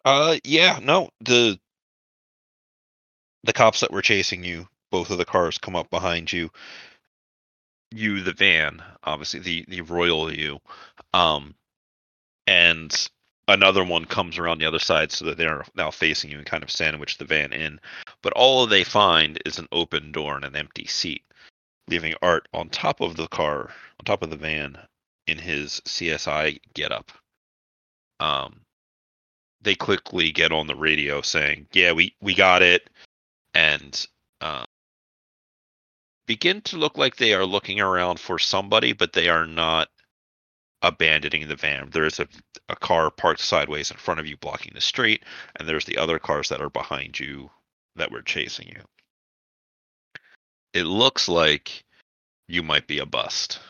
Uh, 0.04 0.36
yeah, 0.44 0.80
no, 0.82 1.08
the 1.22 1.58
the 3.44 3.52
cops 3.52 3.80
that 3.80 3.92
were 3.92 4.02
chasing 4.02 4.42
you, 4.42 4.66
both 4.90 5.10
of 5.10 5.18
the 5.18 5.24
cars 5.24 5.58
come 5.58 5.76
up 5.76 5.90
behind 5.90 6.32
you. 6.32 6.50
You, 7.90 8.22
the 8.22 8.32
van, 8.32 8.82
obviously 9.04 9.40
the 9.40 9.64
the 9.68 9.82
royal 9.82 10.32
you, 10.32 10.58
um, 11.12 11.54
and 12.46 13.08
another 13.46 13.84
one 13.84 14.04
comes 14.06 14.38
around 14.38 14.58
the 14.58 14.66
other 14.66 14.78
side 14.78 15.12
so 15.12 15.26
that 15.26 15.36
they're 15.36 15.64
now 15.76 15.90
facing 15.90 16.30
you 16.30 16.38
and 16.38 16.46
kind 16.46 16.64
of 16.64 16.70
sandwich 16.70 17.18
the 17.18 17.24
van 17.24 17.52
in. 17.52 17.78
But 18.22 18.32
all 18.32 18.66
they 18.66 18.82
find 18.82 19.38
is 19.46 19.58
an 19.58 19.68
open 19.70 20.10
door 20.10 20.34
and 20.34 20.44
an 20.44 20.56
empty 20.56 20.86
seat, 20.86 21.22
leaving 21.86 22.14
Art 22.22 22.48
on 22.52 22.68
top 22.68 23.00
of 23.00 23.16
the 23.16 23.28
car, 23.28 23.70
on 24.00 24.04
top 24.04 24.22
of 24.22 24.30
the 24.30 24.36
van, 24.36 24.78
in 25.26 25.38
his 25.38 25.80
CSI 25.86 26.58
getup. 26.74 27.12
Um, 28.18 28.60
they 29.62 29.74
quickly 29.74 30.32
get 30.32 30.52
on 30.52 30.66
the 30.66 30.76
radio 30.76 31.22
saying, 31.22 31.68
"Yeah, 31.72 31.92
we 31.92 32.14
we 32.20 32.34
got 32.34 32.62
it," 32.62 32.90
and 33.54 34.06
uh, 34.40 34.64
begin 36.26 36.60
to 36.62 36.76
look 36.76 36.98
like 36.98 37.16
they 37.16 37.34
are 37.34 37.46
looking 37.46 37.80
around 37.80 38.20
for 38.20 38.38
somebody, 38.38 38.92
but 38.92 39.12
they 39.12 39.28
are 39.28 39.46
not 39.46 39.88
abandoning 40.82 41.48
the 41.48 41.56
van. 41.56 41.88
There 41.90 42.04
is 42.04 42.20
a 42.20 42.28
a 42.68 42.76
car 42.76 43.10
parked 43.10 43.40
sideways 43.40 43.90
in 43.90 43.96
front 43.96 44.20
of 44.20 44.26
you, 44.26 44.36
blocking 44.36 44.72
the 44.74 44.80
street, 44.80 45.24
and 45.56 45.68
there's 45.68 45.84
the 45.84 45.98
other 45.98 46.18
cars 46.18 46.48
that 46.48 46.60
are 46.62 46.70
behind 46.70 47.18
you 47.18 47.50
that 47.96 48.10
were 48.10 48.22
chasing 48.22 48.68
you. 48.68 48.82
It 50.72 50.84
looks 50.84 51.28
like 51.28 51.84
you 52.48 52.62
might 52.62 52.86
be 52.86 52.98
a 52.98 53.06
bust. 53.06 53.60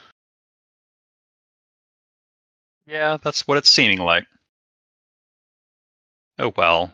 Yeah, 2.87 3.19
that's 3.23 3.47
what 3.47 3.59
it's 3.59 3.71
seeming 3.71 3.99
like. 3.99 4.27
Oh 6.39 6.53
well. 6.57 6.93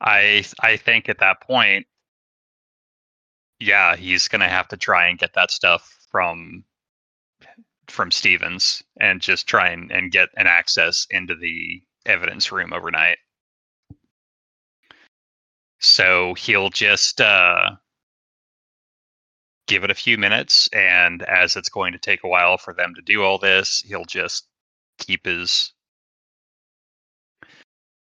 I 0.00 0.44
I 0.60 0.76
think 0.76 1.08
at 1.08 1.18
that 1.18 1.40
point, 1.42 1.86
yeah, 3.58 3.96
he's 3.96 4.28
gonna 4.28 4.48
have 4.48 4.68
to 4.68 4.76
try 4.76 5.08
and 5.08 5.18
get 5.18 5.34
that 5.34 5.50
stuff 5.50 5.98
from 6.10 6.64
from 7.88 8.10
Stevens 8.10 8.82
and 9.00 9.20
just 9.20 9.46
try 9.48 9.68
and, 9.70 9.90
and 9.90 10.12
get 10.12 10.28
an 10.36 10.46
access 10.46 11.06
into 11.10 11.34
the 11.34 11.82
evidence 12.06 12.52
room 12.52 12.72
overnight. 12.72 13.18
So 15.80 16.34
he'll 16.34 16.70
just 16.70 17.20
uh, 17.20 17.72
give 19.66 19.84
it 19.84 19.90
a 19.90 19.94
few 19.94 20.18
minutes, 20.18 20.68
and 20.72 21.22
as 21.22 21.56
it's 21.56 21.68
going 21.68 21.92
to 21.92 21.98
take 21.98 22.22
a 22.24 22.28
while 22.28 22.58
for 22.58 22.74
them 22.74 22.94
to 22.94 23.02
do 23.02 23.22
all 23.22 23.38
this, 23.38 23.82
he'll 23.86 24.04
just 24.04 24.46
keep 24.98 25.24
his 25.24 25.72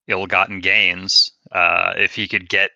ill-gotten 0.09 0.59
gains. 0.59 1.31
Uh, 1.51 1.93
if 1.95 2.13
he 2.13 2.27
could 2.27 2.49
get 2.49 2.71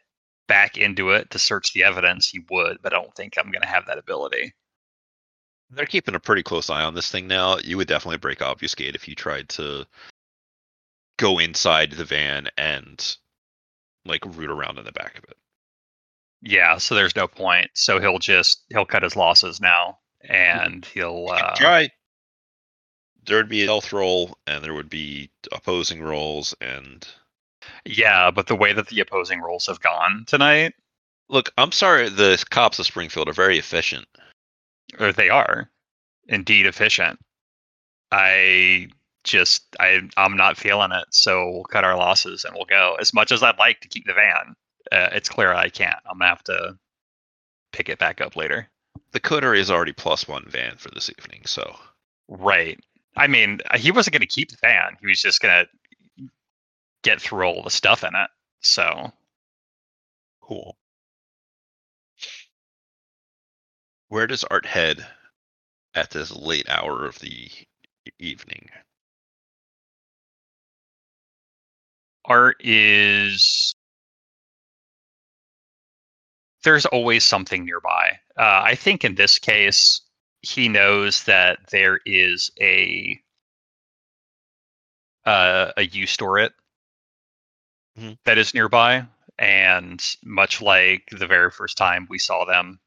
back 0.47 0.77
into 0.77 1.09
it 1.09 1.29
to 1.31 1.39
search 1.39 1.73
the 1.73 1.83
evidence, 1.83 2.29
he 2.29 2.41
would, 2.49 2.77
but 2.81 2.93
I 2.93 2.97
don't 2.97 3.13
think 3.15 3.33
I'm 3.37 3.51
going 3.51 3.61
to 3.61 3.67
have 3.67 3.85
that 3.87 3.97
ability. 3.97 4.53
They're 5.69 5.85
keeping 5.85 6.15
a 6.15 6.19
pretty 6.19 6.43
close 6.43 6.69
eye 6.69 6.83
on 6.83 6.93
this 6.93 7.09
thing 7.09 7.27
now. 7.27 7.57
You 7.57 7.77
would 7.77 7.87
definitely 7.87 8.17
break 8.17 8.41
obfuscate 8.41 8.95
if 8.95 9.07
you 9.07 9.15
tried 9.15 9.49
to 9.49 9.85
go 11.17 11.39
inside 11.39 11.91
the 11.91 12.05
van 12.05 12.49
and 12.57 13.15
like 14.05 14.23
root 14.25 14.49
around 14.49 14.77
in 14.77 14.85
the 14.85 14.91
back 14.91 15.17
of 15.17 15.23
it. 15.23 15.37
Yeah, 16.41 16.77
so 16.77 16.93
there's 16.93 17.15
no 17.15 17.27
point. 17.27 17.71
So 17.73 17.99
he'll 17.99 18.19
just 18.19 18.63
he'll 18.69 18.85
cut 18.85 19.03
his 19.03 19.15
losses 19.15 19.61
now, 19.61 19.99
and 20.21 20.85
he'll 20.85 21.27
uh, 21.31 21.55
Try. 21.55 21.89
There 23.25 23.37
would 23.37 23.49
be 23.49 23.63
a 23.63 23.67
health 23.67 23.93
roll, 23.93 24.37
and 24.45 24.63
there 24.63 24.73
would 24.73 24.89
be 24.89 25.31
opposing 25.53 26.03
rolls, 26.03 26.53
and 26.59 27.07
yeah. 27.85 28.31
But 28.31 28.47
the 28.47 28.55
way 28.55 28.73
that 28.73 28.87
the 28.87 28.99
opposing 28.99 29.41
rolls 29.41 29.65
have 29.67 29.79
gone 29.81 30.23
tonight, 30.27 30.73
look, 31.29 31.51
I'm 31.57 31.71
sorry, 31.71 32.09
the 32.09 32.43
cops 32.49 32.79
of 32.79 32.85
Springfield 32.85 33.29
are 33.29 33.33
very 33.33 33.57
efficient. 33.57 34.05
or 34.99 35.11
they 35.11 35.29
are 35.29 35.69
indeed 36.27 36.65
efficient. 36.65 37.19
I 38.11 38.89
just 39.23 39.63
I 39.79 40.01
I'm 40.17 40.35
not 40.37 40.57
feeling 40.57 40.91
it, 40.91 41.05
so 41.11 41.49
we'll 41.49 41.63
cut 41.63 41.83
our 41.83 41.95
losses 41.97 42.43
and 42.43 42.53
we'll 42.55 42.65
go. 42.65 42.95
As 42.99 43.13
much 43.13 43.31
as 43.31 43.41
I'd 43.43 43.57
like 43.57 43.79
to 43.81 43.87
keep 43.87 44.05
the 44.05 44.13
van, 44.13 44.55
uh, 44.91 45.09
it's 45.13 45.29
clear 45.29 45.53
I 45.53 45.69
can't. 45.69 45.95
I'm 46.09 46.19
gonna 46.19 46.29
have 46.29 46.43
to 46.45 46.77
pick 47.71 47.89
it 47.89 47.99
back 47.99 48.21
up 48.21 48.35
later. 48.35 48.69
The 49.11 49.19
Coterie 49.19 49.59
is 49.59 49.71
already 49.71 49.93
plus 49.93 50.27
one 50.27 50.45
van 50.47 50.77
for 50.77 50.89
this 50.91 51.09
evening, 51.09 51.41
so 51.45 51.75
Right. 52.27 52.79
I 53.15 53.27
mean, 53.27 53.59
he 53.75 53.91
wasn't 53.91 54.13
gonna 54.13 54.25
keep 54.25 54.51
the 54.51 54.57
van. 54.61 54.97
He 55.01 55.07
was 55.07 55.21
just 55.21 55.41
gonna 55.41 55.65
get 57.03 57.21
through 57.21 57.45
all 57.45 57.63
the 57.63 57.69
stuff 57.69 58.03
in 58.03 58.15
it. 58.15 58.29
So 58.61 59.11
cool. 60.41 60.77
Where 64.09 64.27
does 64.27 64.43
Art 64.45 64.65
head 64.65 65.05
at 65.95 66.11
this 66.11 66.31
late 66.31 66.69
hour 66.69 67.05
of 67.05 67.19
the 67.19 67.49
evening? 68.19 68.69
art 72.25 72.57
is 72.59 73.75
there's 76.63 76.85
always 76.87 77.23
something 77.23 77.65
nearby. 77.65 78.19
Uh, 78.37 78.61
I 78.63 78.75
think 78.75 79.03
in 79.03 79.15
this 79.15 79.37
case, 79.37 80.01
he 80.41 80.69
knows 80.69 81.23
that 81.25 81.59
there 81.71 81.99
is 82.05 82.51
a 82.61 83.19
uh, 85.25 85.71
a 85.77 85.85
U 85.85 86.05
store 86.07 86.39
it 86.39 86.53
Mhm. 87.97 88.17
that 88.25 88.37
is 88.37 88.53
nearby, 88.53 89.05
and 89.39 90.03
much 90.23 90.61
like 90.61 91.07
the 91.11 91.27
very 91.27 91.51
first 91.51 91.77
time 91.77 92.07
we 92.09 92.19
saw 92.19 92.45
them, 92.45 92.79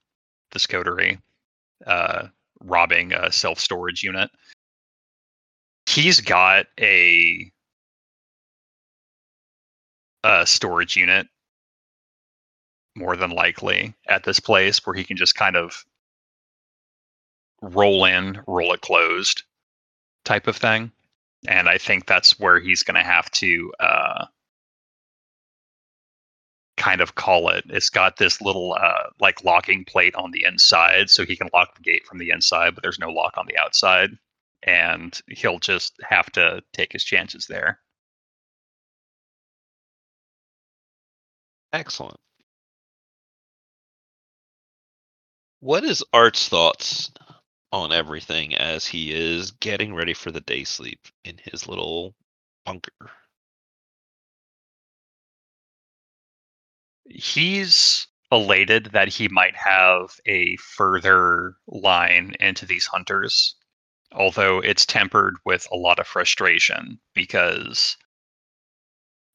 the 0.51 0.61
Coterie, 0.61 1.19
uh, 1.87 2.29
robbing 2.61 3.13
a 3.13 3.31
self 3.33 3.61
storage 3.61 4.03
unit, 4.03 4.31
he's 5.87 6.21
got 6.21 6.67
a 6.81 7.51
a 10.25 10.47
storage 10.47 10.97
unit 10.97 11.29
more 12.97 13.17
than 13.17 13.31
likely 13.31 13.95
at 14.09 14.25
this 14.25 14.41
place 14.41 14.85
where 14.85 14.95
he 14.95 15.05
can 15.05 15.17
just 15.17 15.35
kind 15.35 15.57
of 15.57 15.85
roll 17.63 18.05
in, 18.05 18.43
roll 18.47 18.73
it 18.73 18.81
closed 18.81 19.43
type 20.25 20.47
of 20.47 20.57
thing. 20.57 20.91
And 21.49 21.69
I 21.69 21.79
think 21.79 22.07
that's 22.07 22.39
where 22.41 22.59
he's 22.59 22.83
going 22.83 22.97
to 22.97 23.03
have 23.03 23.31
to 23.33 23.73
uh, 23.81 24.27
kind 26.87 27.01
of 27.01 27.16
call 27.16 27.49
it. 27.49 27.64
It's 27.68 27.91
got 27.91 28.16
this 28.16 28.41
little 28.41 28.74
uh, 28.80 29.11
like 29.20 29.43
locking 29.45 29.84
plate 29.84 30.14
on 30.14 30.30
the 30.30 30.45
inside, 30.45 31.11
so 31.11 31.24
he 31.24 31.37
can 31.37 31.51
lock 31.53 31.74
the 31.74 31.82
gate 31.82 32.07
from 32.07 32.18
the 32.18 32.30
inside, 32.30 32.74
but 32.74 32.82
there's 32.82 32.99
no 33.01 33.11
lock 33.11 33.34
on 33.37 33.47
the 33.47 33.59
outside, 33.59 34.11
and 34.62 35.20
he'll 35.28 35.59
just 35.59 35.95
have 36.09 36.30
to 36.32 36.62
take 36.72 36.93
his 36.93 37.03
chances 37.05 37.47
there. 37.49 37.80
Excellent. 41.72 42.18
What 45.61 45.84
is 45.84 46.05
Art's 46.12 46.49
thoughts 46.49 47.11
on 47.72 47.93
everything 47.93 48.55
as 48.55 48.87
he 48.87 49.12
is 49.12 49.51
getting 49.51 49.93
ready 49.95 50.14
for 50.14 50.30
the 50.30 50.41
day 50.41 50.62
sleep 50.64 51.01
in 51.24 51.39
his 51.43 51.68
little 51.68 52.14
bunker? 52.64 52.93
He's 57.09 58.07
elated 58.33 58.87
that 58.93 59.09
he 59.09 59.29
might 59.29 59.57
have 59.57 60.19
a 60.27 60.57
further 60.57 61.57
line 61.67 62.35
into 62.41 62.67
these 62.67 62.87
hunters, 62.87 63.55
although 64.13 64.61
it's 64.61 64.85
tempered 64.85 65.37
with 65.45 65.67
a 65.71 65.77
lot 65.77 65.99
of 65.99 66.07
frustration 66.07 67.01
because 67.15 67.97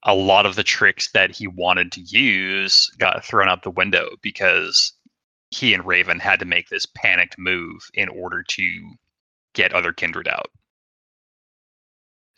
a 0.04 0.16
lot 0.16 0.46
of 0.46 0.56
the 0.56 0.64
tricks 0.64 1.12
that 1.12 1.32
he 1.32 1.48
wanted 1.48 1.92
to 1.94 2.02
use 2.02 2.90
got 2.98 3.24
thrown 3.24 3.48
out 3.48 3.64
the 3.64 3.72
window 3.72 4.18
because 4.22 4.94
he 5.52 5.74
and 5.74 5.86
Raven 5.86 6.20
had 6.20 6.40
to 6.40 6.46
make 6.46 6.70
this 6.70 6.86
panicked 6.86 7.38
move 7.38 7.90
in 7.94 8.10
order 8.10 8.44
to 8.44 8.96
get 9.54 9.74
other 9.74 9.94
kindred 9.94 10.28
out. 10.28 10.50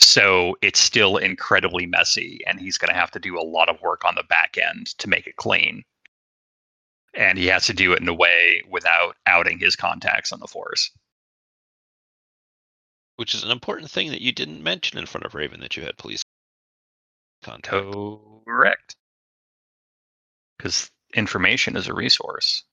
So 0.04 0.58
it's 0.62 0.80
still 0.80 1.16
incredibly 1.16 1.86
messy, 1.86 2.42
and 2.46 2.60
he's 2.60 2.78
going 2.78 2.90
to 2.90 3.00
have 3.00 3.12
to 3.12 3.20
do 3.20 3.40
a 3.40 3.42
lot 3.42 3.70
of 3.70 3.82
work 3.82 4.04
on 4.04 4.16
the 4.16 4.24
back 4.24 4.58
end 4.58 4.88
to 4.98 5.08
make 5.08 5.28
it 5.28 5.38
clean. 5.38 5.84
And 7.16 7.38
he 7.38 7.48
has 7.48 7.66
to 7.68 7.74
do 7.74 7.94
it 7.94 8.02
in 8.02 8.08
a 8.10 8.14
way 8.14 8.62
without 8.70 9.16
outing 9.26 9.60
his 9.60 9.78
contacts 9.78 10.34
on 10.34 10.42
the 10.42 10.48
force. 10.48 10.92
Which 13.16 13.34
is 13.34 13.44
an 13.44 13.52
important 13.52 13.90
thing 13.90 14.12
that 14.12 14.22
you 14.22 14.34
didn't 14.34 14.62
mention 14.62 15.00
in 15.00 15.06
front 15.06 15.26
of 15.26 15.36
Raven 15.36 15.62
that 15.62 15.78
you 15.78 15.84
had 15.84 15.98
police 15.98 16.22
contact. 17.42 17.96
Correct. 18.46 18.96
Because 20.58 20.92
information 21.16 21.78
is 21.78 21.88
a 21.88 21.94
resource. 21.94 22.64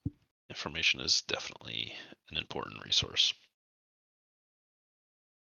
Information 0.48 1.00
is 1.00 1.22
definitely 1.28 1.94
an 2.30 2.38
important 2.38 2.84
resource. 2.84 3.32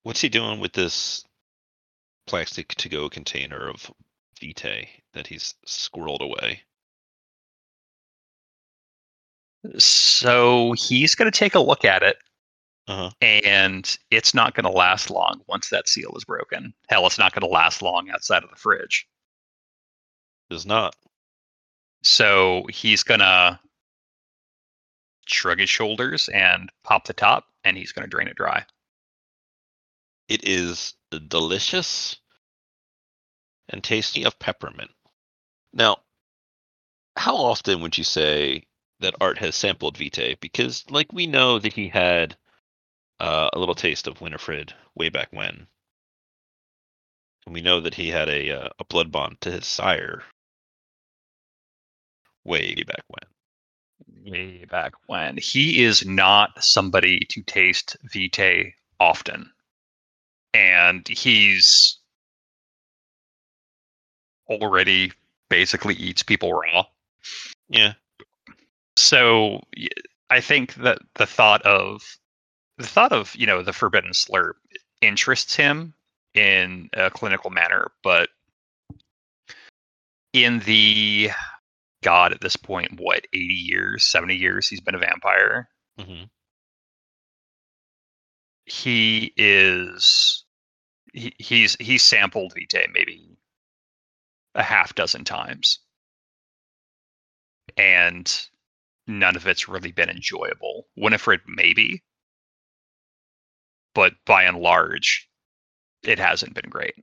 What's 0.05 0.21
he 0.21 0.29
doing 0.29 0.61
with 0.61 0.75
this 0.75 1.25
plastic 2.27 2.69
to 2.77 2.89
go 2.89 3.09
container 3.09 3.69
of 3.69 3.91
Vitae 4.41 4.89
that 5.15 5.27
he's 5.27 5.55
squirreled 5.67 6.21
away? 6.21 6.63
So 9.79 10.73
he's 10.73 11.15
going 11.15 11.31
to 11.31 11.39
take 11.39 11.55
a 11.55 11.61
look 11.61 11.85
at 11.85 12.03
it, 12.03 12.17
Uh-huh. 12.89 13.11
and 13.21 13.97
it's 14.11 14.35
not 14.35 14.55
going 14.55 14.65
to 14.65 14.71
last 14.77 15.09
long 15.11 15.41
once 15.47 15.69
that 15.69 15.89
seal 15.89 16.13
is 16.17 16.25
broken. 16.25 16.75
Hell, 16.89 17.07
it's 17.07 17.19
not 17.19 17.33
going 17.33 17.43
to 17.49 17.53
last 17.53 17.81
long 17.81 18.11
outside 18.11 18.43
of 18.43 18.51
the 18.51 18.57
fridge. 18.57 19.07
Does 20.51 20.67
not. 20.67 20.97
So 22.03 22.67
he's 22.71 23.05
going 23.05 23.21
to 23.21 23.59
shrug 25.27 25.61
his 25.61 25.71
shoulders 25.71 26.29
and 26.31 26.69
pop 26.83 27.07
the 27.07 27.13
top, 27.13 27.47
and 27.63 27.77
he's 27.77 27.93
going 27.93 28.03
to 28.05 28.11
drain 28.11 28.27
it 28.27 28.35
dry. 28.35 28.65
It 30.29 30.47
is 30.49 30.95
delicious 31.21 32.17
and 33.69 33.83
tasty 33.83 34.25
of 34.25 34.39
peppermint. 34.39 34.91
Now, 35.73 35.99
how 37.17 37.37
often 37.37 37.81
would 37.81 37.97
you 37.99 38.05
say 38.05 38.65
that 39.01 39.15
Art 39.21 39.39
has 39.39 39.55
sampled 39.55 39.97
Vitae? 39.97 40.37
Because, 40.41 40.85
like, 40.91 41.13
we 41.13 41.27
know 41.27 41.59
that 41.59 41.73
he 41.73 41.89
had 41.89 42.37
uh, 43.21 43.51
a 43.53 43.59
little 43.59 43.75
taste 43.75 44.07
of 44.07 44.21
Winifred 44.21 44.75
way 44.95 45.09
back 45.09 45.29
when. 45.31 45.67
And 47.47 47.55
we 47.55 47.61
know 47.61 47.81
that 47.81 47.95
he 47.95 48.09
had 48.09 48.29
a, 48.29 48.51
uh, 48.51 48.69
a 48.79 48.85
blood 48.85 49.11
bond 49.11 49.41
to 49.41 49.51
his 49.51 49.67
sire 49.67 50.23
way 52.45 52.75
back 52.87 53.05
when. 53.09 54.33
Way 54.33 54.65
back 54.65 54.93
when. 55.07 55.37
He 55.37 55.83
is 55.83 56.05
not 56.05 56.63
somebody 56.63 57.21
to 57.31 57.43
taste 57.43 57.97
Vitae 58.05 58.75
often. 59.01 59.53
And 60.55 61.07
he's 61.09 61.99
already 64.49 65.13
basically 65.49 65.95
eats 65.95 66.23
people 66.23 66.53
raw. 66.53 66.85
Yeah. 67.69 67.95
so 68.97 69.63
I 70.31 70.41
think 70.41 70.75
that 70.75 70.99
the 71.15 71.27
thought 71.27 71.63
of 71.63 72.03
the 72.79 72.87
thought 72.87 73.13
of 73.13 73.35
you 73.37 73.47
know 73.47 73.63
the 73.63 73.73
forbidden 73.73 74.13
slurp 74.13 74.55
interests 75.01 75.55
him 75.55 75.95
in 76.35 76.89
a 76.95 77.11
clinical 77.11 77.51
manner, 77.51 77.93
but 78.03 78.29
in 80.33 80.61
the 80.61 81.31
god 82.03 82.33
at 82.33 82.41
this 82.41 82.57
point, 82.57 82.99
what 82.99 83.27
eighty 83.33 83.55
years, 83.55 84.05
seventy 84.05 84.37
years 84.37 84.69
he's 84.69 84.81
been 84.81 84.95
a 84.95 84.99
vampire, 84.99 85.69
hmm 85.99 86.25
he 88.65 89.33
is 89.37 90.42
he, 91.13 91.35
he's 91.39 91.77
he's 91.81 92.03
sampled 92.03 92.55
Vitae 92.55 92.89
maybe 92.93 93.37
a 94.55 94.63
half 94.63 94.95
dozen 94.95 95.25
times, 95.25 95.81
and 97.77 98.49
none 99.07 99.37
of 99.37 99.47
it's 99.47 99.69
really 99.69 99.93
been 99.93 100.11
enjoyable. 100.11 100.87
Winifred 100.97 101.41
maybe, 101.47 102.03
but 103.95 104.15
by 104.25 104.45
and 104.45 104.59
large, 104.59 105.29
it 106.03 106.19
hasn't 106.19 106.55
been 106.55 106.71
great. 106.71 106.95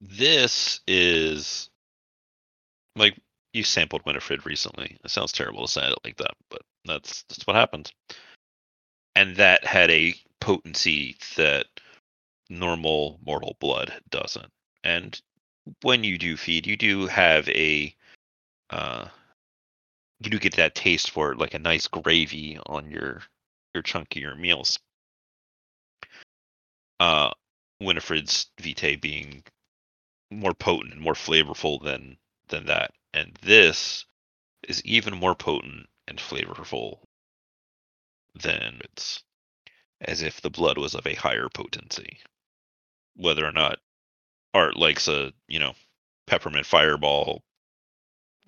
This 0.00 0.80
is 0.86 1.70
like 2.96 3.16
you 3.52 3.62
sampled 3.62 4.04
Winifred 4.06 4.44
recently. 4.46 4.98
It 5.04 5.10
sounds 5.10 5.32
terrible 5.32 5.66
to 5.66 5.72
say 5.72 5.88
it 5.88 5.98
like 6.04 6.16
that, 6.16 6.34
but 6.50 6.62
that's 6.84 7.24
that's 7.28 7.46
what 7.46 7.56
happened. 7.56 7.92
And 9.14 9.36
that 9.36 9.64
had 9.64 9.90
a 9.90 10.14
potency 10.42 11.16
that 11.36 11.66
normal 12.50 13.20
mortal 13.24 13.56
blood 13.60 13.92
doesn't. 14.10 14.50
And 14.84 15.20
when 15.82 16.02
you 16.02 16.18
do 16.18 16.36
feed, 16.36 16.66
you 16.66 16.76
do 16.76 17.06
have 17.06 17.48
a 17.48 17.94
uh 18.70 19.06
you 20.20 20.30
do 20.30 20.38
get 20.38 20.56
that 20.56 20.74
taste 20.74 21.10
for 21.10 21.32
it, 21.32 21.38
like 21.38 21.54
a 21.54 21.58
nice 21.58 21.86
gravy 21.86 22.58
on 22.66 22.90
your 22.90 23.22
your 23.74 23.82
chunkier 23.82 24.38
meals. 24.38 24.78
Uh 27.00 27.30
Winifred's 27.80 28.46
Vitae 28.60 28.96
being 28.96 29.44
more 30.30 30.54
potent 30.54 30.94
and 30.94 31.02
more 31.02 31.14
flavorful 31.14 31.82
than 31.82 32.18
than 32.48 32.66
that. 32.66 32.92
And 33.14 33.38
this 33.42 34.04
is 34.68 34.84
even 34.84 35.16
more 35.16 35.34
potent 35.34 35.86
and 36.08 36.18
flavorful 36.18 36.98
than 38.34 38.80
it's 38.84 39.22
as 40.02 40.22
if 40.22 40.40
the 40.40 40.50
blood 40.50 40.78
was 40.78 40.94
of 40.94 41.06
a 41.06 41.14
higher 41.14 41.48
potency. 41.48 42.18
Whether 43.16 43.46
or 43.46 43.52
not 43.52 43.78
Art 44.54 44.76
likes 44.76 45.08
a, 45.08 45.32
you 45.48 45.58
know, 45.58 45.74
peppermint 46.26 46.66
fireball 46.66 47.42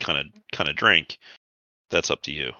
kind 0.00 0.18
of 0.18 0.26
kind 0.52 0.68
of 0.68 0.76
drink, 0.76 1.18
that's 1.90 2.10
up 2.10 2.22
to 2.22 2.32
you. 2.32 2.52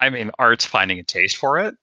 I 0.00 0.10
mean, 0.10 0.30
Art's 0.38 0.64
finding 0.66 0.98
a 0.98 1.02
taste 1.02 1.36
for 1.36 1.58
it. 1.58 1.76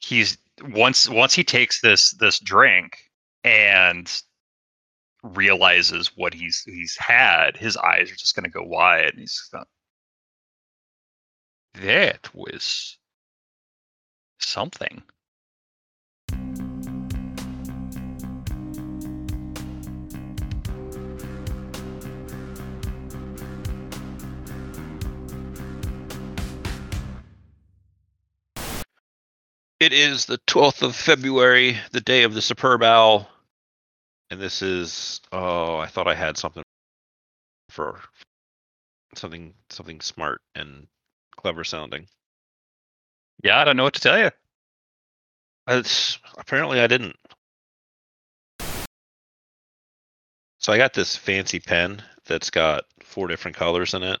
He's 0.00 0.38
once 0.62 1.08
once 1.08 1.34
he 1.34 1.44
takes 1.44 1.80
this 1.80 2.12
this 2.12 2.38
drink 2.38 2.98
and 3.44 4.10
realizes 5.22 6.16
what 6.16 6.34
he's 6.34 6.62
he's 6.64 6.96
had, 6.96 7.56
his 7.56 7.76
eyes 7.76 8.10
are 8.10 8.16
just 8.16 8.34
going 8.34 8.44
to 8.44 8.50
go 8.50 8.62
wide. 8.62 9.06
And 9.10 9.20
he's 9.20 9.50
that 11.82 12.34
was 12.34 12.98
something. 14.38 15.02
It 29.78 29.92
is 29.92 30.24
the 30.24 30.38
12th 30.46 30.82
of 30.82 30.96
February, 30.96 31.76
the 31.92 32.00
day 32.00 32.22
of 32.22 32.32
the 32.32 32.40
superb 32.40 32.82
owl. 32.82 33.28
And 34.30 34.40
this 34.40 34.62
is 34.62 35.20
oh, 35.30 35.76
I 35.76 35.86
thought 35.86 36.08
I 36.08 36.14
had 36.14 36.36
something 36.38 36.64
for 37.68 38.00
something 39.14 39.54
something 39.70 40.00
smart 40.00 40.40
and 40.54 40.88
clever 41.36 41.64
sounding. 41.64 42.06
Yeah, 43.42 43.58
I 43.58 43.64
don't 43.64 43.76
know 43.76 43.84
what 43.84 43.94
to 43.94 44.00
tell 44.00 44.18
you. 44.18 44.30
It's, 45.68 46.18
apparently, 46.36 46.80
I 46.80 46.86
didn't. 46.86 47.16
So 50.58 50.72
I 50.72 50.78
got 50.78 50.94
this 50.94 51.16
fancy 51.16 51.60
pen 51.60 52.02
that's 52.24 52.50
got 52.50 52.84
four 53.02 53.28
different 53.28 53.56
colors 53.56 53.94
in 53.94 54.02
it 54.02 54.18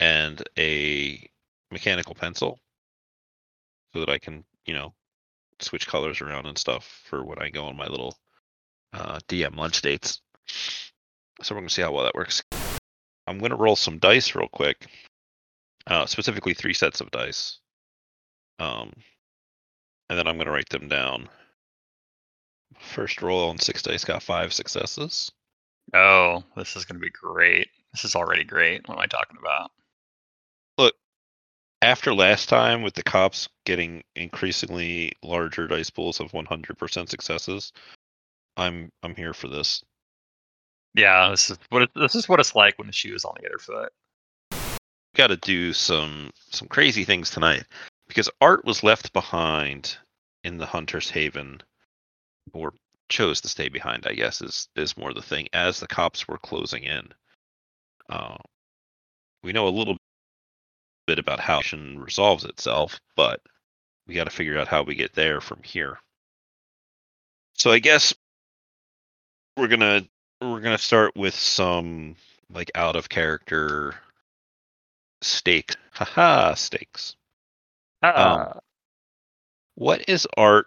and 0.00 0.42
a 0.58 1.28
mechanical 1.70 2.14
pencil 2.14 2.58
so 3.92 4.00
that 4.00 4.08
I 4.08 4.18
can, 4.18 4.44
you 4.66 4.74
know, 4.74 4.94
switch 5.60 5.86
colors 5.86 6.20
around 6.20 6.46
and 6.46 6.56
stuff 6.56 7.02
for 7.04 7.24
when 7.24 7.38
I 7.38 7.50
go 7.50 7.66
on 7.66 7.76
my 7.76 7.86
little 7.86 8.16
uh, 8.92 9.18
DM 9.28 9.56
lunch 9.56 9.82
dates. 9.82 10.20
So 11.42 11.54
we're 11.54 11.60
going 11.60 11.68
to 11.68 11.74
see 11.74 11.82
how 11.82 11.92
well 11.92 12.04
that 12.04 12.14
works. 12.14 12.42
I'm 13.26 13.38
going 13.38 13.50
to 13.50 13.56
roll 13.56 13.76
some 13.76 13.98
dice 13.98 14.34
real 14.34 14.48
quick 14.48 14.86
uh, 15.86 16.06
specifically 16.06 16.54
three 16.54 16.74
sets 16.74 17.00
of 17.00 17.10
dice. 17.10 17.58
Um, 18.58 18.92
and 20.08 20.18
then 20.18 20.26
I'm 20.26 20.36
going 20.36 20.46
to 20.46 20.52
write 20.52 20.68
them 20.68 20.88
down. 20.88 21.28
First 22.78 23.22
roll 23.22 23.48
on 23.48 23.58
six 23.58 23.82
dice 23.82 24.04
got 24.04 24.22
five 24.22 24.52
successes. 24.52 25.30
Oh, 25.94 26.42
this 26.56 26.76
is 26.76 26.84
going 26.84 27.00
to 27.00 27.04
be 27.04 27.10
great. 27.10 27.68
This 27.92 28.04
is 28.04 28.16
already 28.16 28.44
great. 28.44 28.86
What 28.86 28.96
am 28.96 29.00
I 29.00 29.06
talking 29.06 29.36
about? 29.40 29.70
Look, 30.78 30.94
after 31.80 32.12
last 32.12 32.48
time 32.48 32.82
with 32.82 32.94
the 32.94 33.02
cops 33.02 33.48
getting 33.64 34.02
increasingly 34.14 35.12
larger 35.22 35.68
dice 35.68 35.90
pools 35.90 36.20
of 36.20 36.32
100% 36.32 37.08
successes, 37.08 37.72
I'm 38.56 38.90
I'm 39.02 39.14
here 39.14 39.34
for 39.34 39.48
this. 39.48 39.82
Yeah, 40.94 41.30
this 41.30 41.50
is 41.50 41.58
what 41.68 41.82
it, 41.82 41.90
this 41.94 42.14
is 42.14 42.28
what 42.28 42.40
it's 42.40 42.54
like 42.54 42.78
when 42.78 42.86
the 42.86 42.92
shoe 42.92 43.14
is 43.14 43.24
on 43.24 43.34
the 43.40 43.46
other 43.46 43.58
foot. 43.58 43.92
Got 45.16 45.28
to 45.28 45.36
do 45.38 45.72
some 45.72 46.30
some 46.50 46.68
crazy 46.68 47.02
things 47.04 47.30
tonight 47.30 47.64
because 48.06 48.28
Art 48.42 48.66
was 48.66 48.82
left 48.82 49.14
behind 49.14 49.96
in 50.44 50.58
the 50.58 50.66
Hunter's 50.66 51.08
Haven, 51.08 51.62
or 52.52 52.74
chose 53.08 53.40
to 53.40 53.48
stay 53.48 53.70
behind. 53.70 54.06
I 54.06 54.12
guess 54.12 54.42
is 54.42 54.68
is 54.76 54.98
more 54.98 55.14
the 55.14 55.22
thing 55.22 55.48
as 55.54 55.80
the 55.80 55.86
cops 55.86 56.28
were 56.28 56.36
closing 56.36 56.82
in. 56.82 57.08
Uh, 58.10 58.36
we 59.42 59.52
know 59.52 59.66
a 59.66 59.70
little 59.70 59.96
bit 61.06 61.18
about 61.18 61.40
how 61.40 61.60
it 61.60 61.72
resolves 61.72 62.44
itself, 62.44 63.00
but 63.16 63.40
we 64.06 64.14
got 64.14 64.24
to 64.24 64.30
figure 64.30 64.58
out 64.58 64.68
how 64.68 64.82
we 64.82 64.94
get 64.94 65.14
there 65.14 65.40
from 65.40 65.62
here. 65.62 65.98
So 67.54 67.70
I 67.70 67.78
guess 67.78 68.14
we're 69.56 69.68
gonna 69.68 70.02
we're 70.42 70.60
gonna 70.60 70.76
start 70.76 71.16
with 71.16 71.34
some 71.34 72.16
like 72.50 72.70
out 72.74 72.96
of 72.96 73.08
character 73.08 73.94
stakes. 75.26 75.76
Haha, 75.92 76.54
stakes. 76.54 77.16
Uh, 78.02 78.38
Um, 78.54 78.60
what 79.74 80.08
is 80.08 80.26
art 80.36 80.66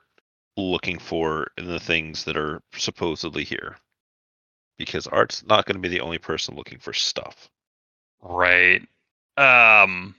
looking 0.57 0.99
for 0.99 1.51
in 1.57 1.67
the 1.67 1.79
things 1.79 2.25
that 2.25 2.37
are 2.37 2.61
supposedly 2.75 3.43
here? 3.43 3.77
Because 4.77 5.07
art's 5.07 5.43
not 5.45 5.65
going 5.65 5.75
to 5.75 5.81
be 5.81 5.89
the 5.89 6.01
only 6.01 6.17
person 6.19 6.55
looking 6.55 6.79
for 6.79 6.93
stuff. 6.93 7.49
right. 8.21 8.81
Um, 9.37 10.15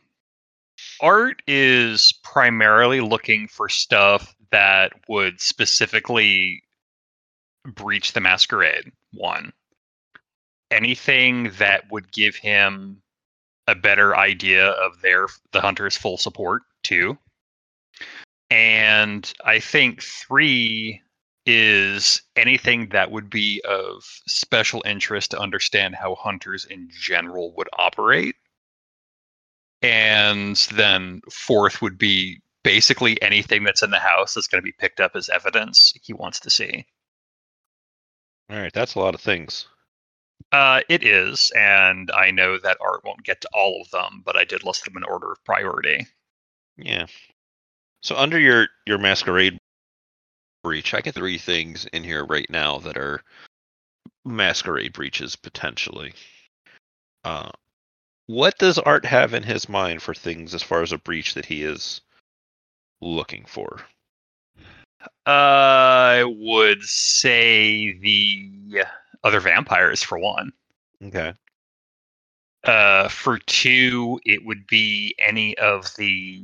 art 1.01 1.43
is 1.47 2.13
primarily 2.25 3.01
looking 3.01 3.49
for 3.49 3.69
stuff 3.69 4.35
that 4.51 4.93
would 5.09 5.41
specifically 5.41 6.63
breach 7.67 8.13
the 8.15 8.21
masquerade. 8.21 8.91
One, 9.13 9.53
anything 10.71 11.51
that 11.59 11.91
would 11.93 12.11
give 12.13 12.37
him 12.37 13.03
a 13.71 13.75
better 13.75 14.17
idea 14.17 14.69
of 14.71 15.01
their 15.01 15.29
the 15.53 15.61
hunter's 15.61 15.97
full 15.97 16.19
support. 16.19 16.63
too. 16.83 17.17
and 18.51 19.33
I 19.45 19.61
think 19.61 20.03
three 20.03 21.01
is 21.47 22.23
anything 22.37 22.89
that 22.91 23.11
would 23.11 23.31
be 23.31 23.63
of 23.69 24.03
special 24.27 24.83
interest 24.87 25.31
to 25.31 25.39
understand 25.39 25.95
how 25.95 26.15
hunters 26.15 26.65
in 26.65 26.89
general 26.91 27.53
would 27.57 27.69
operate. 27.79 28.37
And 29.83 30.57
then 30.75 31.23
fourth 31.31 31.81
would 31.81 31.97
be 31.99 32.41
basically 32.63 33.21
anything 33.23 33.65
that's 33.65 33.83
in 33.83 33.91
the 33.91 33.99
house 33.99 34.35
that's 34.35 34.47
going 34.47 34.61
to 34.61 34.65
be 34.65 34.75
picked 34.79 35.01
up 35.01 35.13
as 35.17 35.29
evidence 35.29 35.95
he 36.03 36.13
wants 36.13 36.41
to 36.41 36.51
see. 36.51 36.87
All 38.51 38.59
right, 38.59 38.73
that's 38.73 38.95
a 38.95 38.99
lot 38.99 39.15
of 39.15 39.21
things. 39.21 39.67
Uh, 40.53 40.81
it 40.89 41.05
is, 41.05 41.53
and 41.55 42.11
I 42.11 42.31
know 42.31 42.59
that 42.59 42.79
Art 42.81 43.05
won't 43.05 43.23
get 43.23 43.41
to 43.43 43.49
all 43.53 43.81
of 43.81 43.91
them, 43.91 44.23
but 44.25 44.37
I 44.37 44.45
did 44.45 44.65
list 44.65 44.85
them 44.85 44.97
in 44.97 45.05
order 45.05 45.33
of 45.33 45.45
priority. 45.45 46.07
Yeah. 46.77 47.07
So 48.03 48.17
under 48.17 48.39
your 48.39 48.69
your 48.87 48.99
masquerade 48.99 49.59
breach, 50.65 50.95
I 50.95 51.01
get 51.01 51.15
three 51.15 51.39
things 51.39 51.87
in 51.87 52.03
here 52.03 52.25
right 52.25 52.49
now 52.51 52.79
that 52.79 52.97
are 52.97 53.23
masquerade 54.25 54.93
breaches 54.93 55.37
potentially. 55.37 56.15
Uh, 57.25 57.51
what 58.27 58.59
does 58.59 58.79
Art 58.79 59.05
have 59.05 59.35
in 59.35 59.43
his 59.43 59.69
mind 59.69 60.03
for 60.03 60.15
things 60.15 60.55
as 60.55 60.63
far 60.63 60.83
as 60.83 60.93
a 60.93 60.99
breach 60.99 61.35
that 61.35 61.47
he 61.47 61.63
is 61.63 62.01
looking 63.01 63.45
for? 63.45 63.81
I 65.27 66.25
would 66.27 66.83
say 66.83 67.93
the 67.93 68.85
other 69.25 69.41
vampires 69.41 70.03
for 70.03 70.19
one. 70.19 70.53
Okay. 71.03 71.35
Uh, 72.65 73.09
for 73.09 73.39
two, 73.39 74.21
it 74.25 74.45
would 74.45 74.67
be 74.67 75.15
any 75.19 75.57
of 75.59 75.95
the 75.97 76.43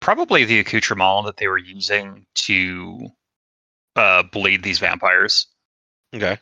probably 0.00 0.44
the 0.44 0.60
accoutrement 0.60 1.26
that 1.26 1.36
they 1.38 1.48
were 1.48 1.58
using 1.58 2.26
to 2.34 3.08
uh, 3.96 4.22
bleed 4.22 4.62
these 4.62 4.78
vampires. 4.78 5.46
Okay. 6.14 6.38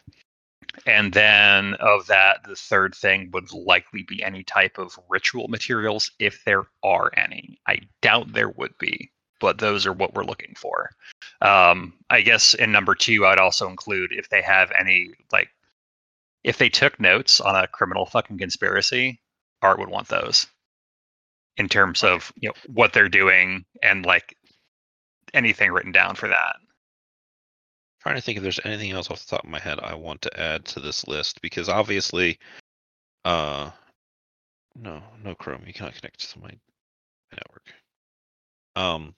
And 0.87 1.13
then 1.13 1.75
of 1.75 2.07
that, 2.07 2.41
the 2.45 2.57
third 2.57 2.95
thing 2.95 3.31
would 3.33 3.53
likely 3.53 4.03
be 4.03 4.23
any 4.23 4.43
type 4.43 4.79
of 4.79 4.99
ritual 5.09 5.49
materials, 5.49 6.11
if 6.19 6.45
there 6.45 6.65
are 6.83 7.11
any. 7.17 7.59
I 7.67 7.81
doubt 8.01 8.33
there 8.33 8.49
would 8.51 8.77
be, 8.79 9.11
but 9.41 9.59
those 9.59 9.87
are 9.87 9.93
what 9.93 10.15
we're 10.15 10.25
looking 10.25 10.55
for. 10.57 10.91
Um, 11.43 11.95
I 12.09 12.21
guess 12.21 12.55
in 12.55 12.71
number 12.71 12.95
two, 12.95 13.27
I'd 13.27 13.39
also 13.39 13.69
include 13.69 14.13
if 14.13 14.29
they 14.29 14.43
have 14.43 14.73
any, 14.79 15.11
like, 15.33 15.49
if 16.45 16.59
they 16.59 16.69
took 16.69 16.99
notes 17.01 17.41
on 17.41 17.57
a 17.57 17.67
criminal 17.67 18.07
fucking 18.07 18.39
conspiracy, 18.39 19.21
Art 19.61 19.79
would 19.79 19.89
want 19.89 20.09
those 20.09 20.47
in 21.57 21.69
terms 21.69 22.03
of 22.03 22.33
you 22.37 22.49
know 22.49 22.55
what 22.67 22.93
they're 22.93 23.09
doing 23.09 23.65
and 23.83 24.07
like 24.07 24.37
anything 25.35 25.71
written 25.71 25.93
down 25.93 26.15
for 26.15 26.29
that. 26.29 26.57
Trying 28.01 28.17
to 28.17 28.21
think 28.21 28.37
if 28.37 28.43
there's 28.43 28.61
anything 28.65 28.91
else 28.91 29.11
off 29.11 29.25
the 29.25 29.37
top 29.37 29.45
of 29.45 29.51
my 29.51 29.61
head 29.61 29.79
I 29.81 29.95
want 29.95 30.23
to 30.23 30.41
add 30.41 30.65
to 30.67 30.81
this 30.81 31.07
list 31.07 31.41
because 31.41 31.69
obviously, 31.69 32.39
uh, 33.25 33.71
no, 34.75 35.03
no 35.23 35.35
Chrome, 35.37 35.63
you 35.67 35.73
cannot 35.73 35.95
connect 35.95 36.31
to 36.33 36.41
my 36.41 36.51
network. 37.33 37.73
Um, 38.75 39.15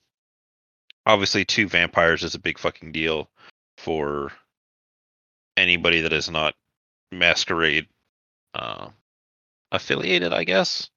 obviously, 1.05 1.45
two 1.45 1.67
vampires 1.67 2.23
is 2.23 2.35
a 2.35 2.39
big 2.39 2.57
fucking 2.57 2.91
deal 2.91 3.29
for 3.77 4.31
anybody 5.57 6.01
that 6.01 6.13
is 6.13 6.29
not 6.29 6.55
masquerade 7.11 7.87
uh, 8.53 8.89
affiliated, 9.71 10.33
I 10.33 10.43
guess. 10.43 10.89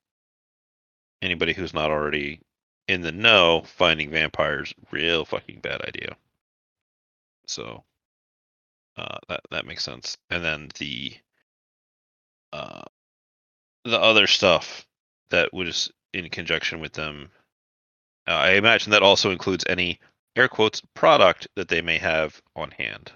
Anybody 1.21 1.53
who's 1.53 1.75
not 1.75 1.91
already 1.91 2.41
in 2.87 3.03
the 3.03 3.13
know, 3.13 3.63
finding 3.67 4.11
vampires, 4.11 4.73
real 4.91 5.25
fucking 5.25 5.61
bad 5.61 5.83
idea. 5.83 6.17
So 7.47 7.85
uh, 8.97 9.19
that 9.29 9.41
that 9.51 9.67
makes 9.67 9.85
sense. 9.85 10.17
And 10.31 10.45
then 10.45 10.69
the 10.79 11.15
uh, 12.53 12.83
the 13.85 14.01
other 14.01 14.27
stuff 14.27 14.87
that 15.31 15.53
was 15.53 15.91
in 16.13 16.29
conjunction 16.31 16.81
with 16.81 16.93
them, 16.93 17.31
uh, 18.29 18.33
I 18.33 18.51
imagine 18.53 18.93
that 18.93 19.03
also 19.03 19.31
includes 19.33 19.65
any 19.69 20.01
air 20.37 20.49
quotes 20.49 20.83
product 20.95 21.49
that 21.57 21.69
they 21.69 21.83
may 21.83 21.99
have 21.99 22.41
on 22.57 22.71
hand. 22.73 23.13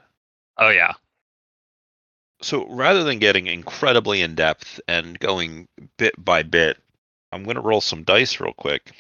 Oh 0.59 0.71
yeah, 0.71 0.95
So 2.43 2.67
rather 2.69 3.05
than 3.05 3.21
getting 3.21 3.47
incredibly 3.47 4.23
in 4.23 4.35
depth 4.35 4.81
and 4.89 5.19
going 5.19 5.69
bit 5.99 6.15
by 6.23 6.43
bit, 6.43 6.79
I'm 7.33 7.45
going 7.45 7.57
to 7.57 7.63
roll 7.63 7.81
some 7.81 8.05
dice 8.05 8.41
real 8.41 8.55
quick. 8.55 8.93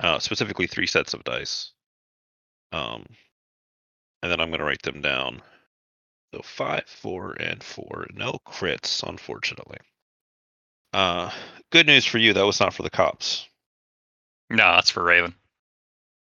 Uh, 0.00 0.18
specifically, 0.18 0.66
three 0.66 0.86
sets 0.86 1.14
of 1.14 1.24
dice. 1.24 1.72
Um, 2.72 3.06
and 4.22 4.32
then 4.32 4.40
I'm 4.40 4.48
going 4.50 4.60
to 4.60 4.64
write 4.66 4.82
them 4.82 5.02
down. 5.02 5.42
So 6.34 6.42
five, 6.42 6.84
four, 6.86 7.34
and 7.40 7.62
four. 7.62 8.06
No 8.14 8.38
crits, 8.46 9.02
unfortunately. 9.08 9.78
Uh, 10.94 11.30
good 11.72 11.86
news 11.86 12.06
for 12.06 12.18
you. 12.18 12.32
That 12.32 12.46
was 12.46 12.60
not 12.60 12.74
for 12.74 12.82
the 12.84 12.90
cops. 12.90 13.49
No, 14.50 14.74
that's 14.74 14.90
for 14.90 15.02
Raven. 15.02 15.34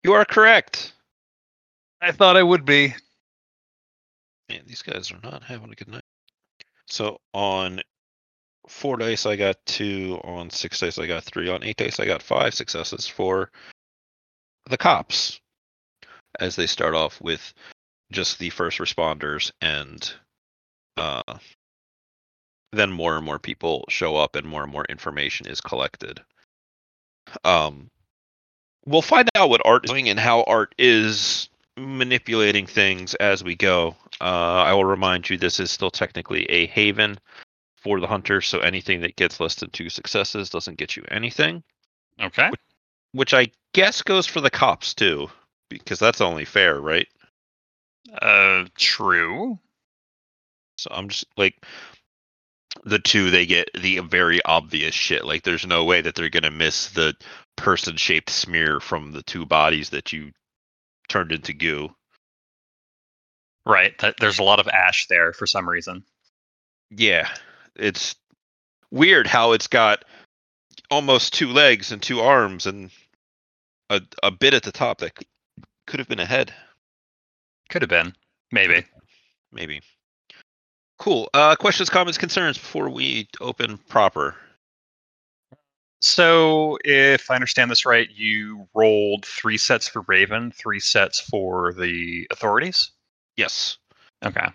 You 0.03 0.12
are 0.12 0.24
correct. 0.24 0.93
I 2.01 2.12
thought 2.12 2.37
I 2.37 2.43
would 2.43 2.64
be. 2.64 2.95
Man, 4.49 4.62
these 4.66 4.83
guys 4.83 5.11
are 5.11 5.20
not 5.22 5.43
having 5.43 5.72
a 5.72 5.74
good 5.74 5.89
night. 5.89 6.05
So 6.87 7.20
on 7.33 7.81
four 8.68 8.97
dice, 8.97 9.27
I 9.27 9.37
got 9.37 9.57
two. 9.66 10.20
On 10.24 10.51
six 10.51 10.81
dice, 10.81 10.99
I 10.99 11.07
got 11.07 11.24
three. 11.24 11.49
On 11.49 11.64
eight 11.64 11.77
dice, 11.77 11.99
I 11.99 12.07
got 12.07 12.22
five 12.22 12.55
successes 12.55 13.09
for 13.09 13.51
the 14.68 14.77
cops 14.77 15.41
as 16.39 16.57
they 16.57 16.66
start 16.66 16.95
off 16.95 17.20
with 17.20 17.55
just 18.12 18.39
the 18.39 18.51
first 18.51 18.79
responders 18.79 19.51
and 19.61 20.12
uh, 20.97 21.22
then 22.72 22.93
more 22.93 23.16
and 23.16 23.24
more 23.24 23.39
people 23.39 23.85
show 23.89 24.16
up 24.16 24.37
and 24.37 24.47
more 24.47 24.62
and 24.62 24.72
more 24.72 24.85
information 24.89 25.47
is 25.49 25.61
collected. 25.61 26.20
Um, 27.45 27.91
we'll 28.87 29.03
find 29.03 29.28
out 29.34 29.51
what 29.51 29.61
art 29.64 29.84
is 29.84 29.91
doing 29.91 30.09
and 30.09 30.18
how 30.18 30.43
art 30.45 30.74
is 30.78 31.49
manipulating 31.76 32.66
things 32.66 33.14
as 33.16 33.45
we 33.45 33.55
go. 33.55 33.95
Uh, 34.20 34.62
I 34.64 34.72
will 34.72 34.84
remind 34.84 35.28
you 35.28 35.37
this 35.37 35.61
is 35.61 35.70
still 35.70 35.91
technically 35.91 36.45
a 36.45 36.66
haven 36.66 37.18
for 37.76 38.01
the 38.01 38.07
hunter, 38.07 38.41
so 38.41 38.61
anything 38.61 39.01
that 39.03 39.16
gets 39.16 39.39
less 39.41 39.57
than 39.57 39.70
two 39.70 39.91
successes 39.91 40.49
doesn't 40.51 40.78
get 40.78 40.97
you 40.97 41.05
anything. 41.11 41.62
Okay. 42.20 42.51
Which 43.12 43.34
I 43.34 43.49
guess 43.74 44.03
goes 44.03 44.26
for 44.26 44.41
the 44.41 44.51
cops 44.51 44.95
too, 44.95 45.28
because 45.68 45.99
that's 45.99 46.20
only 46.20 46.45
fair, 46.45 46.80
right? 46.80 47.07
Uh, 48.22 48.64
true. 48.76 49.59
So 50.78 50.91
I'm 50.93 51.09
just 51.09 51.26
like 51.37 51.64
the 52.85 52.99
two 52.99 53.31
they 53.31 53.47
get 53.47 53.71
the 53.75 53.99
very 54.01 54.41
obvious 54.45 54.95
shit. 54.95 55.25
Like 55.25 55.43
there's 55.43 55.67
no 55.67 55.85
way 55.85 56.01
that 56.01 56.14
they're 56.14 56.29
gonna 56.29 56.51
miss 56.51 56.91
the 56.91 57.14
person 57.57 57.97
shaped 57.97 58.31
smear 58.31 58.81
from 58.81 59.12
the 59.12 59.23
two 59.23 59.47
bodies 59.47 59.91
that 59.91 60.12
you 60.12 60.33
turned 61.09 61.33
into 61.33 61.53
goo. 61.53 61.95
Right. 63.64 63.97
That, 63.99 64.17
there's 64.21 64.39
a 64.39 64.45
lot 64.45 64.61
of 64.61 64.69
ash 64.69 65.07
there 65.09 65.33
for 65.33 65.47
some 65.47 65.69
reason. 65.69 66.05
Yeah. 66.91 67.29
It's 67.75 68.14
weird 68.91 69.27
how 69.27 69.53
it's 69.53 69.67
got 69.67 70.05
almost 70.91 71.35
two 71.35 71.49
legs 71.49 71.91
and 71.91 72.01
two 72.01 72.21
arms 72.21 72.67
and 72.67 72.91
a 73.91 74.01
a 74.23 74.31
bit 74.31 74.55
at 74.55 74.62
the 74.62 74.73
top 74.73 74.99
that 74.99 75.12
could 75.87 76.01
have 76.01 76.09
been 76.09 76.21
a 76.21 76.27
head. 76.27 76.53
Could 77.69 77.83
have 77.83 77.89
been. 77.89 78.14
Maybe. 78.53 78.85
Maybe. 79.53 79.81
Cool. 80.99 81.28
Uh 81.34 81.55
questions, 81.57 81.90
comments, 81.90 82.18
concerns 82.18 82.59
before 82.59 82.88
we 82.90 83.28
open 83.40 83.78
proper. 83.88 84.34
So, 86.03 86.78
if 86.84 87.30
I 87.30 87.34
understand 87.34 87.70
this 87.70 87.86
right, 87.86 88.09
you 88.11 88.68
rolled 88.74 89.24
three 89.24 89.57
sets 89.59 89.88
for 89.88 90.03
Raven, 90.07 90.53
three 90.53 90.78
sets 90.78 91.18
for 91.20 91.72
the 91.72 92.26
authorities. 92.30 92.92
Yes. 93.36 93.78
Okay. 94.24 94.47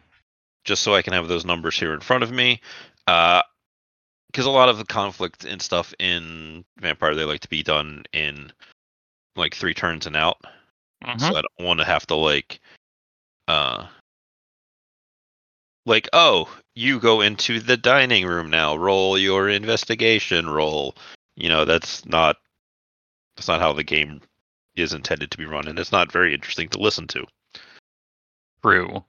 just 0.66 0.84
so 0.84 0.94
I 0.96 1.02
can 1.02 1.14
have 1.14 1.28
those 1.28 1.46
numbers 1.46 1.80
here 1.80 1.94
in 1.94 2.00
front 2.00 2.24
of 2.24 2.32
me. 2.32 2.62
Uh, 3.08 3.42
because 4.32 4.46
a 4.46 4.50
lot 4.52 4.70
of 4.70 4.78
the 4.78 4.86
conflict 4.86 5.44
and 5.44 5.62
stuff 5.62 5.94
in 6.00 6.64
Vampire 6.80 7.16
they 7.16 7.26
like 7.26 7.42
to 7.42 7.50
be 7.50 7.64
done 7.64 8.04
in 8.14 8.52
like 9.36 9.54
three 9.56 9.74
turns 9.74 10.06
and 10.06 10.16
out. 10.16 10.38
So 11.18 11.28
I 11.36 11.42
don't 11.42 11.66
want 11.68 11.80
to 11.80 11.86
have 11.86 12.06
to 12.08 12.16
like, 12.16 12.60
uh, 13.48 13.88
like 15.86 16.10
oh, 16.14 16.50
you 16.76 17.00
go 17.00 17.22
into 17.22 17.60
the 17.60 17.78
dining 17.78 18.26
room 18.26 18.50
now. 18.50 18.76
Roll 18.76 19.18
your 19.18 19.50
investigation 19.50 20.50
roll. 20.50 20.96
You 21.36 21.50
know 21.50 21.66
that's 21.66 22.06
not 22.06 22.38
that's 23.36 23.48
not 23.48 23.62
how 23.62 23.74
the 23.74 23.84
game 23.84 24.22
is 24.76 24.94
intended 24.94 25.32
to 25.32 25.38
be 25.38 25.46
run, 25.46 25.68
and 25.68 25.80
it's 25.80 25.92
not 25.92 26.12
very 26.12 26.34
interesting 26.34 26.70
to 26.70 26.80
listen 26.80 27.08
to. 27.08 27.26
True. 28.64 29.04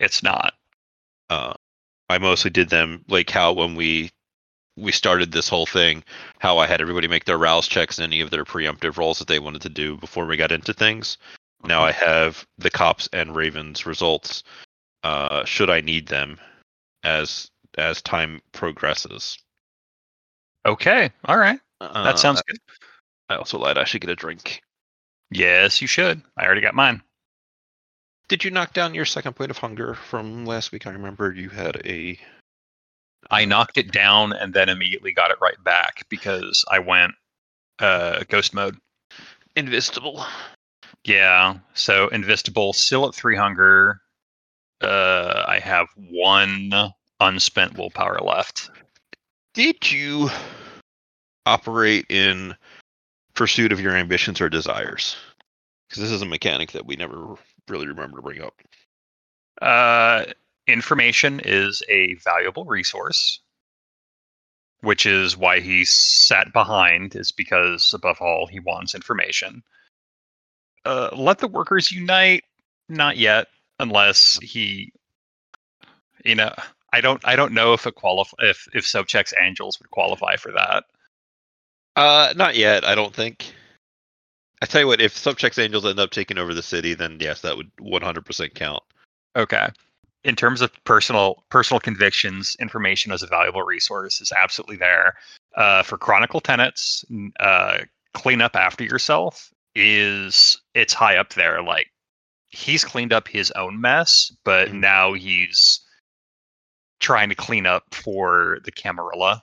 It's 0.00 0.22
not. 0.22 0.54
uh, 1.30 1.54
I 2.08 2.18
mostly 2.18 2.50
did 2.50 2.70
them 2.70 3.04
like 3.08 3.30
how 3.30 3.52
when 3.52 3.74
we 3.74 4.10
we 4.76 4.92
started 4.92 5.32
this 5.32 5.48
whole 5.48 5.66
thing, 5.66 6.04
how 6.38 6.58
I 6.58 6.66
had 6.66 6.80
everybody 6.80 7.08
make 7.08 7.24
their 7.24 7.38
rouse 7.38 7.66
checks 7.68 7.98
and 7.98 8.04
any 8.04 8.20
of 8.20 8.30
their 8.30 8.44
preemptive 8.44 8.96
rolls 8.96 9.18
that 9.18 9.28
they 9.28 9.40
wanted 9.40 9.62
to 9.62 9.68
do 9.68 9.96
before 9.96 10.24
we 10.26 10.36
got 10.36 10.52
into 10.52 10.72
things. 10.72 11.18
Now 11.64 11.82
I 11.82 11.92
have 11.92 12.46
the 12.58 12.70
cops 12.70 13.08
and 13.12 13.34
ravens 13.34 13.86
results. 13.86 14.44
Uh, 15.08 15.42
should 15.46 15.70
I 15.70 15.80
need 15.80 16.06
them 16.06 16.38
as 17.02 17.50
as 17.78 18.02
time 18.02 18.42
progresses? 18.52 19.38
Okay. 20.66 21.10
All 21.24 21.38
right. 21.38 21.58
Uh, 21.80 22.04
That 22.04 22.18
sounds 22.18 22.42
good. 22.42 22.58
I 23.30 23.36
also 23.36 23.58
lied. 23.58 23.78
I 23.78 23.84
should 23.84 24.02
get 24.02 24.10
a 24.10 24.16
drink. 24.16 24.60
Yes, 25.30 25.80
you 25.80 25.88
should. 25.88 26.20
I 26.36 26.44
already 26.44 26.60
got 26.60 26.74
mine. 26.74 27.00
Did 28.28 28.44
you 28.44 28.50
knock 28.50 28.74
down 28.74 28.92
your 28.92 29.06
second 29.06 29.32
point 29.32 29.50
of 29.50 29.56
hunger 29.56 29.94
from 29.94 30.44
last 30.44 30.72
week? 30.72 30.86
I 30.86 30.90
remember 30.90 31.32
you 31.32 31.48
had 31.48 31.80
a. 31.86 32.18
I 33.30 33.46
knocked 33.46 33.78
it 33.78 33.90
down 33.90 34.34
and 34.34 34.52
then 34.52 34.68
immediately 34.68 35.12
got 35.12 35.30
it 35.30 35.38
right 35.40 35.62
back 35.64 36.04
because 36.10 36.66
I 36.70 36.80
went 36.80 37.12
uh, 37.78 38.24
ghost 38.28 38.52
mode. 38.52 38.76
Invisible. 39.56 40.22
Yeah. 41.04 41.56
So 41.72 42.08
invisible, 42.08 42.74
still 42.74 43.08
at 43.08 43.14
three 43.14 43.36
hunger. 43.36 44.02
Uh, 44.80 45.44
I 45.46 45.58
have 45.58 45.88
one 45.96 46.72
unspent 47.20 47.76
willpower 47.76 48.20
left. 48.20 48.70
did 49.54 49.90
you 49.90 50.30
operate 51.46 52.06
in 52.08 52.54
pursuit 53.34 53.72
of 53.72 53.80
your 53.80 53.96
ambitions 53.96 54.40
or 54.40 54.48
desires? 54.48 55.16
Because 55.88 56.02
this 56.02 56.12
is 56.12 56.22
a 56.22 56.26
mechanic 56.26 56.72
that 56.72 56.86
we 56.86 56.96
never 56.96 57.34
really 57.68 57.86
remember 57.86 58.18
to 58.18 58.22
bring 58.22 58.42
up. 58.42 58.54
Uh, 59.60 60.24
information 60.68 61.40
is 61.44 61.82
a 61.88 62.14
valuable 62.14 62.64
resource, 62.64 63.40
which 64.82 65.06
is 65.06 65.36
why 65.36 65.58
he 65.58 65.84
sat 65.84 66.52
behind, 66.52 67.16
is 67.16 67.32
because 67.32 67.92
above 67.92 68.20
all, 68.20 68.46
he 68.46 68.60
wants 68.60 68.94
information. 68.94 69.62
Uh, 70.84 71.10
let 71.16 71.38
the 71.38 71.48
workers 71.48 71.90
unite? 71.90 72.44
Not 72.88 73.16
yet, 73.16 73.48
unless 73.78 74.38
he, 74.42 74.92
you 76.24 76.34
know, 76.34 76.52
I 76.92 77.00
don't, 77.00 77.20
I 77.26 77.36
don't 77.36 77.52
know 77.52 77.72
if 77.72 77.86
it 77.86 77.94
qualify 77.94 78.36
if 78.40 78.66
if 78.74 78.84
Sobchak's 78.84 79.34
angels 79.40 79.78
would 79.80 79.90
qualify 79.90 80.36
for 80.36 80.52
that. 80.52 80.84
Uh, 81.96 82.32
not 82.36 82.54
yet. 82.56 82.84
I 82.84 82.94
don't 82.94 83.14
think. 83.14 83.52
I 84.62 84.66
tell 84.66 84.80
you 84.80 84.86
what, 84.86 85.00
if 85.00 85.14
Sobchak's 85.14 85.58
Angels 85.58 85.86
end 85.86 86.00
up 86.00 86.10
taking 86.10 86.38
over 86.38 86.52
the 86.54 86.62
city, 86.62 86.94
then 86.94 87.18
yes, 87.20 87.40
that 87.42 87.56
would 87.56 87.70
100% 87.76 88.54
count. 88.54 88.82
Okay. 89.36 89.68
In 90.24 90.34
terms 90.34 90.60
of 90.60 90.72
personal 90.84 91.44
personal 91.48 91.80
convictions, 91.80 92.56
information 92.60 93.12
as 93.12 93.22
a 93.22 93.26
valuable 93.26 93.62
resource 93.62 94.20
is 94.20 94.32
absolutely 94.32 94.76
there. 94.76 95.14
Uh, 95.56 95.82
for 95.82 95.96
Chronicle 95.96 96.40
tenets, 96.40 97.04
n- 97.10 97.32
uh, 97.40 97.78
clean 98.14 98.40
up 98.40 98.56
after 98.56 98.84
yourself 98.84 99.52
is 99.74 100.60
it's 100.74 100.92
high 100.92 101.16
up 101.16 101.34
there. 101.34 101.62
Like 101.62 101.88
he's 102.50 102.84
cleaned 102.84 103.12
up 103.12 103.28
his 103.28 103.50
own 103.52 103.80
mess, 103.80 104.32
but 104.44 104.68
Mhm. 104.68 104.80
now 104.80 105.12
he's 105.12 105.80
trying 107.00 107.28
to 107.28 107.34
clean 107.34 107.66
up 107.66 107.84
for 107.94 108.58
the 108.64 108.72
Camarilla. 108.72 109.42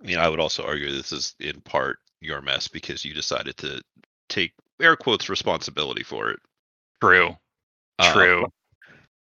I 0.00 0.04
mean, 0.06 0.18
I 0.18 0.28
would 0.28 0.40
also 0.40 0.64
argue 0.66 0.90
this 0.90 1.12
is 1.12 1.34
in 1.38 1.60
part 1.60 1.98
your 2.20 2.40
mess 2.40 2.66
because 2.68 3.04
you 3.04 3.14
decided 3.14 3.56
to 3.58 3.80
take 4.28 4.52
air 4.80 4.96
quotes 4.96 5.28
responsibility 5.28 6.02
for 6.02 6.30
it. 6.30 6.40
True. 7.00 7.36
Uh, 7.98 8.12
True. 8.12 8.46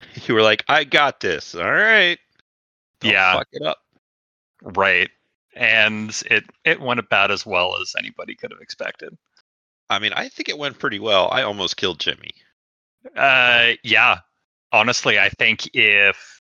You 0.27 0.35
were 0.35 0.43
like, 0.43 0.63
I 0.67 0.83
got 0.83 1.19
this. 1.21 1.55
All 1.55 1.71
right. 1.71 2.19
Don't 2.99 3.13
Yeah. 3.13 3.33
Fuck 3.33 3.47
it 3.51 3.63
up. 3.63 3.79
Right. 4.61 5.09
And 5.55 6.09
it 6.29 6.43
it 6.65 6.79
went 6.79 6.99
about 6.99 7.31
as 7.31 7.47
well 7.47 7.75
as 7.81 7.95
anybody 7.97 8.35
could 8.35 8.51
have 8.51 8.61
expected. 8.61 9.17
I 9.89 9.97
mean, 9.97 10.13
I 10.13 10.29
think 10.29 10.49
it 10.49 10.57
went 10.57 10.77
pretty 10.77 10.99
well. 10.99 11.29
I 11.31 11.41
almost 11.41 11.77
killed 11.77 11.99
Jimmy. 11.99 12.29
Uh, 13.15 13.73
yeah. 13.83 14.19
Honestly, 14.71 15.19
I 15.19 15.29
think 15.29 15.69
if 15.73 16.41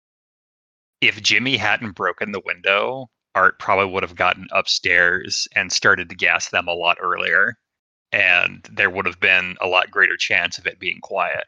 if 1.01 1.23
Jimmy 1.23 1.57
hadn't 1.57 1.93
broken 1.93 2.33
the 2.33 2.43
window, 2.45 3.09
Art 3.35 3.59
probably 3.59 3.93
would 3.93 4.03
have 4.03 4.17
gotten 4.17 4.49
upstairs 4.51 5.47
and 5.55 5.73
started 5.73 6.09
to 6.09 6.17
gas 6.17 6.51
them 6.51 6.67
a 6.67 6.75
lot 6.75 6.99
earlier, 7.01 7.57
and 8.11 8.69
there 8.73 8.91
would 8.91 9.07
have 9.07 9.21
been 9.21 9.57
a 9.61 9.69
lot 9.69 9.91
greater 9.91 10.17
chance 10.17 10.59
of 10.59 10.67
it 10.67 10.81
being 10.81 11.01
quiet. 11.01 11.45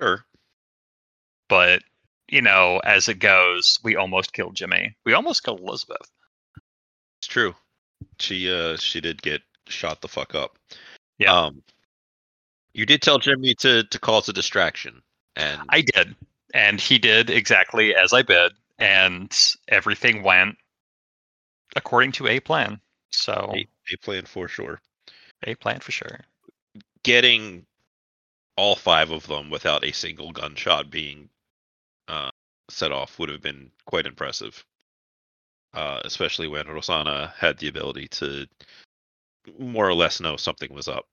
Sure. 0.00 0.24
But 1.48 1.82
you 2.28 2.42
know, 2.42 2.80
as 2.84 3.08
it 3.08 3.18
goes, 3.18 3.78
we 3.82 3.96
almost 3.96 4.34
killed 4.34 4.54
Jimmy. 4.54 4.94
We 5.04 5.14
almost 5.14 5.42
killed 5.42 5.60
Elizabeth. 5.60 6.10
It's 7.20 7.28
true. 7.28 7.54
She 8.18 8.52
uh 8.52 8.76
she 8.76 9.00
did 9.00 9.22
get 9.22 9.42
shot 9.66 10.02
the 10.02 10.08
fuck 10.08 10.34
up. 10.34 10.58
Yeah. 11.18 11.32
Um 11.32 11.62
you 12.74 12.86
did 12.86 13.02
tell 13.02 13.18
Jimmy 13.18 13.54
to 13.56 13.84
to 13.84 13.98
cause 13.98 14.28
a 14.28 14.32
distraction. 14.32 15.02
And 15.36 15.60
I 15.68 15.82
did, 15.82 16.16
and 16.52 16.80
he 16.80 16.98
did 16.98 17.30
exactly 17.30 17.94
as 17.94 18.12
I 18.12 18.22
bid, 18.22 18.52
and 18.78 19.32
everything 19.68 20.22
went 20.22 20.56
according 21.76 22.12
to 22.12 22.26
a 22.26 22.40
plan. 22.40 22.80
So 23.10 23.52
a, 23.54 23.66
a 23.92 23.96
plan 23.98 24.24
for 24.24 24.48
sure. 24.48 24.80
a 25.44 25.54
plan 25.54 25.80
for 25.80 25.92
sure. 25.92 26.20
Getting 27.02 27.66
all 28.56 28.74
five 28.74 29.10
of 29.10 29.26
them 29.26 29.50
without 29.50 29.84
a 29.84 29.92
single 29.92 30.32
gunshot 30.32 30.90
being 30.90 31.28
uh 32.08 32.30
set 32.68 32.92
off 32.92 33.18
would 33.18 33.28
have 33.28 33.42
been 33.42 33.70
quite 33.86 34.06
impressive. 34.06 34.64
Uh 35.74 36.00
especially 36.04 36.48
when 36.48 36.66
Rosana 36.66 37.32
had 37.34 37.58
the 37.58 37.68
ability 37.68 38.08
to 38.08 38.46
more 39.58 39.88
or 39.88 39.94
less 39.94 40.20
know 40.20 40.36
something 40.36 40.72
was 40.72 40.88
up. 40.88 41.06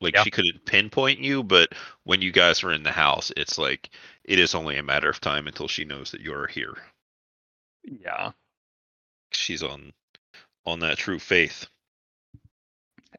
Like 0.00 0.14
Yeah. 0.14 0.22
she 0.24 0.30
couldn't 0.30 0.64
pinpoint 0.66 1.20
you, 1.20 1.42
but 1.42 1.70
when 2.04 2.20
you 2.20 2.30
guys 2.30 2.62
are 2.62 2.72
in 2.72 2.82
the 2.82 2.92
house, 2.92 3.32
it's 3.36 3.58
like 3.58 3.90
it 4.24 4.38
is 4.38 4.54
only 4.54 4.76
a 4.76 4.82
matter 4.82 5.08
of 5.08 5.20
time 5.20 5.46
until 5.46 5.68
she 5.68 5.84
knows 5.84 6.10
that 6.10 6.20
you're 6.20 6.46
here. 6.46 6.76
Yeah. 7.84 8.32
She's 9.30 9.62
on 9.62 9.92
on 10.64 10.80
that 10.80 10.98
true 10.98 11.18
faith. 11.18 11.66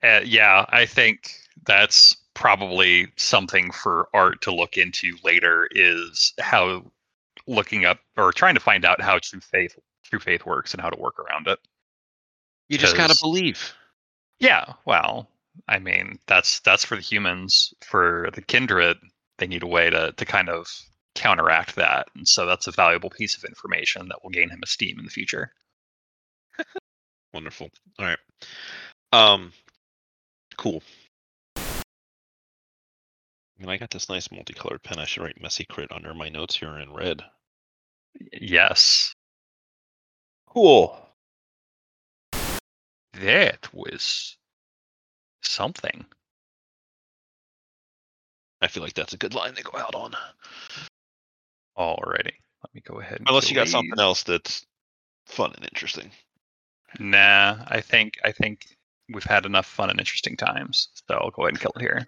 Uh, 0.04 0.22
yeah, 0.24 0.66
I 0.70 0.86
think 0.86 1.32
that's 1.66 2.16
probably 2.36 3.12
something 3.16 3.72
for 3.72 4.10
art 4.14 4.42
to 4.42 4.54
look 4.54 4.78
into 4.78 5.16
later 5.24 5.68
is 5.72 6.34
how 6.40 6.84
looking 7.48 7.86
up 7.86 8.00
or 8.18 8.32
trying 8.32 8.54
to 8.54 8.60
find 8.60 8.86
out 8.86 9.02
how 9.02 9.18
true 9.18 9.40
faith 9.40 9.76
true 10.04 10.20
faith 10.20 10.46
works 10.46 10.74
and 10.74 10.82
how 10.82 10.90
to 10.90 11.00
work 11.00 11.18
around 11.20 11.48
it. 11.48 11.60
You 12.70 12.78
just 12.78 12.96
gotta 12.98 13.16
believe. 13.22 13.74
Yeah, 14.40 14.74
well, 14.86 15.30
I 15.68 15.80
mean, 15.80 16.20
that's 16.28 16.60
that's 16.62 16.84
for 16.84 16.96
the 16.96 17.02
humans. 17.02 17.74
For 17.86 18.30
the 18.34 18.42
kindred, 18.42 18.98
they 19.38 19.48
need 19.48 19.64
a 19.64 19.68
way 19.68 19.90
to 19.90 20.12
to 20.12 20.26
kind 20.26 20.50
of 20.50 20.68
counteract 21.16 21.76
that. 21.76 22.08
And 22.16 22.28
so 22.28 22.46
that's 22.46 22.68
a 22.68 22.72
valuable 22.72 23.10
piece 23.10 23.36
of 23.36 23.44
information 23.44 24.08
that 24.08 24.24
will 24.24 24.30
gain 24.30 24.50
him 24.50 24.62
esteem 24.64 25.00
in 25.00 25.06
the 25.06 25.12
future. 25.12 25.52
Wonderful. 27.34 27.70
All 28.00 28.06
right. 28.06 28.20
Um 29.12 29.52
cool. 30.58 30.84
And 33.60 33.72
I 33.72 33.78
got 33.78 33.90
this 33.90 34.10
nice 34.10 34.32
multicolored 34.32 34.84
pen. 34.84 35.00
I 35.00 35.06
should 35.06 35.24
write 35.24 35.42
messy 35.42 35.66
crit 35.66 35.92
under 35.92 36.14
my 36.14 36.30
notes 36.30 36.56
here 36.56 36.78
in 36.78 36.94
red. 36.94 37.24
Yes. 38.32 39.14
Cool. 40.48 40.98
That 43.14 43.74
was 43.74 44.38
something. 45.42 46.06
I 48.62 48.68
feel 48.68 48.84
like 48.84 48.94
that's 48.94 49.14
a 49.14 49.18
good 49.18 49.34
line 49.34 49.54
to 49.54 49.64
go 49.64 49.78
out 49.78 49.96
on. 49.96 50.16
Alrighty. 51.78 52.34
Let 52.64 52.74
me 52.74 52.82
go 52.82 53.00
ahead. 53.00 53.20
And 53.20 53.30
Unless 53.30 53.50
you 53.50 53.56
got 53.56 53.68
something 53.68 54.00
else 54.00 54.24
that's 54.24 54.66
fun 55.28 55.54
and 55.56 55.64
interesting. 55.64 56.12
Nah, 57.00 57.58
I 57.68 57.82
think 57.82 58.18
I 58.24 58.32
think 58.32 58.66
we've 59.10 59.24
had 59.24 59.46
enough 59.46 59.68
fun 59.68 59.90
and 59.90 60.00
interesting 60.00 60.38
times. 60.38 60.90
So 61.08 61.16
I'll 61.16 61.30
go 61.30 61.44
ahead 61.44 61.54
and 61.54 61.60
kill 61.60 61.74
it 61.76 61.82
here. 61.82 62.08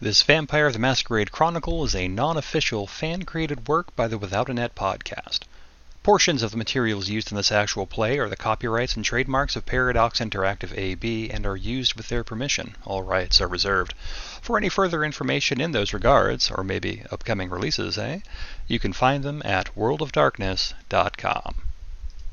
This 0.00 0.22
Vampire 0.22 0.70
the 0.70 0.78
Masquerade 0.78 1.32
Chronicle 1.32 1.84
is 1.84 1.94
a 1.94 2.08
non 2.08 2.36
official, 2.36 2.86
fan 2.86 3.24
created 3.24 3.68
work 3.68 3.94
by 3.96 4.06
the 4.06 4.18
Without 4.18 4.48
a 4.48 4.54
Net 4.54 4.74
podcast. 4.74 5.40
Portions 6.08 6.42
of 6.42 6.52
the 6.52 6.56
materials 6.56 7.10
used 7.10 7.30
in 7.30 7.36
this 7.36 7.52
actual 7.52 7.84
play 7.84 8.18
are 8.18 8.30
the 8.30 8.34
copyrights 8.34 8.96
and 8.96 9.04
trademarks 9.04 9.56
of 9.56 9.66
Paradox 9.66 10.20
Interactive 10.20 10.72
AB 10.74 11.28
and 11.28 11.44
are 11.44 11.54
used 11.54 11.96
with 11.96 12.08
their 12.08 12.24
permission. 12.24 12.76
All 12.86 13.02
rights 13.02 13.42
are 13.42 13.46
reserved. 13.46 13.92
For 14.40 14.56
any 14.56 14.70
further 14.70 15.04
information 15.04 15.60
in 15.60 15.72
those 15.72 15.92
regards, 15.92 16.50
or 16.50 16.64
maybe 16.64 17.02
upcoming 17.10 17.50
releases, 17.50 17.98
eh? 17.98 18.20
You 18.66 18.78
can 18.78 18.94
find 18.94 19.22
them 19.22 19.42
at 19.44 19.76
worldofdarkness.com. 19.76 21.67